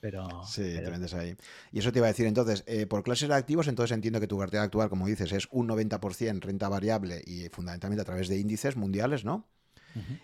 [0.00, 0.44] pero...
[0.44, 1.34] Sí, te vendes ahí.
[1.72, 4.26] Y eso te iba a decir, entonces, eh, por clases de activos, entonces entiendo que
[4.26, 8.38] tu cartera actual, como dices, es un 90% renta variable y fundamentalmente a través de
[8.38, 9.48] índices mundiales, ¿no?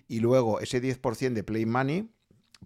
[0.09, 2.11] Y luego ese 10% de play money,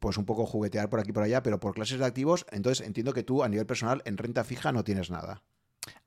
[0.01, 2.85] pues un poco juguetear por aquí y por allá, pero por clases de activos, entonces
[2.85, 5.43] entiendo que tú a nivel personal en renta fija no tienes nada.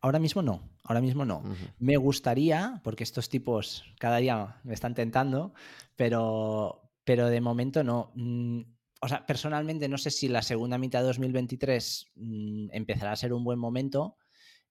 [0.01, 1.43] Ahora mismo no, ahora mismo no.
[1.79, 5.53] Me gustaría, porque estos tipos cada día me están tentando,
[5.95, 8.11] pero, pero de momento no.
[8.15, 8.61] Mm,
[9.01, 13.33] o sea, personalmente no sé si la segunda mitad de 2023 mm, empezará a ser
[13.33, 14.17] un buen momento.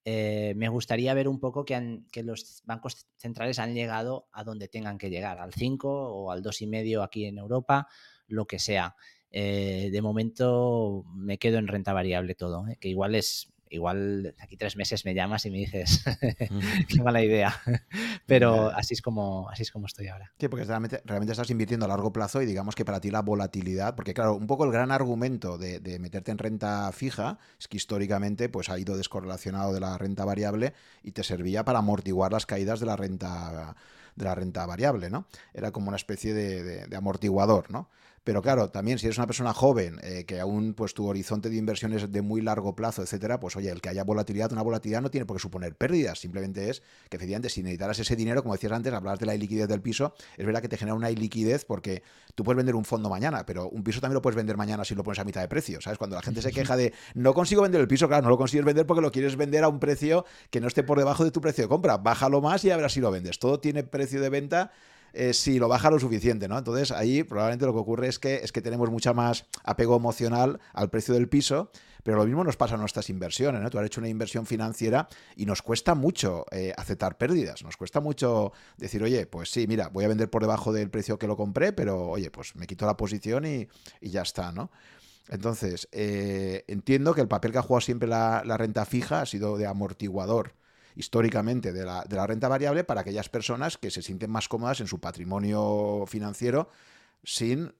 [0.04, 4.68] Eh, me gustaría ver un poco que, que, los bancos centrales han llegado a donde
[4.68, 7.88] tengan que llegar, al 5 o al 2,5 aquí en Europa,
[8.28, 8.94] lo que sea.
[9.30, 12.78] Eh, de momento me quedo en renta variable todo, ¿eh?
[12.80, 16.04] que igual es igual aquí tres meses me llamas y me dices,
[16.88, 17.54] qué mala idea.
[18.26, 20.32] Pero así es como así es como estoy ahora.
[20.38, 23.22] Sí, porque realmente, realmente, estás invirtiendo a largo plazo y digamos que para ti la
[23.22, 27.68] volatilidad, porque claro, un poco el gran argumento de, de meterte en renta fija es
[27.68, 30.72] que históricamente pues ha ido descorrelacionado de la renta variable
[31.02, 33.76] y te servía para amortiguar las caídas de la renta
[34.16, 35.26] de la renta variable, ¿no?
[35.52, 37.90] Era como una especie de, de amortiguador, ¿no?
[38.26, 41.54] Pero claro, también si eres una persona joven, eh, que aún pues tu horizonte de
[41.54, 45.00] inversión es de muy largo plazo, etcétera, pues oye, el que haya volatilidad, una volatilidad
[45.00, 48.54] no tiene por qué suponer pérdidas, simplemente es que efectivamente si necesitaras ese dinero, como
[48.54, 51.64] decías antes, hablar de la iliquidez del piso, es verdad que te genera una iliquidez
[51.64, 52.02] porque
[52.34, 54.96] tú puedes vender un fondo mañana, pero un piso también lo puedes vender mañana si
[54.96, 55.96] lo pones a mitad de precio, ¿sabes?
[55.96, 58.66] Cuando la gente se queja de no consigo vender el piso, claro, no lo consigues
[58.66, 61.40] vender porque lo quieres vender a un precio que no esté por debajo de tu
[61.40, 63.38] precio de compra, bájalo más y a ver si lo vendes.
[63.38, 64.72] Todo tiene precio de venta
[65.12, 66.58] eh, si lo baja lo suficiente, ¿no?
[66.58, 70.60] Entonces ahí probablemente lo que ocurre es que, es que tenemos mucha más apego emocional
[70.72, 71.70] al precio del piso,
[72.06, 73.68] pero lo mismo nos pasa a nuestras inversiones, ¿no?
[73.68, 78.00] Tú has hecho una inversión financiera y nos cuesta mucho eh, aceptar pérdidas, nos cuesta
[78.00, 81.36] mucho decir, oye, pues sí, mira, voy a vender por debajo del precio que lo
[81.36, 83.68] compré, pero oye, pues me quito la posición y,
[84.00, 84.70] ya está, ¿no?
[85.28, 89.26] Entonces, eh, entiendo que el papel que ha jugado siempre la, la renta fija ha
[89.26, 90.52] sido de amortiguador
[90.96, 94.80] históricamente de la, de la renta variable para aquellas personas que se sienten más cómodas
[94.80, 96.70] en su patrimonio financiero
[97.22, 97.72] sin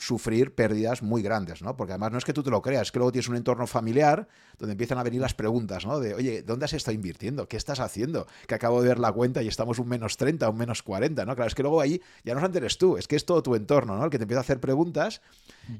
[0.00, 1.76] sufrir pérdidas muy grandes, ¿no?
[1.76, 3.66] Porque además no es que tú te lo creas, es que luego tienes un entorno
[3.66, 4.26] familiar
[4.58, 6.00] donde empiezan a venir las preguntas, ¿no?
[6.00, 7.46] De, oye, ¿dónde has estado invirtiendo?
[7.46, 8.26] ¿Qué estás haciendo?
[8.46, 11.34] Que acabo de ver la cuenta y estamos un menos 30, un menos 40, ¿no?
[11.34, 13.96] Claro, es que luego ahí ya no eres tú, es que es todo tu entorno,
[13.96, 14.04] ¿no?
[14.04, 15.20] El que te empieza a hacer preguntas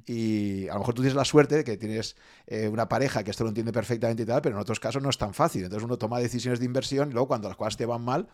[0.06, 2.16] y a lo mejor tú tienes la suerte de que tienes
[2.47, 5.10] eh, una pareja que esto lo entiende perfectamente y tal, pero en otros casos no
[5.10, 5.64] es tan fácil.
[5.64, 8.28] Entonces uno toma decisiones de inversión y luego cuando las cosas te van mal,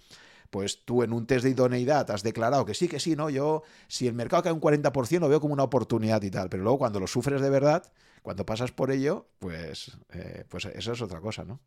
[0.51, 3.63] pues tú en un test de idoneidad has declarado que sí, que sí, no, yo
[3.89, 6.79] si el mercado cae un 40% lo veo como una oportunidad y tal, pero luego
[6.79, 7.83] cuando lo sufres de verdad,
[8.27, 11.61] cuando pasas por ello, pues, eh, pues eso es otra cosa, ¿no?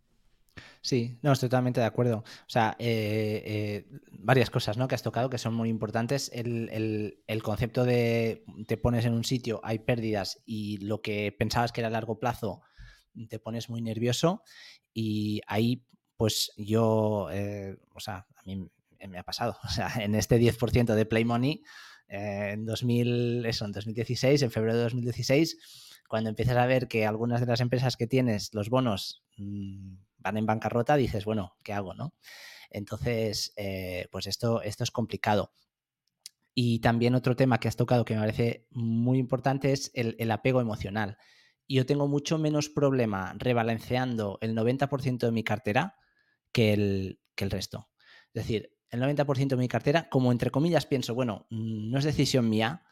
[0.81, 2.17] Sí, no, estoy totalmente de acuerdo.
[2.17, 4.85] O sea, eh, eh, varias cosas ¿no?
[4.89, 6.29] que has tocado que son muy importantes.
[6.33, 11.71] El, el, concepto de te pones en un sitio, hay pérdidas y lo que pensabas
[11.71, 12.61] que era a largo plazo
[13.29, 14.43] te pones muy nervioso
[14.93, 15.85] y ahí
[16.17, 18.69] pues yo, o sea, mí
[19.07, 19.57] me ha pasado.
[19.63, 21.63] O sea, en este 10% de Play Money,
[22.07, 27.05] eh, en, 2000, eso, en 2016, en febrero de 2016, cuando empiezas a ver que
[27.05, 31.73] algunas de las empresas que tienes, los bonos, mm, van en bancarrota, dices, bueno, ¿qué
[31.73, 31.93] hago?
[31.93, 32.13] ¿no?
[32.69, 35.53] Entonces, eh, pues esto, esto es complicado.
[36.53, 40.31] Y también otro tema que has tocado que me parece muy importante es el, el
[40.31, 41.17] apego emocional.
[41.67, 45.95] Yo tengo mucho menos problema rebalanceando el 90% de mi cartera
[46.51, 47.87] que el, que el resto.
[48.39, 52.49] Es decir, el 90% de mi cartera, como entre comillas pienso, bueno, no es decisión
[52.49, 52.83] mía,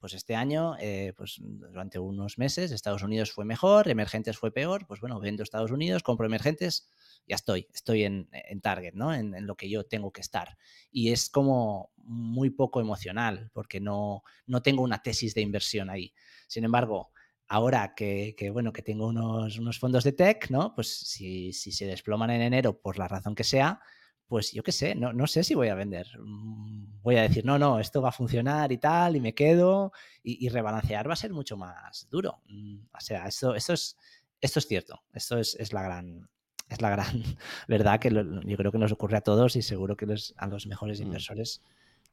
[0.00, 4.86] pues este año, eh, pues durante unos meses, Estados Unidos fue mejor, emergentes fue peor,
[4.86, 6.88] pues bueno, vendo Estados Unidos, compro emergentes,
[7.26, 8.28] ya estoy, estoy en,
[8.60, 9.14] target, ¿no?
[9.14, 10.56] En, en, lo que yo tengo que estar.
[10.90, 16.12] Y es como muy poco emocional, porque no, no tengo una tesis de inversión ahí.
[16.46, 17.12] Sin embargo,
[17.48, 20.74] ahora que, que, bueno, que tengo unos, unos, fondos de tech, ¿no?
[20.74, 23.80] Pues si, si se desploman en enero por la razón que sea,
[24.28, 26.06] pues yo qué sé, no, no, sé si voy a vender.
[26.20, 29.92] Mm, voy a decir, no, no, esto va a funcionar y tal, y me quedo,
[30.22, 32.42] y, rebalancear va a ser mucho más duro.
[32.46, 33.96] Mm, o sea, esto, esto, es,
[34.40, 36.28] esto es cierto, esto es, es la gran...
[36.68, 37.22] Es la gran
[37.66, 40.06] verdad que yo creo que nos ocurre a todos y seguro que
[40.36, 41.02] a los mejores mm.
[41.02, 41.62] inversores.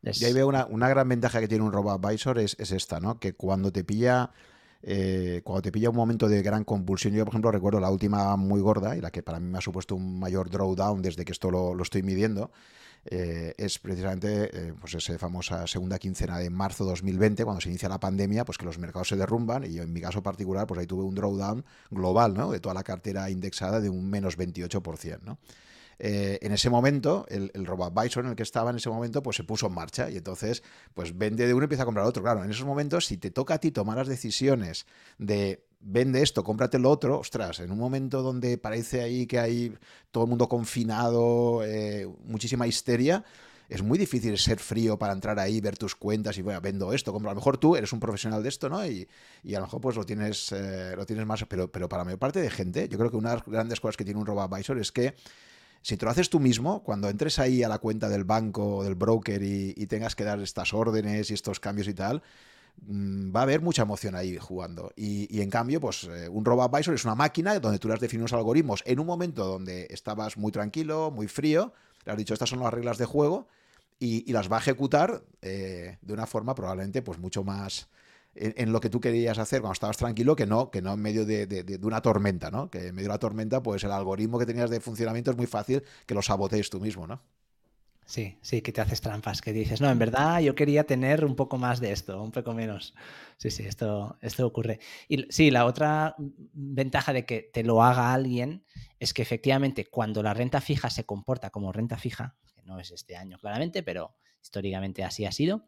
[0.02, 0.22] Les...
[0.22, 3.20] Y ahí veo una, una, gran ventaja que tiene un robo-advisor es, es esta, ¿no?
[3.20, 4.32] Que cuando te pilla
[4.88, 8.36] eh, cuando te pilla un momento de gran convulsión, yo por ejemplo recuerdo la última
[8.36, 11.32] muy gorda y la que para mí me ha supuesto un mayor drawdown desde que
[11.32, 12.52] esto lo, estoy midiendo,
[13.04, 17.90] eh, es precisamente eh, pues esa famosa segunda quincena de marzo 2020, cuando se inicia
[17.90, 20.80] la pandemia, pues que los mercados se derrumban y yo en mi caso particular, pues
[20.80, 22.52] ahí tuve un drawdown global, ¿no?
[22.52, 25.40] De toda la cartera indexada de un menos 28%, ¿no?
[26.00, 29.38] Eh, en ese momento, el, el advisor en el que estaba en ese momento, pues
[29.38, 30.64] se puso en marcha y entonces,
[30.94, 32.24] pues vende de uno y empieza a comprar otro.
[32.24, 34.86] Claro, en esos momentos, si te toca a ti tomar las decisiones
[35.18, 39.74] de vende esto, cómprate lo otro, ostras, en un momento donde parece ahí que hay
[40.12, 43.24] todo el mundo confinado, eh, muchísima histeria,
[43.70, 47.12] es muy difícil ser frío para entrar ahí, ver tus cuentas y bueno, vendo esto,
[47.12, 47.30] compro.
[47.32, 48.86] A lo mejor tú eres un profesional de esto, ¿no?
[48.86, 49.08] Y,
[49.44, 52.06] y a lo mejor pues lo tienes, eh, lo tienes más, pero, pero para la
[52.06, 54.26] mayor parte de gente, yo creo que una de las grandes cosas que tiene un
[54.26, 55.16] robo advisor es que
[55.86, 58.84] si te lo haces tú mismo, cuando entres ahí a la cuenta del banco o
[58.84, 62.24] del broker y, tengas que dar estas órdenes y estos cambios y tal,
[62.88, 64.92] mm, va a haber mucha emoción ahí jugando.
[64.96, 68.24] Y, en cambio, pues eh, un robo-advisor es una máquina donde tú le has definido
[68.24, 71.72] unos algoritmos en un momento donde estabas muy tranquilo, muy frío,
[72.04, 73.48] le has dicho estas son las reglas de juego
[74.00, 77.90] y, las va a ejecutar eh, de una forma probablemente pues mucho más
[78.36, 81.26] en, lo que tú querías hacer cuando estabas tranquilo que no, que no en medio
[81.26, 82.70] de, de, una tormenta, ¿no?
[82.70, 85.48] Que en medio de la tormenta, pues el algoritmo que tenías de funcionamiento es muy
[85.48, 87.22] fácil que lo sabotees tú mismo, ¿no?
[88.06, 91.36] Sí, sí, que te haces trampas, que dices, no, en verdad yo quería tener un
[91.36, 92.94] poco más de esto, un poco menos.
[93.38, 94.80] Sí, sí, esto, esto ocurre.
[95.08, 98.64] Y sí, la otra ventaja de que te lo haga alguien
[99.00, 102.92] es que efectivamente cuando la renta fija se comporta como renta fija, que no es
[102.92, 105.68] este año claramente, pero históricamente así ha sido,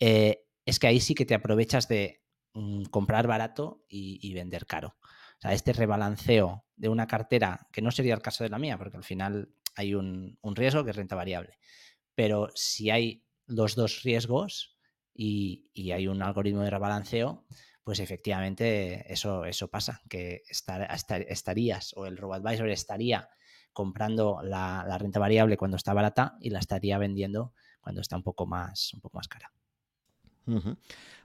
[0.00, 2.22] eh, es que ahí sí que te aprovechas de
[2.52, 4.96] mm, comprar barato y, vender caro.
[4.98, 8.76] O sea, este rebalanceo de una cartera, que no sería el caso de la mía,
[8.76, 11.58] porque al final hay un, riesgo que es renta variable.
[12.14, 14.76] Pero si hay los dos riesgos
[15.14, 17.46] y, hay un algoritmo de rebalanceo,
[17.84, 23.28] pues efectivamente eso, eso pasa, que estarías o el RoboAdvisor estaría
[23.72, 28.24] comprando la, la, renta variable cuando está barata y la estaría vendiendo cuando está un
[28.24, 29.52] poco más, un poco más cara.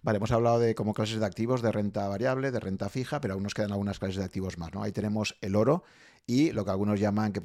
[0.03, 3.35] Vale, hemos hablado de como clases de activos de renta variable, de renta fija, pero
[3.35, 4.81] aún nos quedan algunas clases de activos más, ¿no?
[4.81, 5.83] Ahí tenemos el oro
[6.25, 7.41] y lo que algunos llaman, que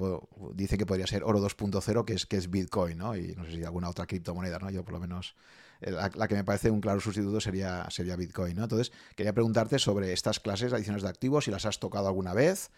[0.54, 3.16] dicen que podría ser oro 2.0, que es, que es Bitcoin, ¿no?
[3.16, 4.70] Y no sé si alguna otra criptomoneda, ¿no?
[4.70, 5.34] Yo por lo menos
[5.80, 8.64] eh, la, que me parece un claro sustituto sería, sería Bitcoin, ¿no?
[8.64, 12.32] Entonces, quería preguntarte sobre estas clases de adiciones de activos, si las has tocado alguna
[12.32, 12.70] vez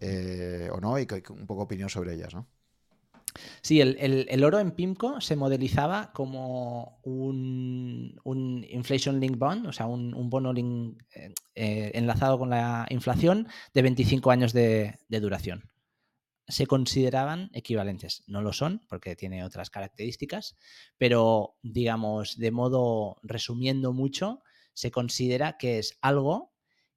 [0.00, 2.46] eh, o no, y un poco opinión sobre ellas, ¿no?
[3.62, 10.30] Sí, el, oro en PIMCO se modelizaba como un, inflation link bond, o sea, un,
[10.30, 15.70] bono link, eh, eh, enlazado con la inflación de 25 años de, duración.
[16.48, 18.24] Se consideraban equivalentes.
[18.26, 20.56] No lo son, porque tiene otras características,
[20.98, 24.42] pero digamos, de modo resumiendo mucho,
[24.74, 26.52] se considera que es algo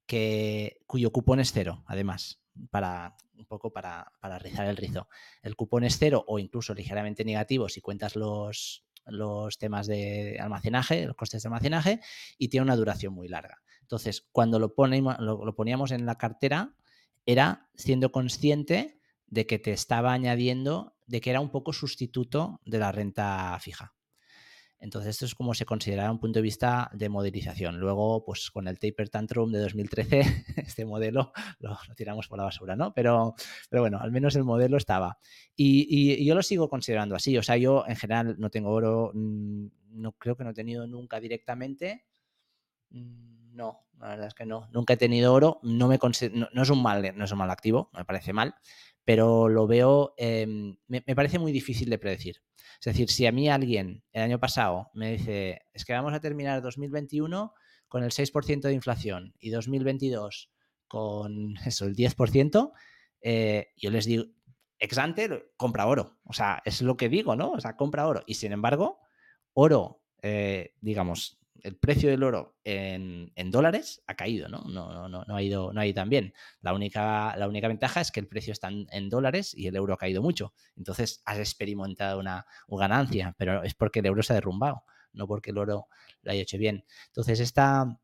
[0.06, 5.08] que, cuyo cupón es cero, además, para un poco para, rizar el rizo.
[5.42, 11.06] El cupón es cero o incluso ligeramente negativo si cuentas los, los temas de almacenaje,
[11.06, 12.00] los costes de almacenaje,
[12.38, 13.62] y tiene una duración muy larga.
[13.82, 16.74] Entonces, cuando lo, lo, poníamos en la cartera,
[17.24, 22.78] era siendo consciente de que te estaba añadiendo, de que era un poco sustituto de
[22.78, 23.95] la renta fija.
[24.78, 27.80] Entonces, esto es como se considera un punto de vista de modelización.
[27.80, 30.20] Luego, pues con el Taper Tantrum de 2013,
[30.56, 32.92] este modelo lo, tiramos por la basura, ¿no?
[32.92, 33.34] Pero,
[33.70, 35.18] pero bueno, al menos el modelo estaba.
[35.54, 37.36] Y, yo lo sigo considerando así.
[37.38, 40.86] O sea, yo en general no tengo oro, mm, no creo que no he tenido
[40.86, 42.04] nunca directamente.
[42.90, 44.68] Mm, no, la verdad es que no.
[44.72, 45.58] Nunca he tenido oro.
[45.62, 48.54] No, no, es un mal, no es un mal activo, me parece mal,
[49.06, 52.42] pero lo veo, em, me parece muy difícil de predecir.
[52.80, 56.20] Es decir, si a mí alguien el año pasado me dice, es que vamos a
[56.20, 57.54] terminar 2021
[57.88, 60.50] con el 6% de inflación y 2022
[60.88, 62.72] con eso, el 10%,
[63.22, 64.24] eh, yo les digo,
[64.78, 66.18] ex ante, compra oro.
[66.24, 67.52] O sea, es lo que digo, ¿no?
[67.52, 68.22] O sea, compra oro.
[68.26, 68.98] Y sin embargo,
[69.54, 74.62] oro, eh, digamos, el precio del oro en, dólares ha caído, ¿no?
[74.62, 76.32] No, no, no, ha ido, no ha ido tan bien.
[76.60, 79.94] La única, la única ventaja es que el precio está en, dólares y el euro
[79.94, 80.52] ha caído mucho.
[80.76, 85.50] Entonces has experimentado una, ganancia, pero es porque el euro se ha derrumbado, no porque
[85.50, 85.88] el oro
[86.22, 86.84] lo haya hecho bien.
[87.08, 87.98] Entonces esta,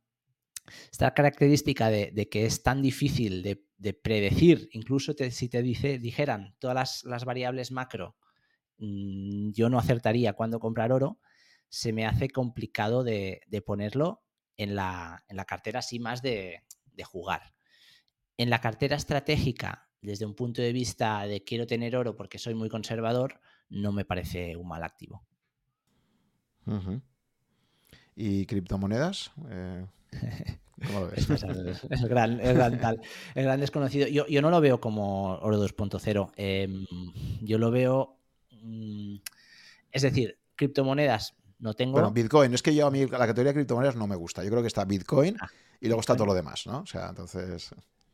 [0.91, 7.05] esta característica de, que es tan difícil de, predecir, incluso si te dice, dijeran todas
[7.05, 8.17] las, variables macro,
[8.79, 11.19] mm, yo no acertaría cuándo comprar oro,
[11.73, 14.23] se me hace complicado de, ponerlo
[14.59, 16.63] en la, cartera así más de,
[17.03, 17.55] jugar.
[18.37, 22.55] En la cartera estratégica, desde un punto de vista de quiero tener oro porque soy
[22.55, 23.41] muy conservador,
[23.71, 25.25] no me parece un mal activo.
[28.15, 29.33] ¿Y criptomonedas?
[29.49, 29.87] Eh,
[30.87, 31.31] ¿Cómo lo ves?
[31.31, 31.43] es,
[32.03, 34.09] el, gran, desconocido.
[34.09, 36.33] Yo, no lo veo como oro 2.0.
[36.37, 36.87] Em,
[37.41, 38.19] yo lo veo.
[38.63, 39.17] Mm,
[39.91, 41.93] es decir, criptomonedas no tengo.
[41.93, 44.43] Bueno, Bitcoin, es que yo a mí la categoría de criptomonedas no me gusta.
[44.43, 45.49] Yo creo que está Bitcoin ah,
[45.81, 46.81] y luego está todo lo demás, ¿no?
[46.81, 47.71] O sea, entonces.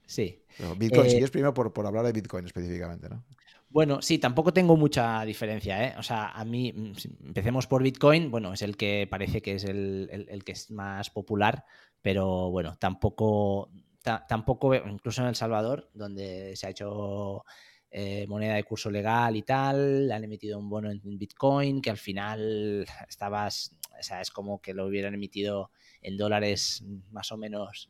[0.07, 0.43] Sí.
[0.77, 3.25] Bitcoin, si es primero por, por hablar de Bitcoin específicamente, ¿no?
[3.71, 5.95] Bueno, sí, tampoco tengo mucha diferencia, ¿eh?
[5.99, 9.65] O sea, a mí, mm, empecemos por Bitcoin, bueno, es el que parece que es
[9.65, 11.65] el, que es más popular,
[12.01, 13.71] pero bueno, tampoco,
[14.03, 17.45] tampoco, incluso en El Salvador, donde se ha hecho
[17.91, 21.97] eh, moneda de curso legal y tal, han emitido un bono en Bitcoin que al
[21.97, 25.71] final estabas, o sea, es como que lo hubieran emitido
[26.03, 27.89] en dólares más o menos,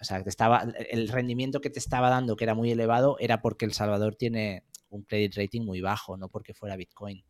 [0.00, 3.64] o sea, estaba, el rendimiento que te estaba dando, que era muy elevado, era porque
[3.64, 7.24] El Salvador tiene un credit rating muy bajo, no porque fuera Bitcoin.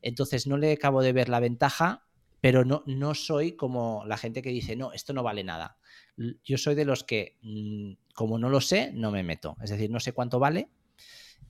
[0.00, 2.06] Entonces no le acabo de ver la ventaja,
[2.40, 5.76] pero no, no soy como la gente que dice, no, esto no vale nada.
[6.44, 9.56] Yo soy de los que, mm, como no lo sé, no me meto.
[9.62, 10.68] Es decir, no sé cuánto vale,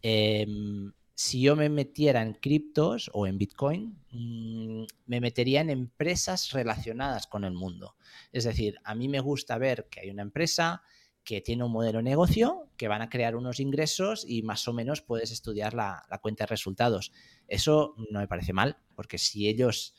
[0.03, 6.51] Em, si yo me metiera en criptos o en Bitcoin, mm, me metería en empresas
[6.51, 7.97] relacionadas con el mundo.
[8.33, 10.83] Es decir, a mí me gusta ver que hay una empresa
[11.25, 14.73] que tiene un modelo de negocio, que van a crear unos ingresos y más o
[14.73, 17.13] menos puedes estudiar la, cuenta de resultados.
[17.47, 19.95] Eso no me parece mal, porque si ellos,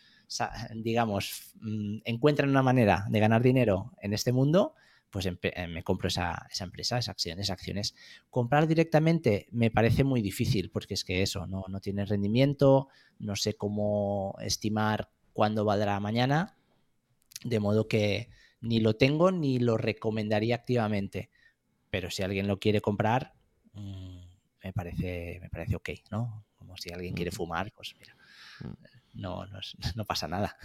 [0.75, 4.75] digamos, mm, encuentran una manera de ganar dinero en este mundo,
[5.13, 7.93] pues eh, me compro esa, empresa, esas acciones, acciones.
[8.31, 12.87] Comprar directamente me parece muy difícil, porque es que eso, no, no tiene rendimiento,
[13.19, 16.57] no sé cómo estimar cuándo valdrá mañana,
[17.43, 21.29] de modo que ni lo tengo ni lo recomendaría activamente.
[21.91, 23.33] Pero si alguien lo quiere comprar,
[23.73, 24.17] mm,
[24.63, 26.43] me parece, me parece ok, ¿no?
[26.55, 28.17] Como si alguien quiere fumar, pues mira,
[28.61, 29.21] mm.
[29.21, 29.45] no,
[29.95, 30.57] no, pasa nada.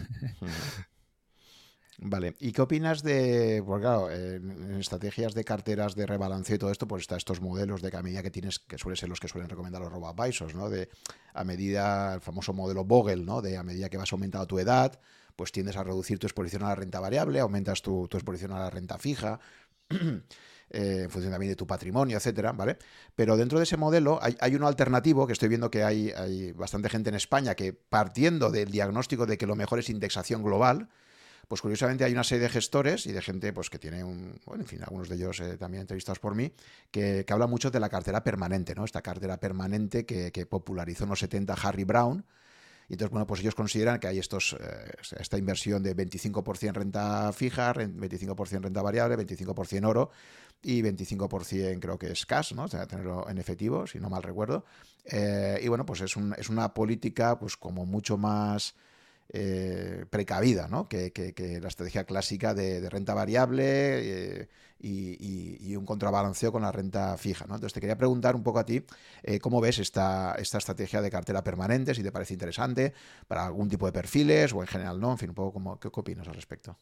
[2.00, 6.70] Vale, ¿y qué opinas de, porque claro, en, estrategias de carteras de rebalanceo y todo
[6.70, 9.18] esto, pues está estos modelos de que a medida que tienes, que suelen ser los
[9.18, 10.14] que suelen recomendar los robo
[10.54, 10.70] ¿no?
[10.70, 10.90] De
[11.34, 13.42] a medida, el famoso modelo Vogel, ¿no?
[13.42, 15.00] De a medida que vas aumentando tu edad,
[15.34, 18.70] pues tiendes a reducir tu exposición a la renta variable, aumentas tu, exposición a la
[18.70, 19.40] renta fija.
[20.70, 22.76] Eh, en función también de tu patrimonio, etcétera, ¿vale?
[23.16, 26.52] Pero dentro de ese modelo hay, hay uno alternativo que estoy viendo que hay, hay,
[26.52, 30.90] bastante gente en España que partiendo del diagnóstico de que lo mejor es indexación global,
[31.48, 34.62] pues curiosamente hay una serie de gestores y de gente pues que tiene un, bueno,
[34.62, 36.52] en fin, algunos de ellos eh, también entrevistados por mí,
[36.90, 38.84] que, que habla mucho de la cartera permanente, ¿no?
[38.84, 42.24] Esta cartera permanente que, popularizó en los 70 Harry Brown,
[42.90, 47.32] y entonces, bueno, pues ellos consideran que hay estos, eh, esta inversión de 25% renta
[47.32, 50.10] fija, 25% renta variable, 25% oro
[50.62, 52.64] y 25% creo que es cash, ¿no?
[52.64, 54.64] O sea, tenerlo en efectivo, si no mal recuerdo.
[55.04, 58.74] Eh, y bueno, pues es, es una política pues como mucho más
[59.30, 60.88] eh, precavida, ¿no?
[60.88, 61.12] Que,
[61.60, 64.48] la estrategia clásica de, renta variable eh,
[64.80, 67.44] y, un contrabalanceo con la renta fija.
[67.46, 67.56] ¿no?
[67.56, 68.82] Entonces te quería preguntar un poco a ti
[69.22, 72.94] eh, cómo ves esta, esta estrategia de cartera permanente, si te parece interesante
[73.26, 75.88] para algún tipo de perfiles o en general no, en fin, un poco cómo, qué,
[75.92, 76.78] opinas al respecto.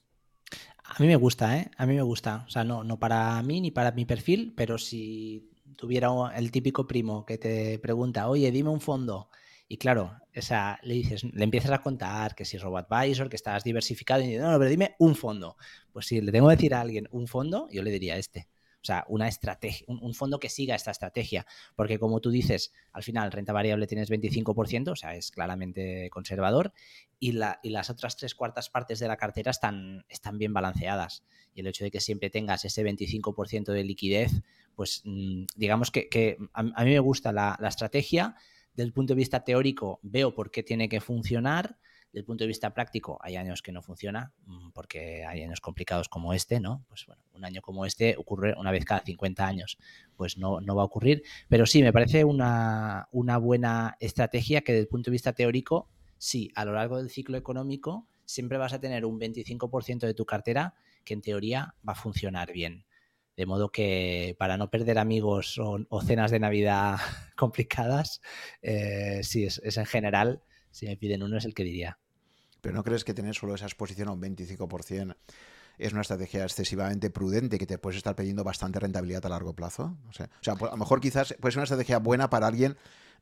[0.85, 1.71] A mí me gusta, ¿eh?
[1.77, 2.45] A mí me gusta.
[2.47, 6.87] O sea, no, no para mí ni para mi perfil, pero si tuviera el típico
[6.87, 9.31] primo que te pregunta, oye, dime un fondo
[9.69, 14.23] y claro, esa, le dices, le empiezas a contar que si RoboAdvisor, que estás diversificado,
[14.23, 15.57] y dices, no, no, pero dime un fondo.
[15.93, 18.49] Pues si le tengo que decir a alguien un fondo, yo le diría este.
[18.83, 21.45] O sea, una estrategia, un, fondo que siga esta estrategia.
[21.75, 26.73] Porque como tú dices, al final, renta variable tienes 25%, o sea, es claramente conservador,
[27.19, 31.25] y, la, y las otras tres cuartas partes de la cartera están, están bien balanceadas.
[31.53, 34.31] Y el hecho de que siempre tengas ese 25% de liquidez,
[34.77, 38.37] pues mm, digamos que, a, mí me gusta la, la estrategia
[38.77, 41.79] del punto de vista teórico veo por qué tiene que funcionar.
[42.13, 46.09] Del punto de vista práctico, hay años que no funciona, mm, porque hay años complicados
[46.09, 46.85] como este, ¿no?
[46.89, 49.77] Pues bueno, un año como este ocurre una vez cada 50 años,
[50.17, 51.25] pues no, no va a ocurrir.
[51.49, 55.91] Pero sí, me parece una, una buena estrategia que desde el punto de vista teórico,
[56.17, 60.25] sí, a lo largo del ciclo económico siempre vas a tener un 25% de tu
[60.25, 60.75] cartera
[61.05, 62.87] que en teoría va a funcionar bien.
[63.37, 66.97] De modo que para no perder amigos o, cenas de Navidad
[67.37, 68.21] complicadas,
[68.63, 71.99] eh, sí, es, en general, si me piden uno es el que diría.
[72.63, 75.17] Pero ¿no crees que tener solo esa exposición a un 25%
[75.79, 79.99] es una estrategia excesivamente prudente que te puedes estar pidiendo bastante rentabilidad a largo plazo?
[80.09, 82.77] O sea, pues, a lo mejor quizás puede ser una estrategia buena para alguien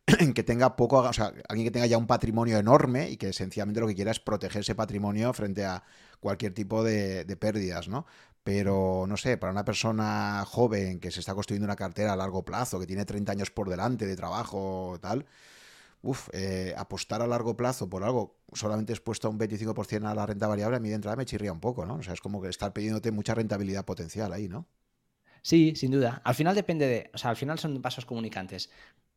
[0.35, 3.81] que tenga poco, o sea, alguien que tenga ya un patrimonio enorme y que sencillamente
[3.81, 5.83] lo que quiera es proteger ese patrimonio frente a
[6.21, 8.07] cualquier tipo de, de pérdidas, ¿no?
[8.45, 12.45] Pero, no sé, para una persona joven que se está construyendo una cartera a largo
[12.45, 15.27] plazo, que tiene 30 años por delante de trabajo, tal,
[16.03, 20.27] uff, eh, apostar a largo plazo por algo solamente expuesto a un 25% a la
[20.27, 21.97] renta variable, a mí de entrada me chirría un poco, ¿no?
[21.97, 24.67] O sea, es como que estar pidiéndote mucha rentabilidad potencial ahí, ¿no?
[25.43, 26.23] Sí, sin duda.
[26.25, 28.71] Al final depende de, o sea, al final son pasos comunicantes.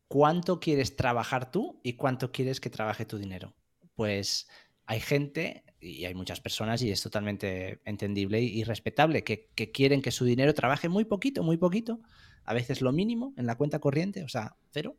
[0.08, 3.54] ¿Cuánto quieres trabajar tú y cuánto quieres que trabaje tu dinero?
[3.96, 4.48] Pues
[4.88, 10.12] hay gente y hay muchas personas y es totalmente entendible y, respetable que, quieren que
[10.12, 12.00] su dinero trabaje muy poquito, muy poquito,
[12.46, 14.98] a veces lo mínimo en la cuenta corriente, o sea, cero,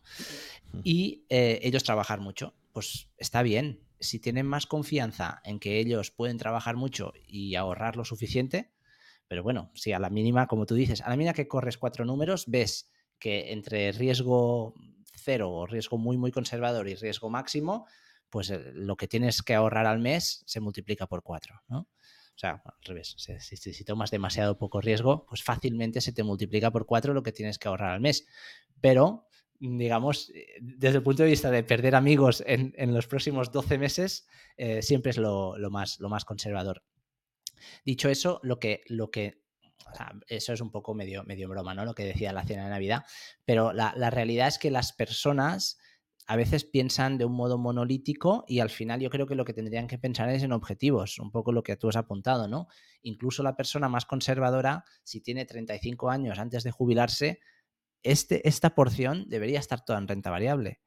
[0.84, 2.54] y eh, ellos trabajar mucho.
[2.72, 7.96] Pues está bien, si tienen más confianza en que ellos pueden trabajar mucho y ahorrar
[7.96, 8.70] lo suficiente,
[9.26, 12.04] pero bueno, si a la mínima, como tú dices, a la mínima que corres cuatro
[12.04, 14.74] números, ves que entre riesgo
[15.14, 17.86] cero o riesgo muy, muy conservador y riesgo máximo,
[18.30, 21.88] pues eh, lo que tienes que ahorrar al mes se multiplica por cuatro, ¿no?
[22.38, 26.86] O sea, al revés, si, tomas demasiado poco riesgo, pues fácilmente se te multiplica por
[26.86, 28.28] cuatro lo que tienes que ahorrar al mes.
[28.80, 29.26] Pero,
[29.58, 34.28] digamos, eh, desde el punto de vista de perder amigos en, los próximos 12 meses,
[34.56, 36.84] eh, siempre es lo, más, lo más conservador.
[37.84, 39.42] Dicho eso, lo que, lo que
[40.28, 41.84] eso es un poco medio, medio broma, ¿no?
[41.84, 43.04] Lo que decía la cena de Navidad.
[43.44, 45.78] Pero la, la realidad es que las personas
[46.30, 49.54] a veces piensan de un modo monolítico y al final yo creo que lo que
[49.54, 52.68] tendrían que pensar es en objetivos, un poco lo que tú has apuntado, ¿no?
[53.00, 57.40] Incluso la persona más conservadora, si tiene 35 años antes de jubilarse,
[58.02, 60.82] este, esta porción debería estar toda en renta variable.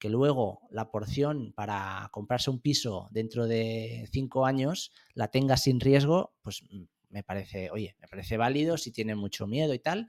[0.00, 5.78] Que luego la porción para comprarse un piso dentro de 5 años la tenga sin
[5.78, 10.08] riesgo, pues mm, me parece, oye, me parece válido si tiene mucho miedo y tal,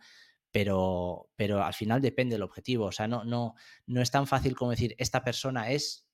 [0.51, 2.85] pero, pero al final depende del objetivo.
[2.85, 3.55] O sea, no, no,
[3.87, 6.07] no es tan fácil como decir, esta persona es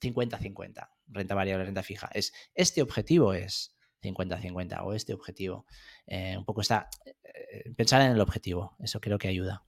[0.00, 2.08] 50-50, renta variable, renta fija.
[2.12, 5.66] Es, este objetivo es 50-50 o este objetivo.
[6.06, 9.64] Eh, un poco está, eh, pensar en el objetivo, eso creo que ayuda.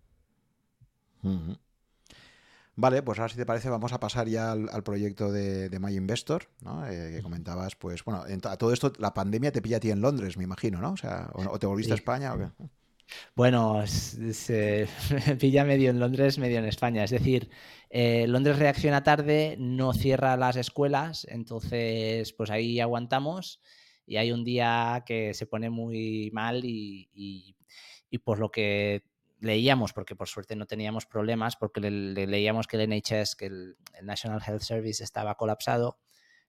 [2.76, 5.94] Vale, pues ahora si te parece vamos a pasar ya al, proyecto de, de, My
[5.94, 6.86] Investor, ¿no?
[6.86, 10.00] Eh, que comentabas, pues bueno, a todo esto la pandemia te pilla a ti en
[10.00, 10.92] Londres, me imagino, ¿no?
[10.92, 12.48] O sea, o, te volviste a España o qué.
[13.34, 14.88] Bueno, se
[15.40, 17.04] pilla medio en Londres, medio en España.
[17.04, 17.50] Es decir,
[17.90, 23.60] eh, Londres reacciona tarde, no cierra las escuelas, entonces pues ahí aguantamos
[24.06, 27.56] y hay un día que se pone muy mal y,
[28.24, 29.02] por lo que
[29.40, 33.76] leíamos, porque por suerte no teníamos problemas, porque le, leíamos que el NHS, que el,
[34.02, 35.98] National Health Service estaba colapsado,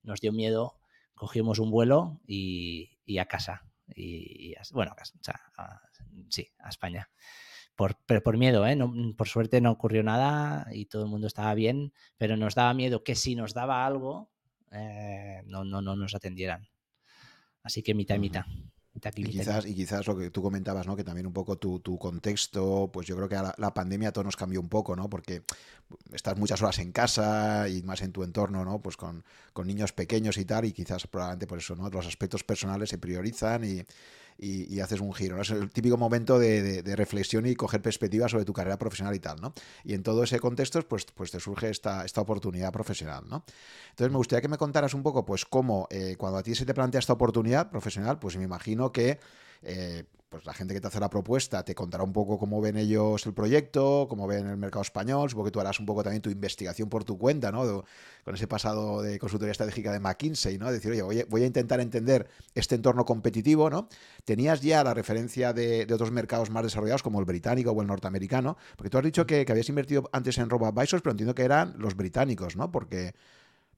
[0.03, 0.80] nos dio miedo,
[1.15, 3.64] cogimos un vuelo y, y a casa
[3.94, 5.40] y, bueno, o sea,
[6.30, 7.10] sí, a España.
[7.76, 8.77] Por, pero por miedo, ¿eh?
[9.18, 13.03] por suerte no ocurrió nada y todo el mundo estaba bien, pero nos daba miedo
[13.03, 14.32] que si nos daba algo,
[14.72, 16.69] eh, no, no, no nos atendieran.
[17.64, 18.45] Así que mitad y mitad.
[19.15, 20.95] Y quizás, y quizás lo que tú comentabas, ¿no?
[20.95, 24.38] Que también un poco tu, contexto, pues yo creo que la, la, pandemia todo nos
[24.38, 25.10] cambió un poco, ¿no?
[25.10, 25.44] Porque
[26.14, 28.82] estás muchas horas en casa y más en tu entorno, ¿no?
[28.82, 31.90] Pues con, con niños pequeños y tal, y quizás probablemente por eso, ¿no?
[31.90, 33.84] Los aspectos personales se priorizan y,
[34.38, 35.41] y, haces un giro.
[35.41, 39.41] Es el típico momento de, reflexión y coger perspectiva sobre tu carrera profesional y tal,
[39.41, 39.53] ¿no?
[39.84, 43.45] Y en todo ese contexto, pues, pues te surge esta, esta oportunidad profesional, ¿no?
[43.90, 46.66] Entonces me gustaría que me contaras un poco, pues, cómo eh, cuando a ti se
[46.66, 49.20] te plantea esta oportunidad profesional, pues me imagino que
[49.61, 50.03] eh,
[50.36, 53.26] pues la gente que te hace la propuesta te contará un poco cómo ven ellos
[53.26, 56.30] el proyecto, cómo ven el mercado español, supongo que tú harás un poco también tu
[56.30, 57.86] investigación por tu cuenta, ¿no?
[58.26, 60.72] con ese pasado de consultoría estratégica de McKinsey, ¿no?
[60.72, 63.88] Decir, oye, voy a, intentar entender este entorno competitivo, ¿no?
[64.26, 68.57] Tenías ya la referencia de, otros mercados más desarrollados como el británico o el norteamericano,
[68.76, 71.95] porque tú has dicho que, habías invertido antes en RoboAdvisors, pero entiendo que eran los
[71.95, 72.72] británicos, ¿no?
[72.72, 73.14] Porque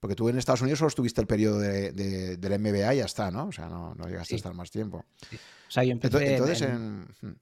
[0.00, 1.92] porque tú en Estados Unidos solo estuviste el periodo de,
[2.36, 3.48] del MBA y ya está, ¿no?
[3.48, 4.98] O sea, no, llegaste a estar más tiempo.
[4.98, 7.02] O sea, yo empecé Entonces, en...
[7.20, 7.36] Hmm,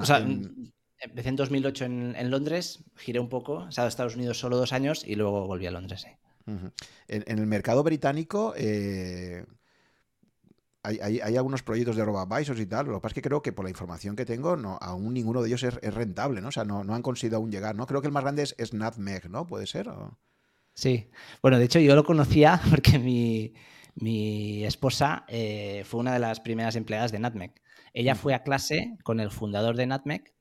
[0.00, 4.38] o sea, empecé en 2008 en, Londres, giré un poco, he estado en Estados Unidos
[4.38, 6.08] solo dos años y luego volví a Londres, sí.
[7.08, 8.54] en, el mercado británico...
[8.56, 9.44] Eh,
[10.84, 13.64] hay, algunos proyectos de RoboAdvisors y tal, lo que pasa es que creo que por
[13.64, 16.48] la información que tengo, no, aún ninguno de ellos es, rentable, ¿no?
[16.48, 17.86] O sea, no, no, han conseguido aún llegar, ¿no?
[17.86, 19.46] Creo que el más grande es, es Nutmeg, ¿no?
[19.46, 19.90] ¿Puede ser?
[20.78, 21.10] Sí,
[21.42, 26.76] bueno, de hecho yo lo conocía porque mi, esposa eh, fue una de las primeras
[26.76, 27.52] empleadas de Nutmeg.
[27.92, 30.32] Ella fue a clase con el fundador de Nutmeg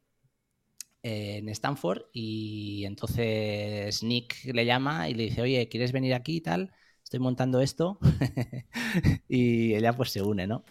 [1.02, 6.36] eh, en Stanford y entonces Nick le llama y le dice, oye, ¿quieres venir aquí
[6.36, 6.72] y tal?
[7.04, 7.98] Estoy montando esto
[9.28, 10.66] y ella pues se une, ¿no?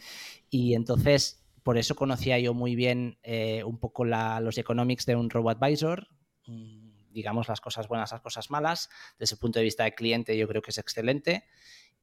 [0.48, 5.28] Y entonces por eso conocía yo muy bien eh, un poco los economics de un
[5.28, 6.06] RoboAdvisor,
[7.16, 8.90] digamos, las cosas buenas, las cosas malas.
[9.18, 11.44] Desde el punto de vista del cliente, yo creo que es excelente.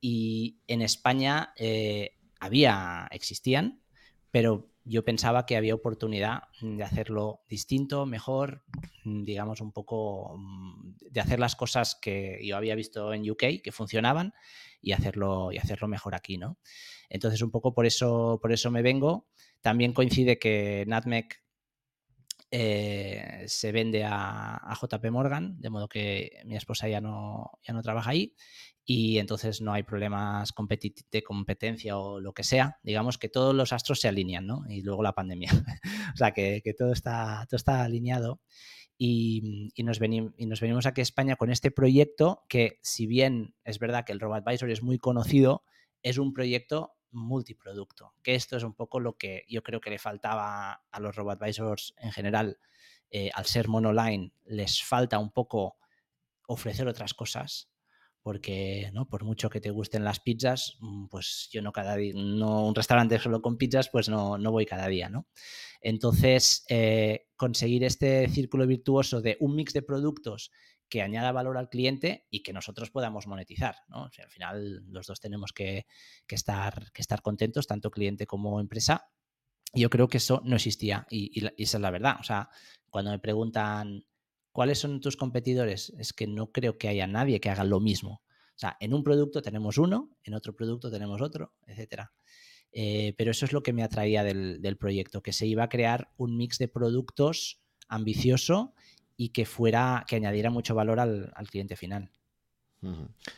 [0.02, 3.84] Y en España eh, había, existían,
[4.32, 8.64] pero yo pensaba que había oportunidad de hacerlo distinto, mejor,
[9.06, 10.36] digamos, un poco
[11.00, 14.34] de hacer las cosas que yo había visto en UK que funcionaban
[14.82, 16.58] y hacerlo, y hacerlo mejor aquí, ¿no?
[17.08, 19.30] Entonces, un poco por eso, por eso me vengo.
[19.62, 21.43] También coincide que Natmec
[22.56, 27.82] eh, se vende a, JP Morgan, de modo que mi esposa ya no, ya no
[27.82, 28.36] trabaja ahí
[28.86, 30.54] y entonces no hay problemas
[31.10, 32.78] de competencia o lo que sea.
[32.84, 34.66] Digamos que todos los astros se alinean, ¿no?
[34.70, 35.50] Y luego la pandemia.
[36.14, 38.40] o sea, que, todo, está, todo está alineado.
[39.00, 44.06] Y, y, nos venimos aquí a España con este proyecto que, si bien es verdad
[44.06, 45.64] que el RoboAdvisor es muy conocido,
[46.04, 50.00] es un proyecto multiproducto, que esto es un poco lo que yo creo que le
[50.00, 52.60] faltaba a los RoboAdvisors en general.
[53.10, 55.78] Eh, al ser monoline, les falta un poco
[56.48, 57.70] ofrecer otras cosas,
[58.24, 62.14] porque no por mucho que te gusten las pizzas, mm, pues yo no cada día,
[62.16, 65.28] no un restaurante solo con pizzas, pues no, no voy cada día, ¿no?
[65.82, 70.52] Entonces, eh, conseguir este círculo virtuoso de un mix de productos
[70.94, 73.78] que añada valor al cliente y que nosotros podamos monetizar.
[73.88, 74.04] ¿no?
[74.16, 75.88] al final los dos tenemos que,
[76.28, 76.92] estar,
[77.24, 79.10] contentos, tanto cliente como empresa.
[79.74, 82.18] Yo creo que eso no existía y, esa es la verdad.
[82.20, 82.48] O sea,
[82.92, 84.06] cuando me preguntan
[84.52, 85.92] ¿Cuáles son tus competidores?
[85.98, 88.22] Es que no creo que haya nadie que haga lo mismo.
[88.50, 92.14] O sea, en un producto tenemos uno, en otro producto tenemos otro, etcétera.
[92.72, 96.12] Eh, pero eso es lo que me atraía del, proyecto, que se iba a crear
[96.18, 98.76] un mix de productos ambicioso
[99.18, 102.12] y que fuera, que añadiera mucho valor al cliente final.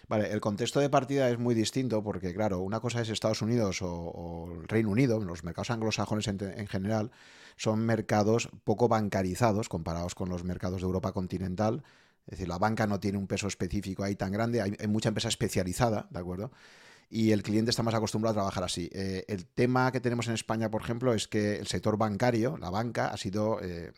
[0.07, 3.79] Vale, el contexto de partida es muy distinto porque, claro, una cosa es Estados Unidos
[3.81, 7.11] o, el Reino Unido, los mercados anglosajones en, general,
[7.55, 11.83] son mercados poco bancarizados comparados con los mercados de Europa continental.
[12.25, 15.29] Es decir, la banca no tiene un peso específico ahí tan grande, hay, mucha empresa
[15.29, 16.51] especializada, ¿de acuerdo?
[17.07, 18.89] y el cliente está más acostumbrado a trabajar así.
[18.91, 22.71] Eh, el tema que tenemos en España, por ejemplo, es que el sector bancario, la
[22.71, 23.93] banca, ha sido eh,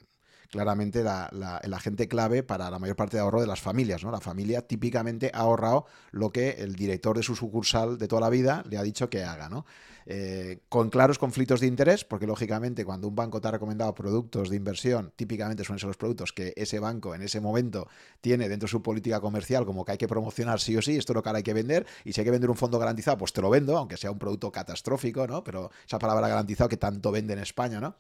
[0.50, 1.30] claramente la,
[1.64, 4.04] el agente clave para la mayor parte de ahorro de las familias.
[4.04, 4.12] ¿no?
[4.12, 8.30] La familia típicamente ha ahorrado lo que el director de su sucursal de toda la
[8.30, 9.50] vida le ha dicho que haga.
[9.50, 9.66] ¿no?
[10.10, 14.50] Eh, con claros conflictos de interés, porque lógicamente cuando un banco te ha recomendado productos
[14.50, 17.90] de inversión, típicamente son esos los productos que ese banco en ese momento
[18.22, 21.12] tiene dentro de su política comercial, como que hay que promocionar sí o sí, esto
[21.12, 23.18] es lo que ahora hay que vender, y si hay que vender un fondo garantizado,
[23.18, 25.44] pues te lo vendo, aunque sea un producto catastrófico, ¿no?
[25.44, 27.98] Pero esa palabra garantizado que tanto vende en España, ¿no?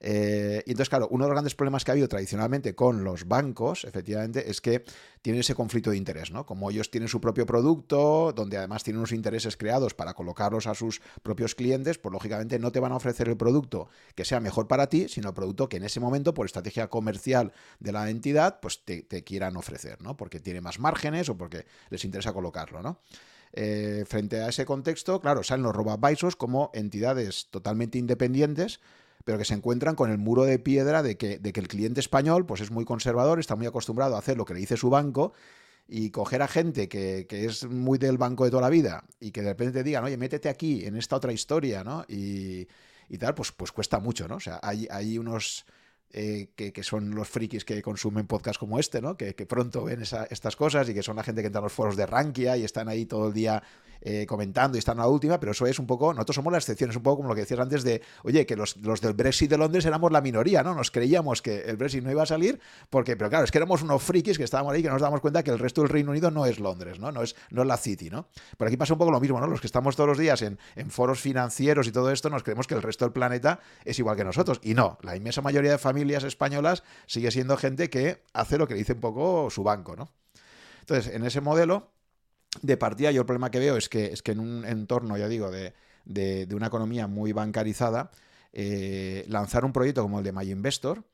[0.00, 3.26] Eh, y entonces, claro, uno de los grandes problemas que ha habido tradicionalmente con los
[3.26, 4.84] bancos, efectivamente, es que
[5.22, 6.46] tienen ese conflicto de interés, ¿no?
[6.46, 10.74] Como ellos tienen su propio producto, donde además tienen unos intereses creados para colocarlos a
[10.74, 14.68] sus propios clientes, pues lógicamente no te van a ofrecer el producto que sea mejor
[14.68, 18.60] para ti, sino el producto que en ese momento, por estrategia comercial de la entidad,
[18.60, 20.16] pues te, quieran ofrecer, ¿no?
[20.16, 22.98] Porque tiene más márgenes o porque les interesa colocarlo, ¿no?
[23.52, 25.98] Eh, frente a ese contexto, claro, salen los robo
[26.36, 28.80] como entidades totalmente independientes
[29.24, 32.00] pero que se encuentran con el muro de piedra de que, de que el cliente
[32.00, 34.88] español pues es muy conservador, está muy acostumbrado a hacer lo que le dice su
[34.88, 35.34] banco
[35.88, 39.40] y coger a gente que, es muy del banco de toda la vida y que
[39.40, 42.04] de repente te digan, oye, métete aquí en esta otra historia, ¿no?
[42.06, 42.66] Y,
[43.18, 44.36] tal, pues, pues cuesta mucho, ¿no?
[44.36, 45.64] O sea, hay, hay unos...
[46.10, 49.14] Eh, que, son los frikis que consumen podcasts como este, ¿no?
[49.18, 51.96] Que, pronto ven estas cosas y que son la gente que entra a los foros
[51.96, 53.62] de Rankia y están ahí todo el día
[54.00, 56.58] eh, comentando y están a la última, pero eso es un poco, nosotros somos la
[56.58, 59.50] excepción, es un poco como lo que decías antes de, oye, que los, del Brexit
[59.50, 60.74] de Londres éramos la minoría, ¿no?
[60.74, 62.60] Nos creíamos que el Brexit no iba a salir,
[62.90, 65.42] porque, pero claro, es que éramos unos frikis que estábamos ahí que nos damos cuenta
[65.42, 67.10] que el resto del Reino Unido no es Londres, ¿no?
[67.10, 68.28] No es, no es la City, ¿no?
[68.56, 69.48] Por aquí pasa un poco lo mismo, ¿no?
[69.48, 72.68] Los que estamos todos los días en, en foros financieros y todo esto, nos creemos
[72.68, 74.60] que el resto del planeta es igual que nosotros.
[74.62, 78.74] Y no, la inmensa mayoría de familias españolas sigue siendo gente que hace lo que
[78.74, 80.10] dice un poco su banco, ¿no?
[80.80, 81.90] Entonces, en ese modelo,
[82.62, 85.28] de partida yo el problema que veo es que, es que en un entorno, ya
[85.28, 88.10] digo, de, de, una economía muy bancarizada,
[88.52, 91.04] eh, lanzar un proyecto como el de My Investor,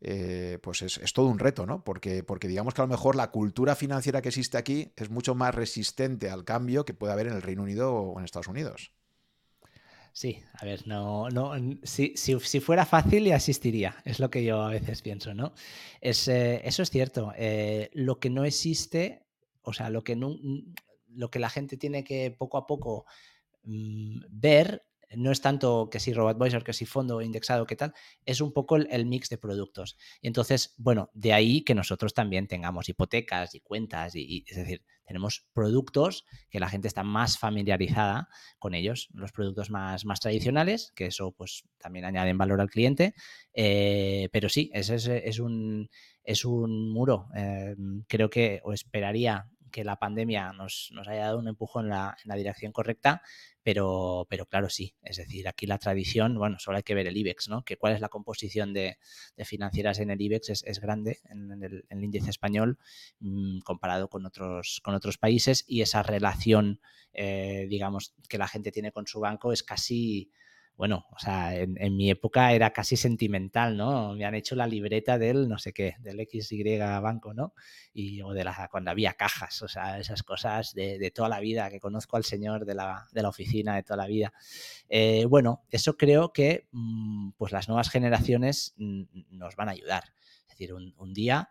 [0.00, 1.84] eh, pues es, es, todo un reto, ¿no?
[1.84, 5.34] Porque, porque digamos que a lo mejor la cultura financiera que existe aquí es mucho
[5.34, 8.92] más resistente al cambio que puede haber en el Reino Unido o en Estados Unidos.
[10.12, 11.52] Sí, a ver, no, no,
[11.82, 15.54] si, si, si, fuera fácil ya asistiría, es lo que yo a veces pienso, ¿no?
[16.02, 17.32] Es, eh, eso es cierto.
[17.94, 19.22] lo que no existe
[19.62, 20.36] o sea, lo que, no,
[21.08, 23.06] lo que la gente tiene que poco a poco
[23.64, 24.84] mm, ver
[25.16, 27.92] no es tanto que si RoboAdvisor, que si fondo indexado, que tal,
[28.24, 29.96] es un poco el, mix de productos.
[30.20, 34.84] Y entonces, bueno, de ahí que nosotros también tengamos hipotecas y cuentas, y, es decir,
[35.04, 38.28] tenemos productos que la gente está más familiarizada
[38.58, 43.14] con ellos, los productos más, más tradicionales, que eso pues también añaden valor al cliente,
[43.52, 45.90] eh, pero sí, ese es, un,
[46.24, 47.28] es un muro.
[47.36, 47.74] Eh,
[48.06, 52.28] creo que, o esperaría que la pandemia nos, haya dado un empujón en la, en
[52.28, 53.22] la, dirección correcta,
[53.62, 54.94] pero, pero claro, sí.
[55.02, 57.64] Es decir, aquí la tradición, bueno, solo hay que ver el IBEX, ¿no?
[57.64, 58.98] Que cuál es la composición de,
[59.44, 62.78] financieras en el IBEX es, grande en el, índice español
[63.18, 66.80] mm, comparado con otros, con otros países y esa relación,
[67.12, 70.30] eh, digamos, que la gente tiene con su banco es casi
[70.76, 74.14] bueno, o sea, en, mi época era casi sentimental, ¿no?
[74.14, 77.54] Me han hecho la libreta del no sé qué, del XY banco, ¿no?
[77.92, 81.70] Y, o de la, cuando había cajas, o sea, esas cosas de, toda la vida,
[81.70, 84.32] que conozco al señor de la, de la oficina de toda la vida.
[84.88, 90.04] Eh, bueno, eso creo que mm, pues las nuevas generaciones mm, nos van a ayudar.
[90.48, 91.50] Es decir, un día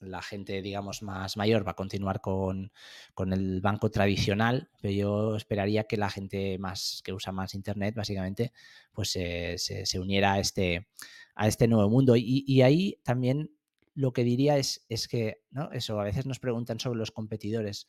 [0.00, 2.70] la gente, digamos, más mayor va a continuar con,
[3.32, 8.52] el banco tradicional, pero yo esperaría que la gente más que usa más Internet, básicamente,
[8.92, 10.88] pues se, uniera a este,
[11.34, 12.14] a este nuevo mundo.
[12.16, 13.50] Y, ahí también
[13.94, 15.70] lo que diría es, es que, ¿no?
[15.72, 17.86] Eso, a veces nos preguntan sobre los competidores.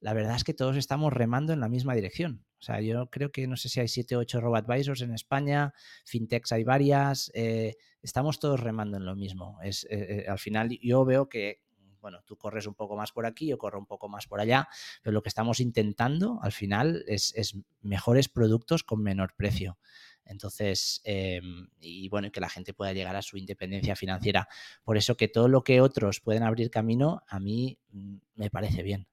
[0.00, 2.44] La verdad es que todos estamos remando en la misma dirección.
[2.58, 5.72] O sea, yo creo que no sé si hay 7 o 8 robo-advisors en España,
[6.04, 9.58] fintechs hay varias, eh, estamos todos remando en lo mismo.
[9.62, 11.62] Es, eh, eh, al final yo veo que,
[12.00, 14.68] bueno, tú corres un poco más por aquí, yo corro un poco más por allá,
[15.02, 17.34] pero lo que estamos intentando al final es,
[17.80, 19.78] mejores productos con menor precio.
[20.24, 24.48] Entonces, em, y bueno, que la gente pueda llegar a su independencia financiera.
[24.82, 28.82] Por eso que todo lo que otros pueden abrir camino, a mí mm, me parece
[28.82, 29.06] bien.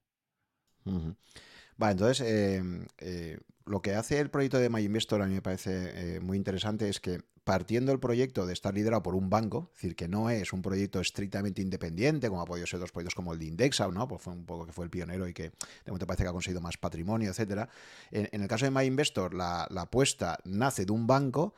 [1.76, 6.16] Vale, entonces, em, eh, lo que hace el proyecto de MyInvestor a mí me parece
[6.16, 9.82] eh, muy interesante es que partiendo el proyecto de estar liderado por un banco, es
[9.82, 13.32] decir, que no es un proyecto estrictamente independiente, como ha podido ser otros proyectos como
[13.34, 14.08] el de Indexa, ¿no?
[14.08, 15.52] Pues fue un poco que fue el pionero y que de
[15.88, 17.68] momento parece que ha conseguido más patrimonio, etcétera.
[18.10, 21.54] En, el caso de MyInvestor, la, la apuesta nace de un banco,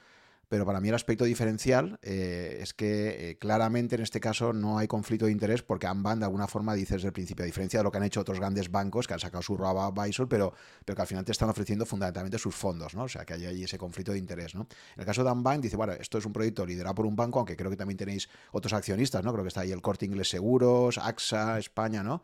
[0.48, 4.78] pero para mí el aspecto diferencial eh, es que eh, claramente en este caso no
[4.78, 7.81] hay conflicto de interés porque Amban de alguna forma dice desde el principio, a diferencia
[7.81, 10.52] de lo que han hecho otros grandes bancos que han sacado su robo advisor, pero,
[10.85, 13.05] pero que al final te están ofreciendo fundamentalmente sus fondos, ¿no?
[13.05, 14.62] O sea, que hay ahí ese conflicto de interés, ¿no?
[14.94, 17.40] En el caso de Ambank dice, bueno, esto es un proyecto liderado por un banco,
[17.40, 19.32] aunque creo que también tenéis otros accionistas, ¿no?
[19.32, 22.23] Creo que está ahí el Corte Inglés Seguros, AXA, España, ¿no?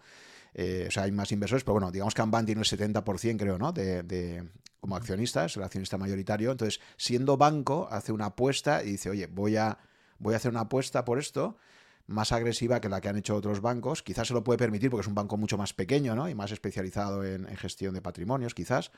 [0.55, 3.59] Eh, o sea, hay más inversores, pero bueno, digamos que Amban tiene el 70%, creo,
[3.59, 3.73] ¿no?
[3.73, 4.45] De,
[4.81, 6.51] como accionista, es el accionista mayoritario.
[6.51, 9.79] Entonces, siendo banco, hace una apuesta y dice, oye, voy a,
[10.19, 11.57] voy a hacer una apuesta por esto
[12.07, 14.03] más agresiva que la que han hecho otros bancos.
[14.03, 16.29] Quizás se lo puede permitir porque es un banco mucho más pequeño ¿no?
[16.29, 18.91] y más especializado en, gestión de patrimonios, quizás.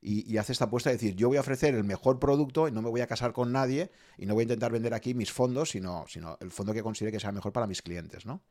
[0.00, 2.82] Y, hace esta apuesta de decir, yo voy a ofrecer el mejor producto y no
[2.82, 5.70] me voy a casar con nadie y no voy a intentar vender aquí mis fondos,
[5.70, 8.42] sino, sino el fondo que considere que sea mejor para mis clientes, ¿no?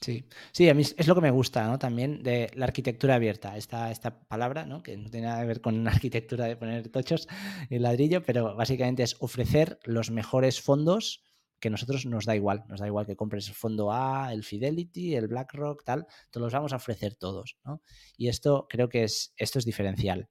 [0.00, 1.78] Sí, sí, a mí es lo que me gusta, ¿no?
[1.78, 4.82] También de la arquitectura abierta, esta, esta palabra, ¿no?
[4.82, 7.28] Que no tiene nada que ver con la arquitectura de poner tochos
[7.68, 11.22] y ladrillo, pero básicamente es ofrecer los mejores fondos
[11.60, 14.42] que a nosotros nos da igual, nos da igual que compres el fondo A, el
[14.42, 17.82] Fidelity, el BlackRock, tal, te los vamos a ofrecer todos, ¿no?
[18.16, 20.28] Y esto creo que es, esto es diferencial.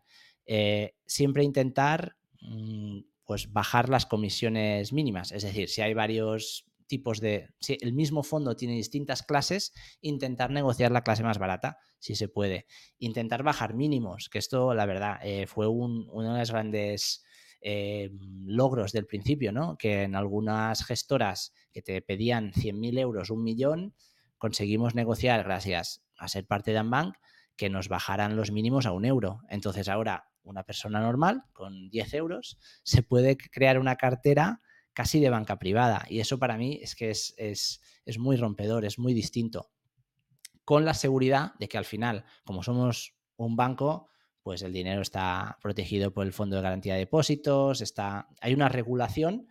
[0.48, 7.22] Eh, siempre intentar, mm, pues, bajar las comisiones mínimas, es decir, si hay varios tipos
[7.22, 9.72] de, si el mismo fondo tiene distintas clases,
[10.02, 12.66] intentar negociar la clase más barata, si se puede.
[12.98, 17.24] Intentar bajar mínimos, que esto, la verdad, eh, fue uno de los grandes
[17.62, 18.10] eh,
[18.44, 19.78] logros del principio, ¿no?
[19.78, 23.94] Que en algunas gestoras que te pedían 100.000 euros, un millón,
[24.38, 27.16] conseguimos negociar, gracias a ser parte de Ambank,
[27.56, 29.42] que nos bajaran los mínimos a un euro.
[29.50, 34.62] Entonces ahora una persona normal con 10 euros se puede crear una cartera
[35.00, 36.06] casi de banca privada.
[36.10, 37.80] Y eso para mí es que es,
[38.18, 39.72] muy rompedor, es muy distinto.
[40.66, 44.10] Con la seguridad de que al final, como somos un banco,
[44.44, 48.68] pues el dinero está protegido por el Fondo de Garantía de Depósitos, está, hay una
[48.68, 49.48] regulación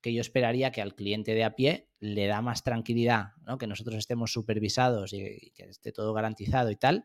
[0.00, 3.56] que yo esperaría que al cliente de a pie le da más tranquilidad, ¿no?
[3.56, 7.04] que nosotros estemos supervisados y, que esté todo garantizado y tal,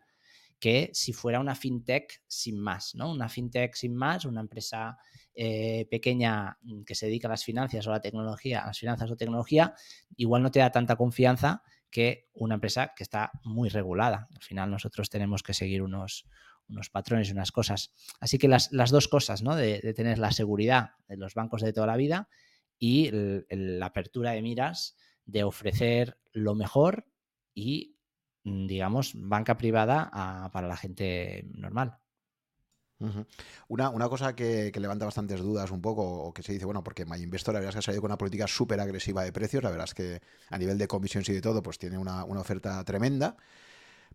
[0.64, 3.11] que si fuera una fintech sin más, ¿no?
[3.11, 4.98] Una fintech sin más, una empresa
[5.35, 8.80] eh, pequeña mm, que se dedica a las finanzas o a la tecnología, a las
[8.80, 9.76] finanzas o tecnología,
[10.15, 14.30] igual no te da tanta confianza que una empresa que está muy regulada.
[14.34, 16.30] Al final nosotros tenemos que seguir unos,
[16.69, 17.94] unos patrones y unas cosas.
[18.22, 19.57] Así que las, dos cosas, ¿no?
[19.57, 22.30] De, tener la seguridad de los bancos de toda la vida
[22.80, 23.11] y
[23.49, 24.95] la apertura de miras
[25.26, 27.06] de ofrecer lo mejor
[27.53, 27.93] y,
[28.44, 31.99] digamos, banca privada para la gente normal
[33.68, 37.06] una, una, cosa que, levanta bastantes dudas un poco, o que se dice, bueno, porque
[37.06, 39.70] MyInvestor la verdad es que ha salido con una política súper agresiva de precios, la
[39.70, 42.84] verdad es que a nivel de comisiones y de todo, pues tiene una, una oferta
[42.84, 43.36] tremenda.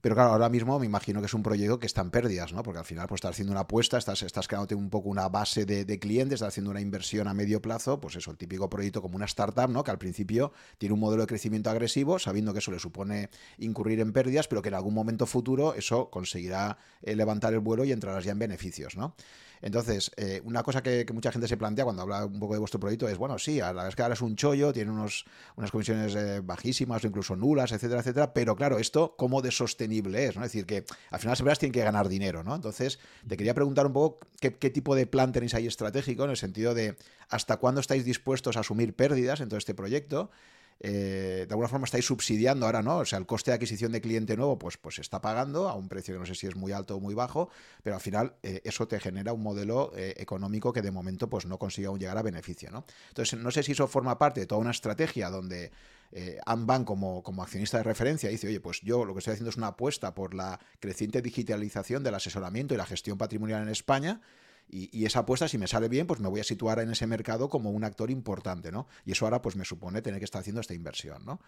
[0.00, 2.62] Pero claro, ahora mismo me imagino que es un proyecto que está en pérdidas, ¿no?
[2.62, 5.64] Porque al final, pues estás haciendo una apuesta, estás, estás creándote un poco una base
[5.64, 9.16] de, clientes, estás haciendo una inversión a medio plazo, pues eso, el típico proyecto como
[9.16, 9.84] una startup, ¿no?
[9.84, 14.00] Que al principio tiene un modelo de crecimiento agresivo, sabiendo que eso le supone incurrir
[14.00, 17.92] en pérdidas, pero que en algún momento futuro eso conseguirá eh, levantar el vuelo y
[17.92, 19.14] entrarás ya en beneficios, ¿no?
[19.62, 22.80] Entonces, eh, una cosa que, mucha gente se plantea cuando habla un poco de vuestro
[22.80, 25.24] proyecto es, bueno, sí, a la verdad es que ahora es un chollo, tiene unos,
[25.56, 30.26] unas comisiones eh, bajísimas o incluso nulas, etcétera, etcétera, pero claro, esto cómo de sostenible
[30.26, 30.44] es, ¿no?
[30.44, 32.54] Es decir, que al final las empresas tienen que ganar dinero, ¿no?
[32.54, 36.30] Entonces, te quería preguntar un poco qué, qué tipo de plan tenéis ahí estratégico, en
[36.30, 36.96] el sentido de
[37.28, 40.30] hasta cuándo estáis dispuestos a asumir pérdidas en todo este proyecto,
[40.80, 42.98] eh, de alguna forma estáis subsidiando ahora, ¿no?
[42.98, 45.74] O sea, el coste de adquisición de cliente nuevo, pues, pues se está pagando a
[45.74, 47.50] un precio que no sé si es muy alto o muy bajo,
[47.82, 51.46] pero al final eh, eso te genera un modelo eh, económico que de momento pues
[51.46, 52.84] no consigue aún llegar a beneficio, ¿no?
[53.08, 55.72] Entonces, no sé si eso forma parte de toda una estrategia donde
[56.12, 59.50] eh, Amban como, como accionista de referencia dice, oye, pues yo lo que estoy haciendo
[59.50, 64.20] es una apuesta por la creciente digitalización del asesoramiento y la gestión patrimonial en España,
[64.70, 67.48] y, esa apuesta, si me sale bien, pues me voy a situar en ese mercado
[67.48, 68.86] como un actor importante, ¿no?
[69.04, 71.40] Y eso ahora pues me supone tener que estar haciendo esta inversión, ¿no?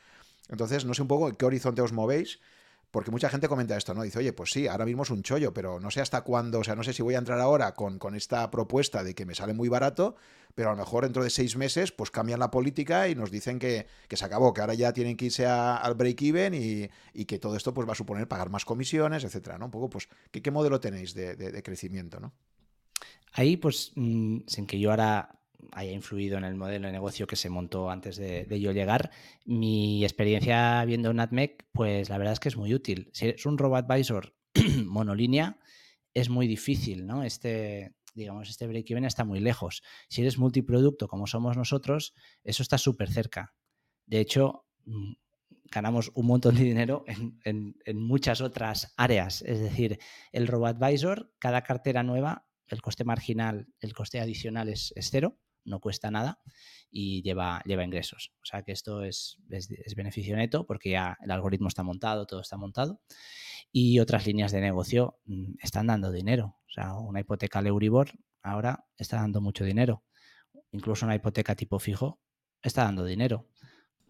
[0.49, 2.41] Entonces, no sé un poco en qué horizonte os movéis,
[2.91, 4.03] porque mucha gente comenta esto, ¿no?
[4.03, 6.65] Dice, oye, pues sí, ahora mismo es un chollo, pero no sé hasta cuándo, o
[6.65, 9.35] sea, no sé si voy a entrar ahora con, con, esta propuesta de que me
[9.35, 10.17] sale muy barato,
[10.55, 13.61] pero a lo mejor dentro de seis meses, pues cambian la política y nos dicen
[13.61, 17.73] que, se acabó, que ahora ya tienen que irse al break-even y, que todo esto
[17.73, 19.67] pues va a suponer pagar más comisiones, etcétera, ¿no?
[19.67, 22.33] Un poco, pues, ¿qué, modelo tenéis de, de crecimiento, ¿no?
[23.33, 25.41] Ahí, pues, mm, sin que yo ahora
[25.73, 29.11] haya influido en el modelo de negocio que se montó antes de, yo llegar.
[29.45, 33.11] Mi experiencia viendo NatMec, pues la verdad es que es muy útil.
[33.13, 34.35] Si es un RoboAdvisor
[34.85, 35.59] monolínea,
[36.15, 37.23] es muy difícil, ¿no?
[37.23, 39.83] Este, digamos, este break-even está muy lejos.
[40.09, 43.55] Si eres multiproducto como somos nosotros, eso está súper cerca.
[44.07, 45.13] De hecho, mm,
[45.71, 49.43] ganamos un montón de dinero en, muchas otras áreas.
[49.43, 49.99] Es decir,
[50.33, 56.11] el RoboAdvisor, cada cartera nueva, el coste marginal, el coste adicional es, cero, no cuesta
[56.11, 56.41] nada
[56.91, 58.33] y lleva, lleva ingresos.
[58.43, 62.41] O sea que esto es, es, beneficio neto porque ya el algoritmo está montado, todo
[62.41, 63.01] está montado.
[63.73, 66.57] Y otras líneas de negocio mm, están dando dinero.
[66.67, 68.11] O sea, una hipoteca al Euribor
[68.43, 70.05] ahora está dando mucho dinero.
[70.73, 72.21] Incluso una hipoteca tipo fijo
[72.63, 73.49] está dando dinero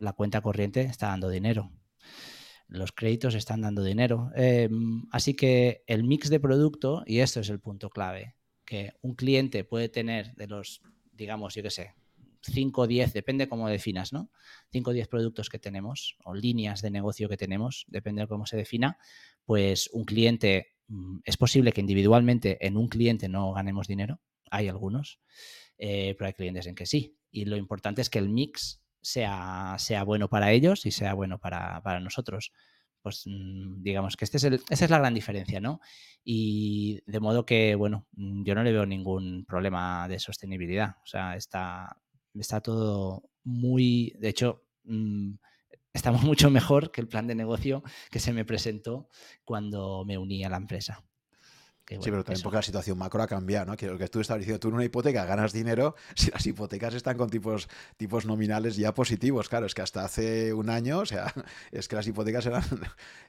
[0.01, 1.71] la cuenta corriente está dando dinero.
[2.67, 4.31] Los créditos están dando dinero.
[4.35, 8.35] Em, así que el mix de producto, y esto es el punto clave,
[9.03, 10.83] un cliente puede tener de los,
[11.13, 11.95] digamos, yo qué sé,
[12.43, 14.31] 5 o 10, depende cómo definas, ¿no?
[14.73, 18.47] 5 o 10 productos que tenemos o líneas de negocio que tenemos, depende de cómo
[18.47, 18.99] se defina,
[19.45, 24.21] pues un cliente, mm, es posible que individualmente en un cliente no ganemos dinero,
[24.51, 25.21] hay algunos,
[25.79, 27.17] eh, pero hay clientes en que sí.
[27.31, 31.39] Y lo importante es que el mix sea, sea bueno para ellos y sea bueno
[31.39, 32.53] para, nosotros.
[33.03, 35.81] Pues mm, digamos que este es el, esa es la gran diferencia, ¿no?
[36.25, 40.97] Y de modo que, bueno, mm, yo no le veo ningún problema de sostenibilidad.
[41.03, 41.97] O sea, está,
[42.35, 45.35] está todo muy, de hecho, mm,
[45.93, 49.09] estamos mucho mejor que el plan de negocio que se me presentó
[49.45, 51.05] cuando me uní a la empresa
[51.87, 53.77] sí, pero también porque la situación macro ha cambiado, ¿no?
[53.77, 56.95] Que lo que tú estabas diciendo, tú en una hipoteca ganas dinero si las hipotecas
[56.95, 59.49] están con tipos, tipos nominales ya positivos.
[59.49, 61.33] Claro, es que hasta hace un año, o sea,
[61.73, 62.63] es que las hipotecas eran.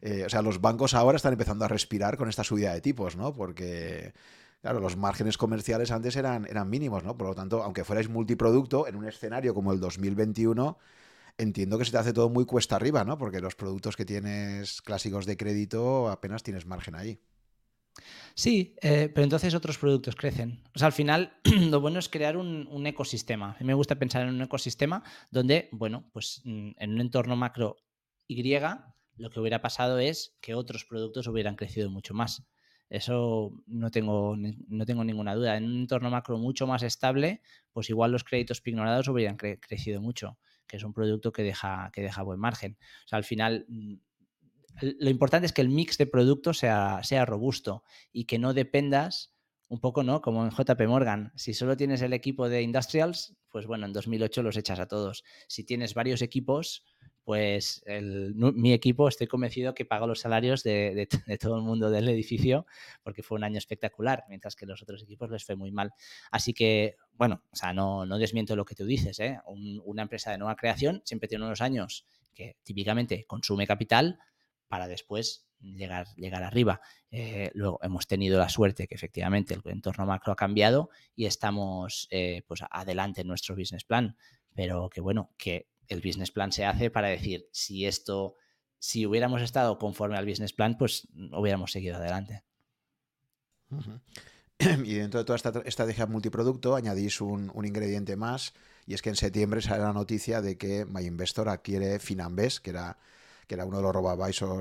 [0.01, 3.15] Eh, o sea, los bancos ahora están empezando a respirar con esta subida de tipos,
[3.15, 3.33] ¿no?
[3.33, 4.13] Porque.
[4.61, 7.17] Claro, los márgenes comerciales antes eran, eran mínimos, ¿no?
[7.17, 10.77] Por lo tanto, aunque fuerais multiproducto, en un escenario como el 2021,
[11.37, 13.17] entiendo que se te hace todo muy cuesta arriba, ¿no?
[13.17, 17.19] Porque los productos que tienes clásicos de crédito apenas tienes margen ahí.
[18.33, 20.63] Sí, eh, pero entonces otros productos crecen.
[20.75, 21.37] O sea, al final
[21.69, 23.51] lo bueno es crear un, ecosistema.
[23.51, 27.35] A mí me gusta pensar en un ecosistema donde, bueno, pues mm, en un entorno
[27.35, 27.77] macro
[28.27, 28.43] Y,
[29.17, 32.43] lo que hubiera pasado es que otros productos hubieran crecido mucho más.
[32.89, 35.57] Eso no tengo, no tengo ninguna duda.
[35.57, 37.41] En un entorno macro mucho más estable,
[37.71, 40.37] pues igual los créditos pignorados hubieran crecido mucho,
[40.67, 42.77] que es un producto que deja, que deja buen margen.
[43.05, 43.95] O sea, al final mm,
[44.81, 49.33] lo importante es que el mix de productos sea, sea robusto y que no dependas
[49.71, 50.21] un poco, ¿no?
[50.21, 51.31] Como en JP Morgan.
[51.35, 55.23] Si solo tienes el equipo de industrials, pues bueno, en 2008 los echas a todos.
[55.47, 56.83] Si tienes varios equipos,
[57.23, 61.07] pues mi equipo estoy convencido que pagó los salarios de,
[61.39, 62.65] todo el mundo del edificio
[63.01, 65.91] porque fue un año espectacular, mientras que los otros equipos les fue muy mal.
[66.31, 69.39] Así que, bueno, o sea, no, no desmiento lo que tú dices, ¿eh?
[69.45, 74.19] una empresa de nueva creación siempre tiene unos años que típicamente consume capital,
[74.71, 76.79] para después llegar, llegar arriba.
[77.11, 82.07] Eh, luego hemos tenido la suerte que efectivamente el entorno macro ha cambiado y estamos
[82.09, 84.15] eh, pues adelante en nuestro business plan,
[84.53, 88.37] pero que bueno, que el business plan se hace para decir si esto,
[88.79, 92.43] si hubiéramos estado conforme al business plan, pues hubiéramos seguido adelante.
[94.85, 98.53] Y dentro de toda esta estrategia multiproducto añadís un, ingrediente más
[98.85, 102.99] y es que en septiembre sale la noticia de que MyInvestor adquiere Finambes, que era
[103.51, 104.09] que era uno de los robo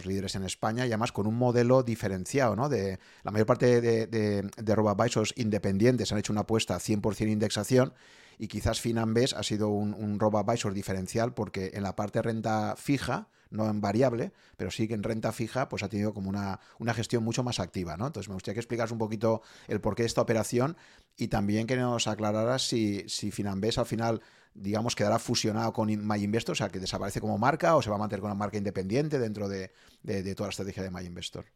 [0.05, 2.69] líderes en España, y además con un modelo diferenciado, ¿no?
[2.69, 4.75] De, la mayor parte de, de, de
[5.37, 7.95] independientes han hecho una apuesta 100% indexación
[8.37, 10.19] y quizás Finambes ha sido un, un
[10.75, 15.31] diferencial porque en la parte renta fija, no en variable, pero sí que en renta
[15.31, 18.09] fija, pues ha tenido como una, una gestión mucho más activa, ¿no?
[18.09, 20.77] Entonces me gustaría que explicas un poquito el porqué de esta operación
[21.17, 24.21] y también que nos aclararas si, si Finambes al final
[24.55, 27.99] digamos, quedará fusionado con MyInvestor, o sea, que desaparece como marca o se va a
[27.99, 29.71] mantener con una marca independiente dentro de,
[30.35, 31.47] toda la estrategia de MyInvestor.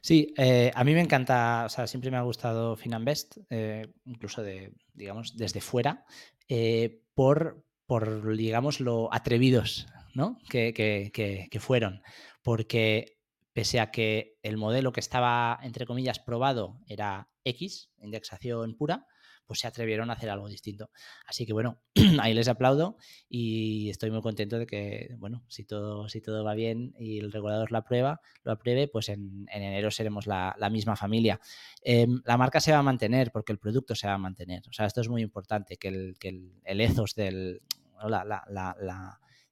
[0.00, 4.42] Sí, eh, a mí me encanta, o sea, siempre me ha gustado Finanvest, eh, incluso
[4.42, 6.04] de, digamos, desde fuera,
[6.48, 10.38] eh, por, por, digamos, lo atrevidos ¿no?
[10.48, 12.02] que, que fueron.
[12.42, 13.18] Porque
[13.52, 19.06] pese a que el modelo que estaba, entre comillas, probado era X, indexación pura,
[19.48, 20.90] pues se atrevieron a hacer algo distinto.
[21.26, 21.80] Así que bueno,
[22.20, 22.98] ahí les aplaudo
[23.28, 27.32] y estoy muy contento de que, bueno, si todo, si todo va bien y el
[27.32, 31.40] regulador la aprueba, lo apruebe, pues en, enero seremos la, misma familia.
[31.82, 34.62] Em, la marca se va a mantener porque el producto se va a mantener.
[34.68, 36.28] O sea, esto es muy importante, que el, que
[36.64, 37.62] el, ethos del,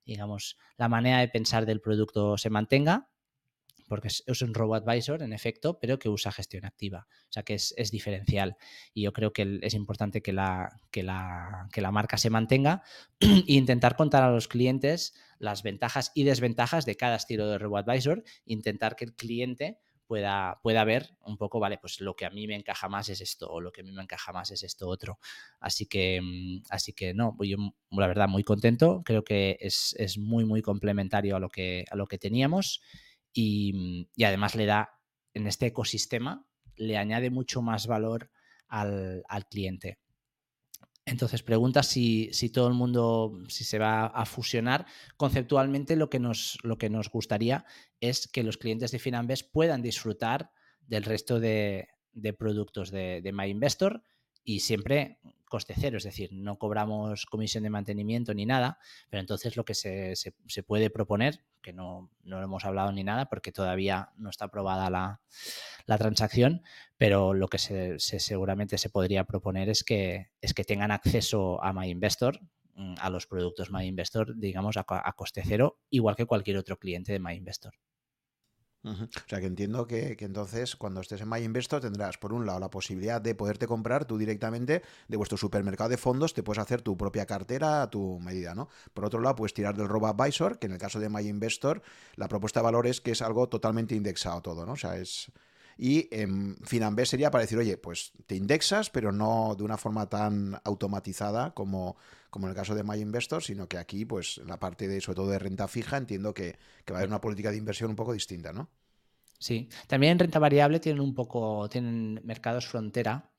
[0.04, 3.08] digamos, la manera de pensar del producto se mantenga
[3.86, 7.06] porque es, un robo advisor en efecto, pero que usa gestión activa.
[7.10, 8.56] O sea que es, diferencial.
[8.92, 12.82] Y yo creo que es importante que la, que la, que la marca se mantenga
[13.20, 17.76] e intentar contar a los clientes las ventajas y desventajas de cada estilo de robo
[17.78, 22.30] advisor, intentar que el cliente pueda, pueda ver un poco, vale, pues lo que a
[22.30, 24.62] mí me encaja más es esto, o lo que a mí me encaja más es
[24.62, 25.18] esto otro.
[25.60, 27.56] Así que, mm, así que no, pues yo
[27.90, 32.06] la verdad muy contento, creo que es, muy, muy complementario a lo que, a lo
[32.06, 32.80] que teníamos
[33.36, 34.98] y, además le da,
[35.34, 36.46] en este ecosistema,
[36.76, 38.30] le añade mucho más valor
[38.66, 39.98] al, al cliente.
[41.04, 44.86] Entonces, pregunta si, todo el mundo, si se va a fusionar.
[45.16, 47.66] Conceptualmente, lo que nos, lo que nos gustaría
[48.00, 50.50] es que los clientes de Finambes puedan disfrutar
[50.80, 51.88] del resto de,
[52.38, 54.02] productos de, de MyInvestor
[54.42, 58.78] y siempre coste cero, es decir, no cobramos comisión de mantenimiento ni nada,
[59.08, 60.14] pero entonces lo que se,
[60.66, 65.20] puede proponer, que no, no, hemos hablado ni nada porque todavía no está aprobada la,
[65.98, 66.62] transacción,
[66.98, 71.72] pero lo que se, seguramente se podría proponer es que, es que tengan acceso a
[71.72, 72.40] MyInvestor,
[72.74, 77.12] mm, a los productos MyInvestor, digamos, a, a coste cero, igual que cualquier otro cliente
[77.12, 77.20] de
[78.86, 82.70] O sea que entiendo que, entonces cuando estés en MyInvestor tendrás por un lado la
[82.70, 86.96] posibilidad de poderte comprar tú directamente de vuestro supermercado de fondos, te puedes hacer tu
[86.96, 88.68] propia cartera a tu medida, ¿no?
[88.94, 91.82] Por otro lado puedes tirar del Robo Advisor, que en el caso de MyInvestor
[92.14, 94.72] la propuesta de valor es que es algo totalmente indexado todo, ¿no?
[94.72, 95.32] O sea, es...
[95.78, 100.08] Y en Finambés sería para decir, oye, pues te indexas, pero no de una forma
[100.08, 101.96] tan automatizada como,
[102.36, 105.30] como en el caso de MyInvestor, sino que aquí, pues la parte de, sobre todo
[105.30, 108.12] de renta fija, entiendo que, que va a haber una política de inversión un poco
[108.12, 108.68] distinta, ¿no?
[109.38, 113.30] Sí, también en renta variable tienen un poco, tienen mercados frontera,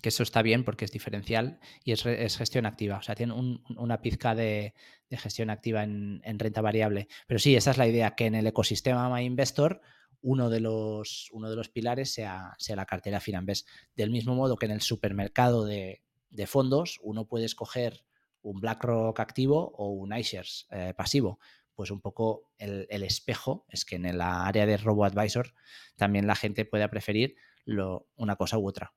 [0.00, 2.02] que eso está bien porque es diferencial y es,
[2.38, 2.96] gestión activa.
[2.96, 4.72] O sea, tienen una pizca de,
[5.10, 7.08] gestión activa en, renta variable.
[7.26, 9.82] Pero sí, esa es la idea, que en el ecosistema MyInvestor
[10.22, 13.66] uno de los, uno de los pilares sea, sea la cartera Finambes.
[13.94, 16.00] Del mismo modo que en el supermercado de,
[16.46, 18.02] fondos uno puede escoger
[18.44, 21.38] un BlackRock activo o un iShares eh, pasivo
[21.74, 25.52] pues un poco el, espejo es que en la área de Robo Advisor
[25.96, 28.94] también la gente pueda preferir lo, una cosa u otra.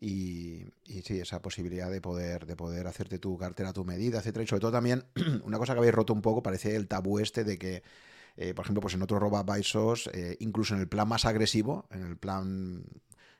[0.00, 4.42] y, y, sí, esa posibilidad de poder, de poder hacerte tu cartera tu medida, etcétera.
[4.42, 5.04] Y sobre todo también,
[5.44, 7.82] una cosa que habéis roto un poco, parece el tabú este de que,
[8.36, 11.86] eh, por ejemplo, pues en otros Robo Advisors, eh, incluso en el plan más agresivo,
[11.92, 12.84] en el plan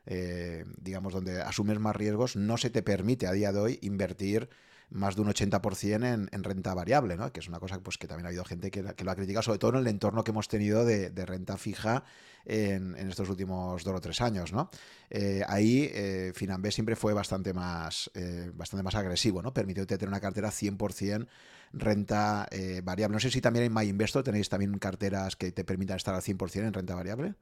[0.06, 4.48] eh, digamos, donde asumes más riesgos, no se te permite a día de hoy invertir
[4.92, 7.32] más de un 80% en, en, renta variable, ¿no?
[7.32, 9.58] que es una cosa pues, que también ha habido gente que, lo ha criticado, sobre
[9.58, 12.04] todo en el entorno que hemos tenido de, renta fija
[12.44, 14.52] en, estos últimos dos o tres años.
[14.52, 14.70] ¿no?
[15.10, 16.32] Eh, ahí eh,
[16.70, 19.52] siempre fue bastante más, eh, bastante más agresivo, ¿no?
[19.52, 21.26] permitió tener una cartera 100%
[21.72, 22.48] renta
[22.82, 23.14] variable.
[23.14, 26.66] No sé si también en MyInvestor tenéis también carteras que te permitan estar al 100%
[26.66, 27.34] en renta variable.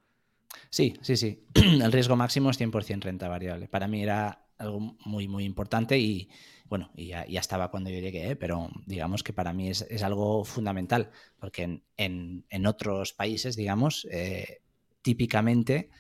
[0.70, 1.44] Sí, sí, sí.
[1.55, 3.68] El riesgo máximo es 100% renta variable.
[3.68, 6.28] Para mí era algo muy, muy importante y,
[6.66, 8.36] bueno, y ya, estaba cuando yo llegué, ¿eh?
[8.36, 14.62] pero digamos que para mí es, algo fundamental, porque en, otros países, digamos, eh,
[15.02, 15.90] típicamente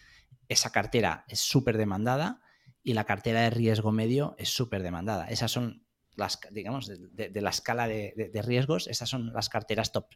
[0.48, 2.42] esa cartera es súper demandada
[2.82, 5.28] y la cartera de riesgo medio es súper demandada.
[5.28, 5.84] Esas son
[6.20, 10.06] las, digamos, de, la escala de, riesgos, esas son las carteras top,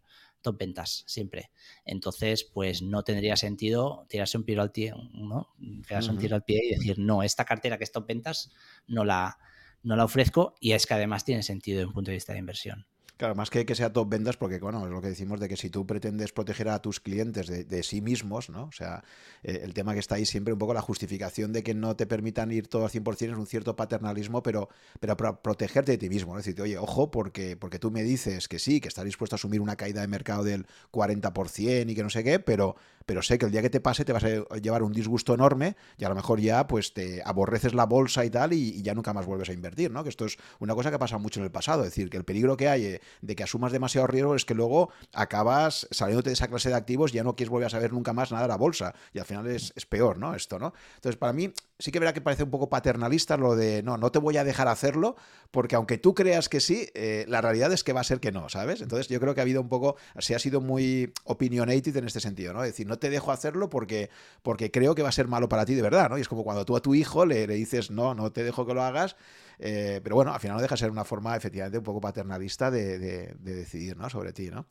[0.43, 1.51] top ventas siempre.
[1.85, 5.49] Entonces, pues no tendría sentido tirarse un tiro al pie, ¿no?
[5.59, 8.53] un tiro al pie y decir, no, esta cartera que es top ventas
[8.87, 9.39] no la,
[9.83, 12.39] no la ofrezco y es que además tiene sentido desde un punto de vista de
[12.39, 12.87] inversión.
[13.17, 15.57] Claro, más que que sea top vendas, porque bueno, es lo que decimos de que
[15.57, 18.65] si tú pretendes proteger a tus clientes de, sí mismos, ¿no?
[18.65, 19.05] O sea,
[19.45, 22.07] eh, el tema que está ahí siempre un poco la justificación de que no te
[22.07, 24.69] permitan ir todo al 100% es un cierto paternalismo, pero,
[24.99, 26.41] pero para protegerte de ti mismo, ¿no?
[26.41, 29.39] Es decir, oye, ojo, porque, porque tú me dices que sí, que estás dispuesto a
[29.39, 32.75] asumir una caída de mercado del 40% y que no sé qué, pero,
[33.07, 35.77] pero sé que el día que te pase te vas a llevar un disgusto enorme
[35.99, 39.13] y a lo mejor ya pues te aborreces la bolsa y tal y, ya nunca
[39.13, 40.03] más vuelves a invertir, ¿no?
[40.03, 42.17] Que esto es una cosa que ha pasado mucho en el pasado, es decir, que
[42.17, 46.31] el peligro que hay eh, de que asumas demasiado riesgo es que luego acabas saliéndote
[46.31, 48.45] de esa clase de activos y ya no quieres volver a saber nunca más nada
[48.45, 50.35] de la bolsa y al final es, peor, ¿no?
[50.35, 50.73] Esto, ¿no?
[50.97, 54.11] Entonces, para mí sí que verá que parece un poco paternalista lo de no, no
[54.11, 55.17] te voy a dejar hacerlo,
[55.51, 58.33] porque aunque tú creas que sí, eh, la realidad es que va a ser que
[58.33, 58.81] no, ¿sabes?
[58.81, 62.21] Entonces yo creo que ha habido un poco, se ha sido muy opinionated en este
[62.21, 62.63] sentido, ¿no?
[62.65, 64.11] Es decir, no te dejo hacerlo porque,
[64.43, 66.19] porque creo que va a ser malo para ti de verdad, ¿no?
[66.19, 68.67] Y es como cuando tú a tu hijo le, le dices, no, no te dejo
[68.67, 69.17] que lo hagas,
[69.59, 72.71] eh, pero bueno, al final no deja de ser una forma efectivamente un poco paternalista
[72.71, 74.11] de, de, decidir, ¿no?
[74.11, 74.67] Sobre ti, ¿no?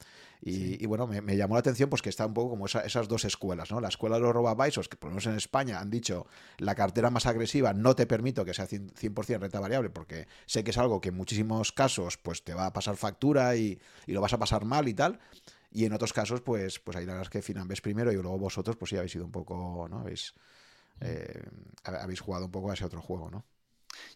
[0.45, 3.71] Y, bueno, me, llamó la atención pues que está un poco como esas dos escuelas,
[3.71, 3.79] ¿no?
[3.79, 6.27] La escuela de los robabaisos, que por lo menos en España han dicho
[6.57, 10.71] la cartera más agresiva no te permito que sea 100% renta variable porque sé que
[10.71, 14.33] es algo que en muchísimos casos pues te va a pasar factura y, lo vas
[14.33, 15.19] a pasar mal y tal.
[15.75, 18.37] Y en otros casos, pues, pues ahí la verdad es que Finambes primero y luego
[18.37, 20.01] vosotros, pues sí habéis sido un poco, ¿no?
[20.01, 20.35] Habéis,
[21.01, 21.41] eh,
[21.83, 23.43] habéis jugado un poco a ese otro juego, ¿no?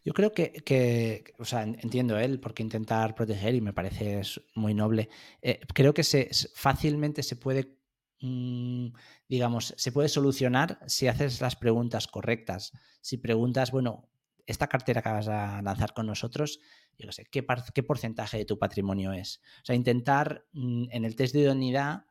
[0.06, 4.22] Yo creo que, o sea, entiendo él porque intentar proteger y me parece
[4.54, 5.10] muy noble.
[5.42, 7.76] Eh, creo que se, fácilmente se puede,
[8.22, 8.90] mm,
[9.28, 12.72] digamos, se puede solucionar si haces las preguntas correctas.
[13.02, 14.08] Si preguntas, bueno,
[14.46, 16.60] esta cartera que vas a lanzar con nosotros,
[16.98, 19.42] yo no sé, ¿qué, ¿qué, porcentaje de tu patrimonio es?
[19.62, 22.06] O sea, intentar mm, en el test de idoneidad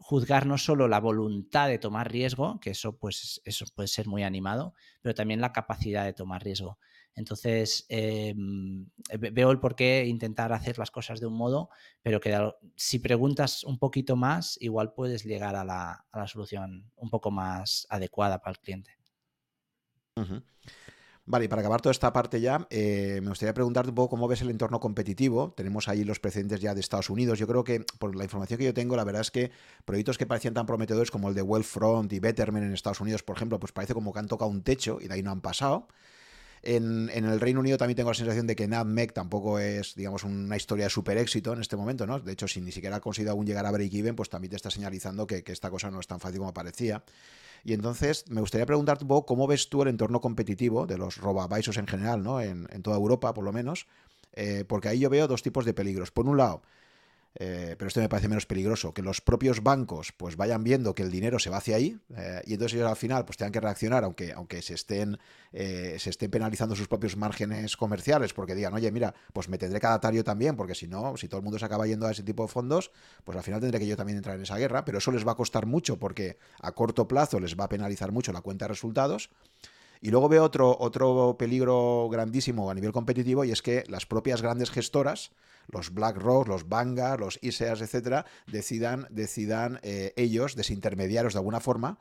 [0.00, 4.22] juzgar no solo la voluntad de tomar riesgo, que eso pues eso puede ser muy
[4.22, 6.78] animado, pero también la capacidad de tomar riesgo.
[7.14, 8.88] Entonces, em,
[9.18, 11.68] veo el por qué intentar hacer las cosas de un modo,
[12.02, 17.30] pero que si preguntas un poquito más, igual puedes llegar a la, solución un poco
[17.30, 18.96] más adecuada para el cliente.
[21.26, 24.26] Vale, y para acabar toda esta parte ya, eh, me gustaría preguntarte un poco cómo
[24.26, 25.52] ves el entorno competitivo.
[25.56, 27.38] Tenemos ahí los precedentes ya de Estados Unidos.
[27.38, 29.52] Yo creo que, por la información que yo tengo, la verdad es que
[29.84, 33.36] proyectos que parecían tan prometedores como el de Wellfront y Betterment en Estados Unidos, por
[33.36, 35.86] ejemplo, pues parece como que han tocado un techo y de ahí no han pasado.
[36.62, 40.56] En, el Reino Unido también tengo la sensación de que NADMEC tampoco es, digamos, una
[40.56, 42.20] historia de super éxito en este momento, ¿no?
[42.20, 44.70] De hecho, si ni siquiera ha conseguido aún llegar a break-even, pues también te está
[44.70, 47.02] señalizando que, esta cosa no es tan fácil como parecía.
[47.64, 51.86] Y entonces me gustaría preguntarte cómo ves tú el entorno competitivo de los robavisos en
[51.86, 52.40] general, ¿no?
[52.40, 53.86] En, toda Europa, por lo menos.
[54.32, 56.10] Eh, porque ahí yo veo dos tipos de peligros.
[56.10, 56.62] Por un lado,
[57.36, 61.04] eh, pero esto me parece menos peligroso, que los propios bancos pues vayan viendo que
[61.04, 63.60] el dinero se va hacia ahí eh, y entonces ellos al final pues tengan que
[63.60, 65.16] reaccionar aunque, aunque se, estén,
[65.52, 69.78] eh, se estén penalizando sus propios márgenes comerciales porque digan, oye, mira, pues me tendré
[69.78, 72.24] cada tario también porque si no, si todo el mundo se acaba yendo a ese
[72.24, 72.90] tipo de fondos,
[73.22, 75.32] pues al final tendré que yo también entrar en esa guerra, pero eso les va
[75.32, 78.70] a costar mucho porque a corto plazo les va a penalizar mucho la cuenta de
[78.70, 79.30] resultados.
[80.02, 84.40] Y luego veo otro, otro peligro grandísimo a nivel competitivo y es que las propias
[84.40, 85.30] grandes gestoras
[85.72, 91.98] los BlackRock, los Vanguard, los ISEAS, etcétera, decidan, decidan eh, ellos, desintermediarios de alguna forma.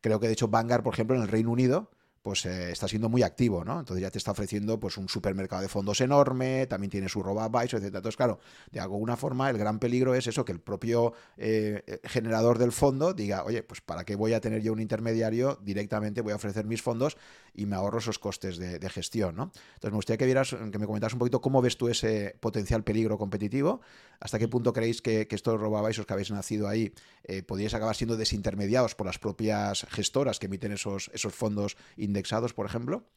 [0.00, 1.90] Creo que de hecho Vanguard, por ejemplo, en el Reino Unido,
[2.26, 3.78] pues eh, está siendo muy activo, ¿no?
[3.78, 7.40] Entonces ya te está ofreciendo pues un supermercado de fondos enorme, también tiene su robo
[7.62, 7.74] etc.
[7.74, 8.40] Entonces, claro,
[8.72, 13.14] de alguna forma el gran peligro es eso, que el propio eh, generador del fondo
[13.14, 15.60] diga, oye, pues ¿para qué voy a tener yo un intermediario?
[15.62, 17.16] Directamente voy a ofrecer mis fondos
[17.54, 19.52] y me ahorro esos costes de, gestión, ¿no?
[19.74, 22.82] Entonces me gustaría que vieras, que me comentaras un poquito cómo ves tú ese potencial
[22.82, 23.80] peligro competitivo,
[24.20, 26.92] hasta qué punto creéis que, estos robabaisos que habéis nacido ahí
[27.24, 31.76] eh, podríais acabar siendo desintermediados por las propias gestoras que emiten esos, esos fondos
[32.16, 33.08] indexados, por ejemplo.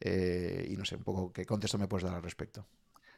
[0.00, 2.66] Eh, y no sé, un poco qué contexto me puedes dar al respecto.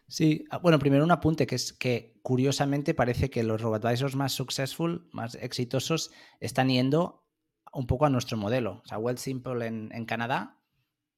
[0.08, 3.84] Sí, ah, bueno, primero un apunte que es que curiosamente parece que los robot
[4.16, 7.24] más successful, más exitosos, están yendo
[7.72, 8.82] un poco a nuestro modelo.
[8.84, 10.58] O sea, Well Simple en, Canadá,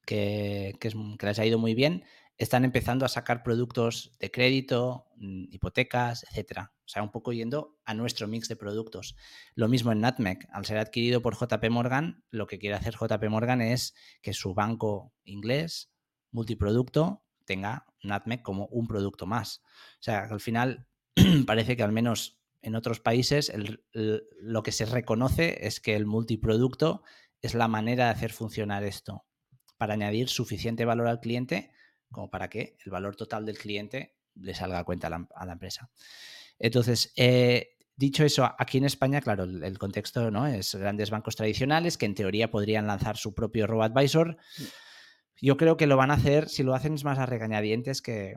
[0.05, 2.05] que, que, que, les ha ido muy bien,
[2.39, 6.73] están empezando a sacar productos de crédito, mm, hipotecas, etcétera.
[6.85, 9.17] O sea, un poco yendo a nuestro mix de productos.
[9.55, 10.49] Lo mismo en Nutmeg.
[10.53, 14.55] Al ser adquirido por JP Morgan, lo que quiere hacer JP Morgan es que su
[14.55, 15.93] banco inglés
[16.31, 19.63] multiproducto tenga Nutmeg como un producto más.
[20.01, 20.87] O sea, al final
[21.47, 23.53] parece que al menos en otros países
[23.93, 27.03] lo que se reconoce es que el multiproducto
[27.41, 29.25] es la manera de hacer funcionar esto
[29.77, 31.73] para añadir suficiente valor al cliente
[32.12, 35.90] como para que el valor total del cliente le salga a cuenta a la, empresa.
[36.59, 40.47] Entonces, eh, dicho eso, aquí en España, claro, el, contexto ¿no?
[40.47, 44.36] es grandes bancos tradicionales que en teoría podrían lanzar su propio robo-advisor.
[44.59, 44.62] Mm.
[45.40, 48.36] Yo creo que lo van a hacer, si lo hacen es más a regañadientes que,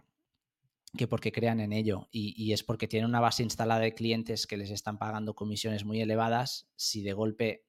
[0.97, 2.07] que porque crean en ello.
[2.11, 5.85] Y, y, es porque tienen una base instalada de clientes que les están pagando comisiones
[5.85, 6.67] muy elevadas.
[6.75, 7.65] Si de golpe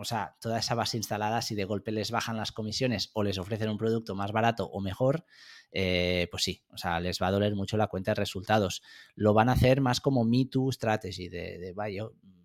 [0.00, 3.36] o sea, toda esa base instalada, si de golpe les bajan las comisiones o les
[3.36, 5.24] ofrecen un producto más barato o mejor,
[5.72, 8.80] eh, pues sí, o sea, les va a doler mucho la cuenta de resultados.
[9.16, 12.04] Lo van a hacer más como Me Too Strategy, de, vaya,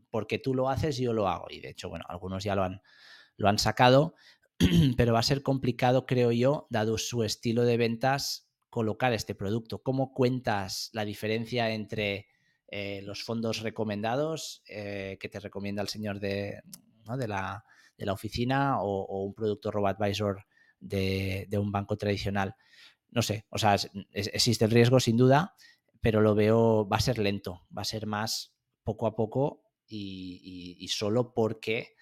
[0.10, 1.46] porque tú lo haces, yo lo hago.
[1.52, 2.82] Y de hecho, bueno, algunos ya lo han,
[3.38, 4.16] lo han sacado,
[4.98, 9.84] pero va a ser complicado, creo yo, dado su estilo de ventas, colocar este producto.
[9.84, 12.26] ¿Cómo cuentas la diferencia entre
[12.68, 16.64] eh, los fondos recomendados eh, que te recomienda el señor de,
[17.18, 17.64] de, la,
[18.12, 20.46] oficina o, un producto robo-advisor
[20.80, 22.56] de, un banco tradicional.
[23.10, 23.76] No sé, o sea,
[24.12, 25.56] existe el riesgo sin duda,
[26.02, 30.88] pero lo veo, va a ser lento, va a ser más poco a poco y,
[30.90, 31.94] solo porque,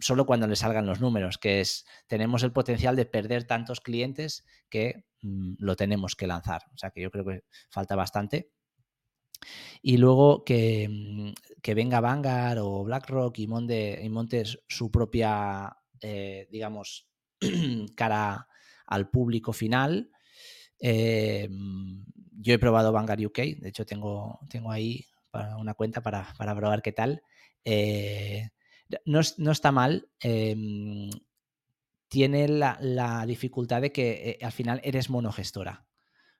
[0.00, 4.44] solo cuando le salgan los números, que es, tenemos el potencial de perder tantos clientes
[4.68, 6.62] que mm, lo tenemos que lanzar.
[6.74, 8.50] O sea, que yo creo que falta bastante
[9.82, 11.32] y luego que, mm,
[11.62, 17.08] que, venga Vanguard o BlackRock y, monte, y montes su propia, eh, digamos,
[17.96, 18.48] cara
[18.86, 20.10] al público final.
[20.80, 21.48] Eh,
[22.38, 26.82] yo he probado Vanguard UK, de hecho tengo, tengo ahí para una cuenta para, probar
[26.82, 27.22] qué tal.
[27.64, 28.50] Eh,
[29.04, 30.08] no, está mal.
[30.20, 31.10] Em,
[32.08, 35.85] tiene la, dificultad de que al final eres monogestora.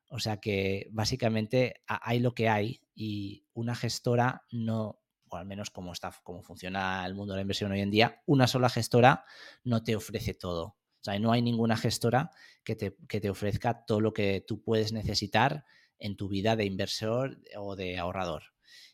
[0.08, 5.70] O sea que básicamente hay lo que hay y una gestora no, o al menos
[5.70, 9.24] como, está, como funciona el mundo de la inversión hoy en día, una sola gestora
[9.64, 10.64] no te ofrece todo.
[10.64, 12.30] O sea, no hay ninguna gestora
[12.64, 15.64] que te, que te ofrezca todo lo que tú puedes necesitar
[15.98, 18.42] en tu vida de inversor o de ahorrador.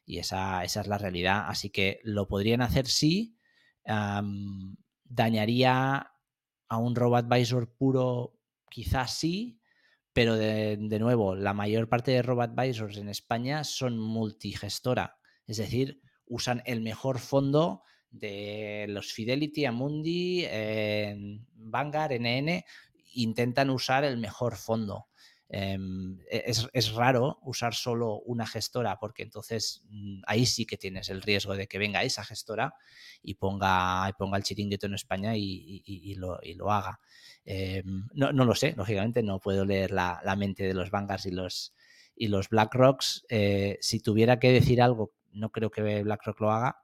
[0.05, 1.45] Y esa, esa es la realidad.
[1.49, 3.39] Así que lo podrían hacer sí.
[5.05, 6.13] dañaría
[6.69, 8.39] a un robot advisor puro,
[8.71, 9.61] quizás sí,
[10.13, 16.01] pero de, nuevo, la mayor parte de robot advisors en España son multigestora, es decir,
[16.27, 20.47] usan el mejor fondo de los Fidelity, Amundi,
[21.55, 22.65] Vanguard, NN,
[23.15, 25.09] intentan usar el mejor fondo.
[25.55, 31.11] Em, e, es, raro usar solo una gestora porque entonces mm, ahí sí que tienes
[31.11, 32.75] el riesgo de que venga esa gestora
[33.23, 37.01] y ponga, y ponga el chiringuito en España y, lo, haga.
[37.45, 41.75] Em, no, lo sé, lógicamente no puedo leer la, mente de los Vanguards y los,
[42.17, 43.27] y los BlackRocks.
[43.29, 46.83] Eh, si tuviera que decir algo, no creo que BlackRock lo haga,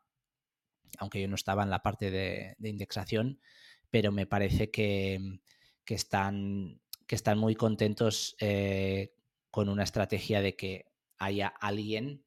[0.98, 3.40] aunque yo no estaba en la parte de, indexación,
[3.88, 5.40] pero me parece que,
[5.86, 9.14] que están que están muy contentos eh,
[9.50, 12.22] con una estrategia de que haya alguien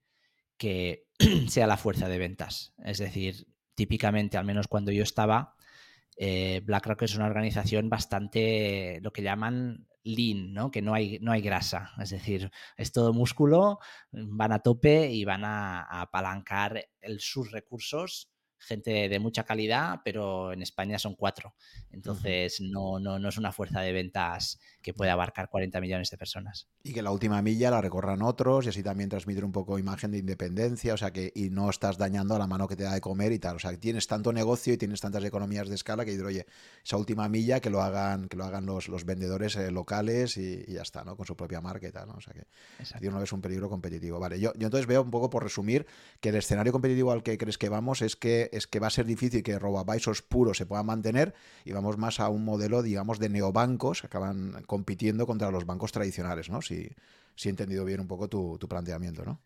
[0.57, 1.07] que
[1.47, 2.73] sea la fuerza de ventas.
[2.83, 5.55] Es decir, típicamente, al menos cuando yo estaba,
[6.17, 10.71] eh, BlackRock es una organización bastante lo que llaman lean, ¿no?
[10.71, 11.91] que no hay, no hay grasa.
[12.01, 13.79] Es decir, es todo músculo,
[14.11, 16.89] van a tope y van a, apalancar
[17.19, 18.31] sus recursos
[18.61, 21.55] gente de mucha calidad, pero en España son cuatro.
[21.89, 26.17] Entonces no, no, no es una fuerza de ventas que puede abarcar 40 millones de
[26.17, 26.67] personas.
[26.83, 30.11] Y que la última milla la recorran otros y así también transmitir un poco imagen
[30.11, 32.93] de independencia, o sea que y no estás dañando a la mano que te da
[32.93, 33.55] de comer y tal.
[33.55, 36.45] O sea, que tienes tanto negocio y tienes tantas economías de escala que dices, oye,
[36.83, 40.65] esa última milla que lo hagan, que lo hagan los, los vendedores eh, locales y,
[40.71, 41.15] ya está, ¿no?
[41.15, 42.13] Con su propia marca y tal, ¿no?
[42.13, 44.19] O sea que no es un peligro competitivo.
[44.19, 45.85] Vale, yo, yo entonces veo un poco por resumir
[46.19, 48.91] que el escenario competitivo al que crees que vamos es que es que va a
[48.91, 51.33] ser difícil que RoboAdvisors puros se puedan mantener
[51.65, 55.91] y vamos más a un modelo, digamos, de neobancos que acaban compitiendo contra los bancos
[55.91, 56.61] tradicionales, ¿no?
[56.61, 56.87] Si,
[57.35, 59.41] si he entendido bien un poco tu, planteamiento, ¿no?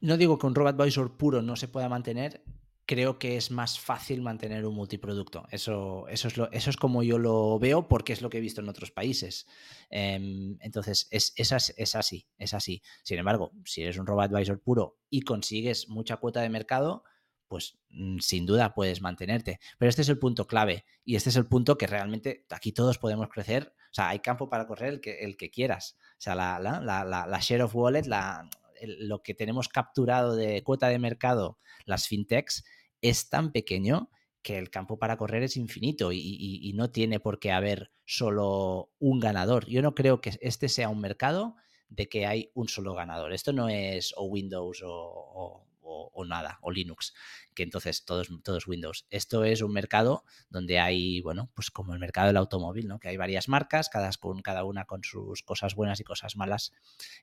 [0.00, 2.42] No digo que un RoboAdvisor puro no se pueda mantener,
[2.84, 5.46] creo que es más fácil mantener un multiproducto.
[5.52, 8.40] Eso, eso, es, lo, eso es como yo lo veo porque es lo que he
[8.40, 9.46] visto en otros países.
[9.88, 12.82] Em, entonces, es, es, así, es así.
[13.04, 17.04] Sin embargo, si eres un RoboAdvisor puro y consigues mucha cuota de mercado,
[17.46, 19.60] pues mm, sin duda puedes mantenerte.
[19.78, 22.98] Pero este es el punto clave y este es el punto que realmente aquí todos
[22.98, 23.74] podemos crecer.
[23.90, 25.96] O sea, hay campo para correr el que, el que quieras.
[26.12, 28.04] O sea, la, la, share of wallet,
[28.82, 32.64] lo que tenemos capturado de cuota de mercado, las fintechs,
[33.00, 34.10] es tan pequeño
[34.42, 39.20] que el campo para correr es infinito y, no tiene por qué haber solo un
[39.20, 39.66] ganador.
[39.66, 41.56] Yo no creo que este sea un mercado
[41.88, 43.32] de que hay un solo ganador.
[43.32, 45.66] Esto no es o Windows o,
[46.26, 47.14] nada, o Linux,
[47.54, 49.06] que entonces todo es, Windows.
[49.10, 52.98] Esto es un mercado donde hay, bueno, pues como el mercado del automóvil, ¿no?
[52.98, 56.72] Que hay varias marcas, cada, con, cada una con sus cosas buenas y cosas malas.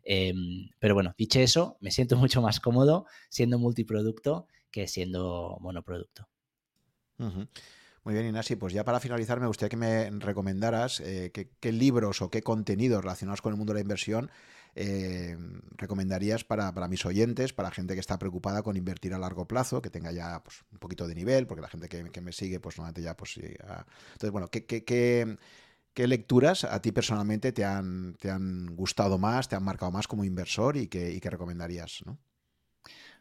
[0.03, 6.27] Em, pero bueno, dicho eso, me siento mucho más cómodo siendo multiproducto que siendo monoproducto.
[7.17, 12.21] Muy bien, Inasi, pues ya para finalizar me gustaría que me recomendaras eh, qué, libros
[12.21, 14.31] o qué contenidos relacionados con el mundo de la inversión
[14.77, 15.37] eh,
[15.75, 19.89] recomendarías para, mis oyentes, para gente que está preocupada con invertir a largo plazo, que
[19.89, 23.01] tenga ya pues, un poquito de nivel, porque la gente que, me sigue, pues normalmente
[23.01, 25.37] ya, pues Entonces, bueno, ¿qué, qué,
[26.07, 30.23] lecturas a ti personalmente te han, te han gustado más, te han marcado más como
[30.23, 32.19] inversor y qué, y qué recomendarías, ¿no?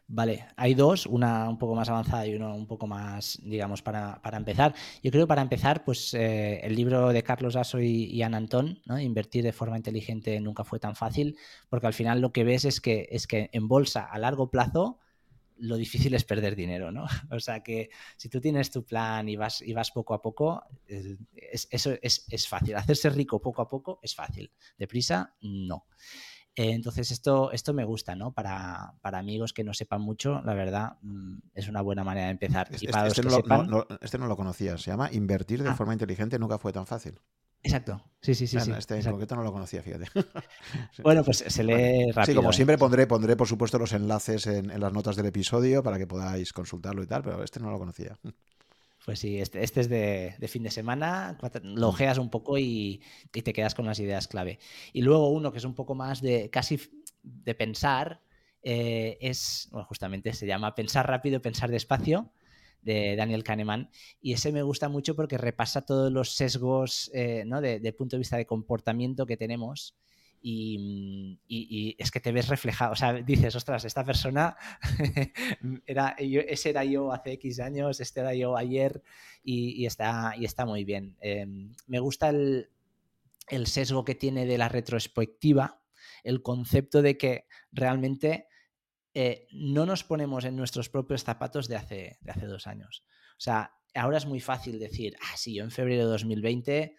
[0.09, 4.21] Vale, hay dos, una un poco más avanzada y uno un poco más, digamos, para,
[4.33, 4.73] empezar.
[5.03, 8.39] Yo creo que para empezar, pues eh, el libro de Carlos Aso y, y Ana
[8.39, 8.99] ¿no?
[8.99, 12.79] Invertir de forma inteligente nunca fue tan fácil, porque al final lo que ves es
[12.79, 14.97] que, es que en bolsa a largo plazo
[15.57, 17.05] lo difícil es perder dinero, ¿no?
[17.31, 20.63] O sea que si tú tienes tu plan y vas, y vas poco a poco,
[20.85, 22.75] eso es, es fácil.
[22.75, 24.51] Hacerse rico poco a poco es fácil.
[24.77, 25.85] Deprisa, no.
[26.57, 28.33] Eh, entonces, esto, esto me gusta, ¿no?
[28.33, 32.67] Para, amigos que no sepan mucho, la verdad, mm, es una buena manera de empezar.
[32.71, 35.75] Este, este, no, lo, conocía, se llama Invertir de ah.
[35.75, 37.19] forma inteligente nunca fue tan fácil.
[37.61, 38.57] Exacto, sí, sí, sí.
[38.57, 40.05] este en concreto no lo conocía, fíjate.
[41.03, 42.25] Bueno, pues se lee rápido.
[42.25, 42.53] Sí, como ¿eh?
[42.53, 46.07] siempre pondré, pondré por supuesto los enlaces en, en las notas del episodio para que
[46.07, 48.17] podáis consultarlo y tal, pero este no lo conocía.
[49.07, 53.01] Pues sí, este, este es de, fin de semana, lo ojeas un poco y,
[53.31, 54.59] te quedas con las ideas clave.
[54.91, 56.77] Y luego uno que es un poco más de casi
[57.23, 58.19] de pensar,
[58.63, 62.33] eh, es, bueno, justamente se llama Pensar rápido, pensar despacio
[62.81, 63.91] de Daniel Kahneman.
[64.19, 67.61] Y ese me gusta mucho porque repasa todos los sesgos eh, ¿no?
[67.61, 69.95] de, de, punto de vista de comportamiento que tenemos
[70.43, 74.55] Mm, y, es que te ves reflejado, o sea, dices, ostras, esta persona
[75.85, 79.01] era, ese era yo hace X años, este era yo ayer
[79.43, 81.17] y, está, y está muy bien.
[81.21, 82.69] Em, me gusta el,
[83.65, 85.81] sesgo que tiene de la retrospectiva,
[86.23, 88.47] el concepto de que realmente
[89.13, 93.03] eh, no nos ponemos en nuestros propios zapatos de hace, de hace dos años.
[93.31, 96.95] O sea, ahora es muy fácil decir, ah, sí, yo en febrero de 2020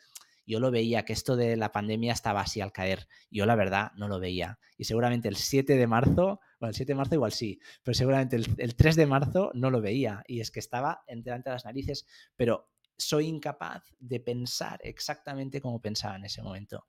[0.48, 3.06] yo lo veía que esto de la pandemia estaba así al caer.
[3.30, 4.58] Yo la verdad no lo veía.
[4.78, 8.36] Y seguramente el 7 de marzo, bueno, el 7 de marzo igual sí, pero seguramente
[8.36, 10.24] el, 3 de marzo no lo veía.
[10.26, 15.82] Y es que estaba delante de las narices, pero soy incapaz de pensar exactamente como
[15.82, 16.86] pensaba en ese momento.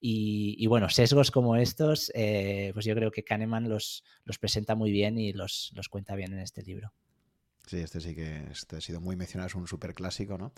[0.00, 4.92] Y, bueno, sesgos como estos, eh, pues yo creo que Kahneman los, los presenta muy
[4.92, 6.94] bien y los, los cuenta bien en este libro.
[7.66, 10.52] Sí, este sí que este ha sido muy mencionado, es un súper clásico, ¿no?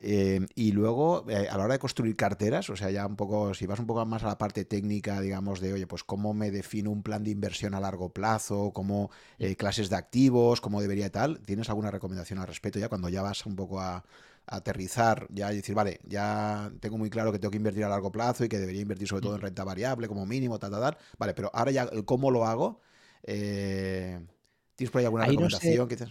[0.00, 3.54] Eh, y luego, eh, a la hora de construir carteras, o sea, ya un poco,
[3.54, 6.50] si vas un poco más a la parte técnica, digamos, de, oye, pues cómo me
[6.50, 11.06] defino un plan de inversión a largo plazo, cómo eh, clases de activos, cómo debería
[11.06, 14.04] y tal, ¿tienes alguna recomendación al respecto ya cuando ya vas un poco a,
[14.44, 18.10] aterrizar ya y decir, vale, ya tengo muy claro que tengo que invertir a largo
[18.10, 20.98] plazo y que debería invertir sobre todo en renta variable como mínimo, tal, tal, tal.
[21.16, 22.80] Vale, pero ahora ya, ¿cómo lo hago?
[23.22, 25.88] ¿Tienes por ahí alguna recomendación?
[25.88, 26.10] Quizás?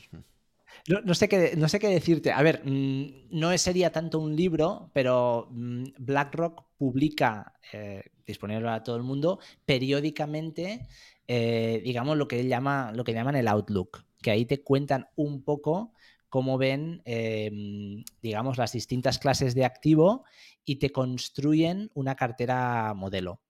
[0.88, 2.32] No, sé qué, no sé qué decirte.
[2.32, 8.84] A ver, mm, no sería tanto un libro, pero mm, BlackRock publica, eh, disponible a
[8.84, 10.88] todo el mundo, periódicamente,
[11.28, 15.44] eh, digamos, lo que, llama, lo que llaman el Outlook, que ahí te cuentan un
[15.44, 15.94] poco
[16.30, 20.24] cómo ven, em, digamos, las distintas clases de activo
[20.66, 23.42] y te construyen una cartera modelo.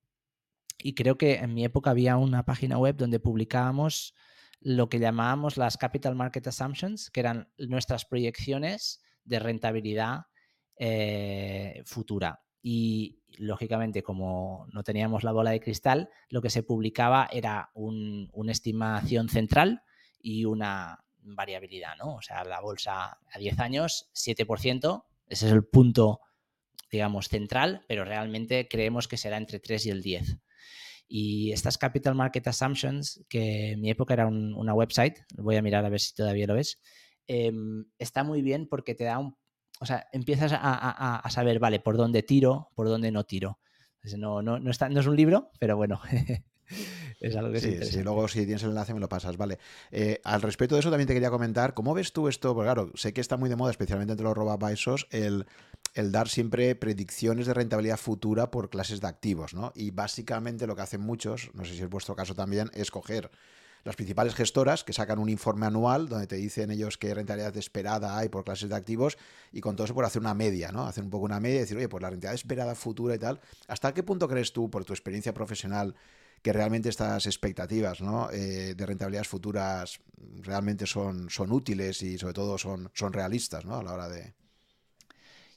[0.82, 4.14] Y creo que en mi época había una página web donde publicábamos
[4.64, 10.26] lo que llamábamos las Capital Market Assumptions, que eran nuestras proyecciones de rentabilidad
[10.76, 12.42] eh, futura.
[12.62, 18.52] Y lógicamente, como no teníamos la bola de cristal, lo que se publicaba era una
[18.52, 19.82] estimación central
[20.20, 22.16] y una variabilidad, ¿no?
[22.16, 26.20] O sea, la bolsa a 10 años, 7%, ese es el punto,
[26.90, 30.38] digamos, central, pero realmente creemos que será entre 3 y el 10.
[31.08, 35.84] Y estas Capital Market Assumptions, que en mi época era una website, voy a mirar
[35.84, 36.80] a ver si todavía lo ves,
[37.26, 39.36] em, está muy bien porque te da un...
[39.80, 43.58] O sea, empiezas a, saber, vale, por dónde tiro, por dónde no tiro.
[44.16, 46.00] No, no, no, está, no es un libro, pero bueno,
[47.22, 49.58] es algo que sí, sí, luego si tienes el enlace me lo pasas, vale.
[49.90, 52.54] Eh, al respecto de eso también te quería comentar, ¿cómo ves tú esto?
[52.54, 55.46] Porque claro, sé que está muy de moda, especialmente entre los robabaisos, el
[55.94, 59.72] el dar siempre predicciones de rentabilidad futura por clases de activos, ¿no?
[59.74, 63.30] Y básicamente lo que hacen muchos, no sé si es vuestro caso también, es coger
[63.84, 68.16] las principales gestoras que sacan un informe anual donde te dicen ellos qué rentabilidad esperada
[68.16, 69.18] hay por clases de activos
[69.50, 70.86] y con todo eso por hacer una media, ¿no?
[70.86, 73.40] Hacer un poco una media y decir, oye, pues la rentabilidad esperada futura y tal.
[73.66, 75.96] ¿Hasta qué punto crees tú, por tu experiencia profesional,
[76.42, 78.30] que realmente estas expectativas ¿no?
[78.30, 80.00] Eh, de rentabilidades futuras
[80.42, 83.76] realmente son, son útiles y sobre todo son, son realistas ¿no?
[83.76, 84.34] a la hora de,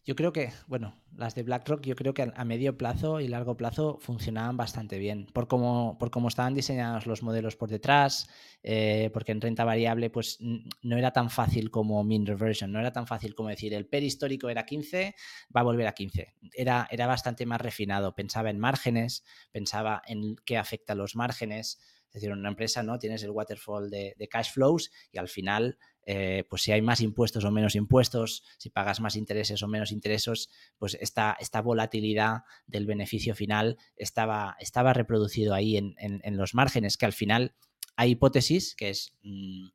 [0.06, 3.58] yo creo que, bueno, las de BlackRock yo creo que a medio plazo y largo
[3.58, 8.30] plazo funcionaban bastante bien, por cómo, por cómo estaban diseñados los modelos por detrás,
[8.62, 12.94] eh, porque en renta variable pues no era tan fácil como mean reversion, no era
[12.94, 15.16] tan fácil como decir el PER histórico era 15,
[15.56, 16.36] va a volver a 15.
[16.54, 21.80] Era, era bastante más refinado, pensaba en márgenes, pensaba en qué afecta a los márgenes,
[22.10, 26.44] es decir, una empresa no tienes el waterfall de cash flows y al final eh,
[26.50, 30.50] pues si hay más impuestos o menos impuestos, si pagas más intereses o menos intereses,
[30.78, 35.96] pues esta, esta volatilidad del beneficio final estaba, estaba reproducido ahí en,
[36.38, 37.56] los márgenes, que al final
[37.96, 39.68] hay hipótesis que es, mm,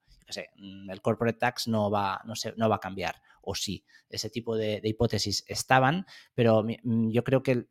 [0.57, 4.57] mm, el corporate tax no va, no, no va a cambiar, o sí, ese tipo
[4.57, 7.66] de, de hipótesis estaban, pero mm, yo creo que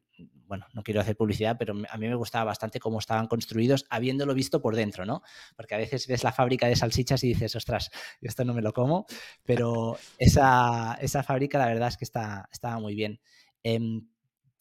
[0.47, 4.33] bueno, no quiero hacer publicidad, pero a mí me gustaba bastante cómo estaban construidos, habiéndolo
[4.33, 5.21] visto por dentro, ¿no?
[5.55, 7.91] Porque a veces ves la fábrica de salchichas y dices, ostras,
[8.21, 9.05] esto no me lo como,
[9.43, 13.19] pero esa, fábrica la verdad es que está, estaba muy bien.
[13.63, 14.07] Em,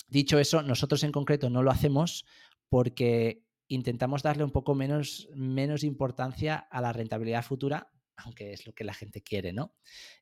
[0.09, 2.25] dicho eso, nosotros en concreto no lo hacemos
[2.69, 8.75] porque intentamos darle un poco menos, menos importancia a la rentabilidad futura aunque es lo
[8.75, 9.75] que la gente quiere, ¿no?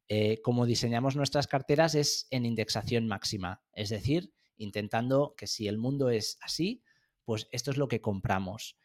[0.08, 5.78] Eh, como diseñamos nuestras carteras es en indexación máxima, es decir, intentando que si el
[5.78, 6.82] mundo es así,
[7.24, 8.78] pues esto es lo que compramos.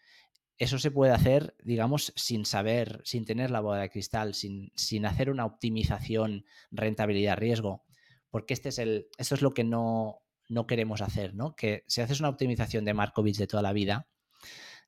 [0.57, 5.05] Eso se puede hacer, digamos, sin saber, sin tener la bola de cristal, sin, sin
[5.05, 7.83] hacer una optimización rentabilidad-riesgo,
[8.29, 11.55] porque este es el, esto es lo que no, no queremos hacer, ¿no?
[11.55, 14.07] Que si haces una optimización de Markovich de toda la vida,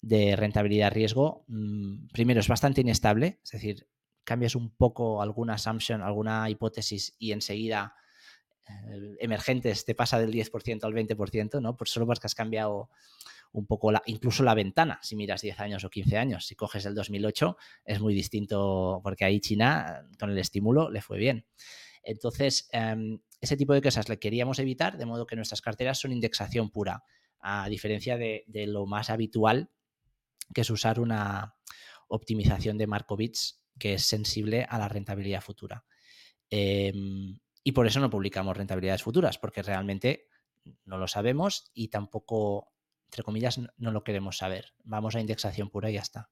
[0.02, 3.88] de rentabilidad-riesgo, mm, primero es bastante inestable, es decir,
[4.24, 7.96] cambias un poco alguna assumption, alguna hipótesis y enseguida
[9.20, 11.76] emergentes te pasa del 10% al 20%, ¿no?
[11.76, 12.90] Por solo porque has cambiado
[13.52, 16.46] un poco la, incluso la ventana, si miras 10 años o 15 años.
[16.48, 21.18] Si coges el 2008 es muy distinto porque ahí China con el estímulo le fue
[21.18, 21.46] bien.
[22.04, 26.12] Entonces, em, ese tipo de cosas le queríamos evitar, de modo que nuestras carteras son
[26.12, 27.04] indexación pura,
[27.40, 29.70] a diferencia de, lo más habitual,
[30.54, 31.56] que es usar una
[32.08, 35.84] optimización de Markowitz que es sensible a la rentabilidad futura.
[36.50, 40.28] Em, y por eso no publicamos rentabilidades futuras, porque realmente
[40.86, 42.74] no lo sabemos y tampoco
[43.14, 44.74] entre comillas, no lo queremos saber.
[44.84, 46.32] Vamos a indexación pura y ya está.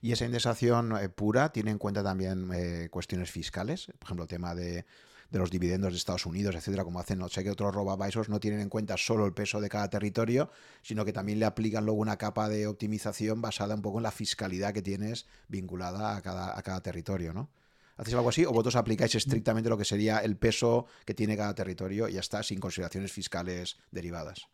[0.00, 3.86] ¿Y esa indexación eh, pura tiene en cuenta también eh, cuestiones fiscales?
[3.98, 4.84] Por ejemplo, el tema de,
[5.30, 8.60] los dividendos de Estados Unidos, etcétera, como hacen, no sé que otros robavisos no tienen
[8.60, 10.50] en cuenta solo el peso de cada territorio,
[10.82, 14.12] sino que también le aplican luego una capa de optimización basada un poco en la
[14.12, 17.50] fiscalidad que tienes vinculada a cada, a cada territorio, ¿no?
[17.96, 21.54] ¿Hacéis algo así o vosotros aplicáis estrictamente lo que sería el peso que tiene cada
[21.54, 24.48] territorio y ya está, sin consideraciones fiscales derivadas?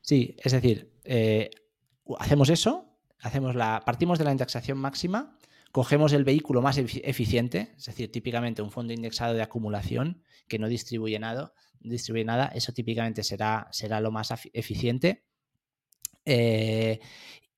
[0.00, 1.50] Sí, es decir, eh,
[2.18, 5.36] hacemos eso, hacemos la, partimos de la indexación máxima,
[5.70, 10.68] cogemos el vehículo más eficiente, es decir, típicamente un fondo indexado de acumulación que no
[10.68, 15.24] distribuye nada, distribuye nada eso típicamente será, será lo más eficiente.
[16.24, 17.00] Eh,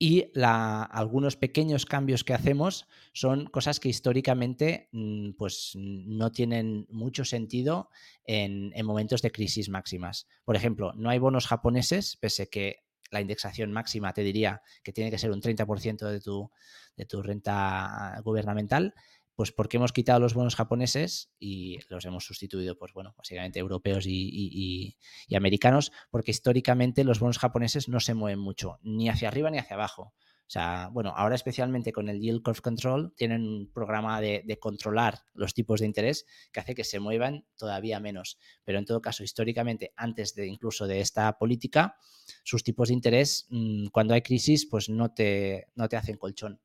[0.03, 7.27] y algunos pequeños cambios que hacemos son cosas que históricamente mm, pues, no tienen mucho
[7.27, 7.91] sentido
[8.25, 10.27] en, momentos de crisis máximas.
[10.47, 15.11] Por ejemplo, no hay bonos japoneses, pese que la indexación máxima te diría que tiene
[15.11, 16.51] que ser un 30% de tu,
[16.97, 18.95] de tu renta gubernamental.
[19.41, 24.05] Pues porque hemos quitado los bonos japoneses y los hemos sustituido, pues bueno, básicamente europeos
[24.07, 24.99] y,
[25.35, 29.77] americanos, porque históricamente los bonos japoneses no se mueven mucho, ni hacia arriba ni hacia
[29.77, 30.12] abajo.
[30.12, 35.21] O sea, bueno, ahora especialmente con el Yield Curve Control tienen un programa de, controlar
[35.33, 38.37] los tipos de interés que hace que se muevan todavía menos.
[38.62, 41.97] Pero en todo caso, históricamente, antes de incluso de esta política,
[42.45, 46.61] sus tipos de interés, mm, cuando hay crisis, pues no te, no te hacen colchón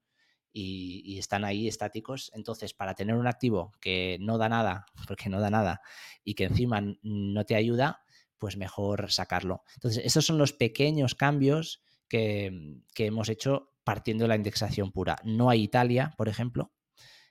[0.58, 2.32] y, están ahí estáticos.
[2.34, 5.82] Entonces, para tener un activo que no da nada, porque no da nada,
[6.24, 8.04] y que encima no te ayuda,
[8.38, 9.64] pues mejor sacarlo.
[9.76, 15.18] Entonces, esos son los pequeños cambios que, hemos hecho partiendo de la indexación pura.
[15.24, 16.72] No hay Italia, por ejemplo,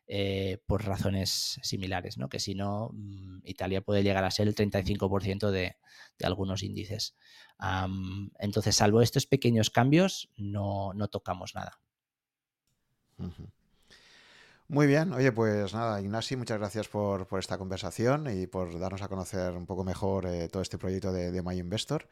[0.07, 2.29] eh, por razones similares, ¿no?
[2.29, 5.77] que si no, mm, Italia puede llegar a ser el 35% de,
[6.19, 7.17] de, algunos índices.
[8.39, 11.81] entonces, salvo estos pequeños cambios, no, no tocamos nada.
[14.69, 19.09] Muy bien, oye, pues nada, Ignasi, muchas gracias por, esta conversación y por darnos a
[19.09, 22.09] conocer un poco mejor eh, todo este proyecto de, My Investor,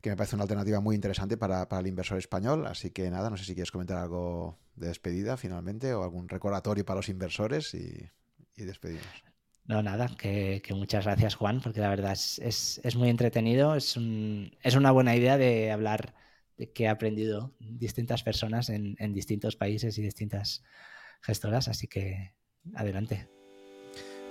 [0.00, 2.66] que me parece una alternativa muy interesante para, el inversor español.
[2.66, 6.84] Así que nada, no sé si quieres comentar algo de despedida finalmente o algún recordatorio
[6.84, 8.08] para los inversores y,
[8.56, 9.24] despedimos.
[9.64, 15.16] No, nada, que, muchas gracias Juan, porque la verdad es, muy entretenido, es una buena
[15.16, 16.14] idea de hablar
[16.74, 20.62] que he aprendido distintas personas en, en distintos países y distintas
[21.22, 22.34] gestoras, así que
[22.74, 23.28] adelante.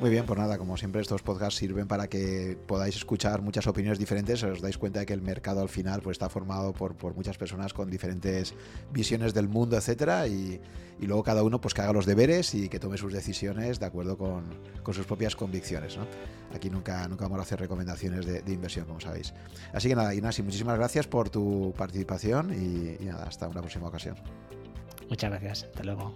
[0.02, 4.00] Muy bien, pues nada, como siempre estos podcasts sirven para que podáis escuchar muchas opiniones
[4.00, 7.14] diferentes, os dais cuenta de que el mercado al final pues, está formado por, por
[7.14, 8.56] muchas personas con diferentes
[8.92, 10.60] visiones del mundo, etcétera, y,
[11.00, 13.86] y, luego cada uno pues que haga los deberes y que tome sus decisiones de
[13.86, 14.46] acuerdo con,
[14.82, 15.98] con sus propias convicciones.
[15.98, 16.08] ¿no?
[16.56, 19.36] Aquí nunca, nunca vamos a hacer recomendaciones de, inversión, como sabéis.
[19.72, 23.90] Así que nada, Inasi, muchísimas gracias por tu participación y, y nada, hasta una próxima
[23.90, 24.16] ocasión.
[25.08, 26.16] Muchas gracias, hasta luego.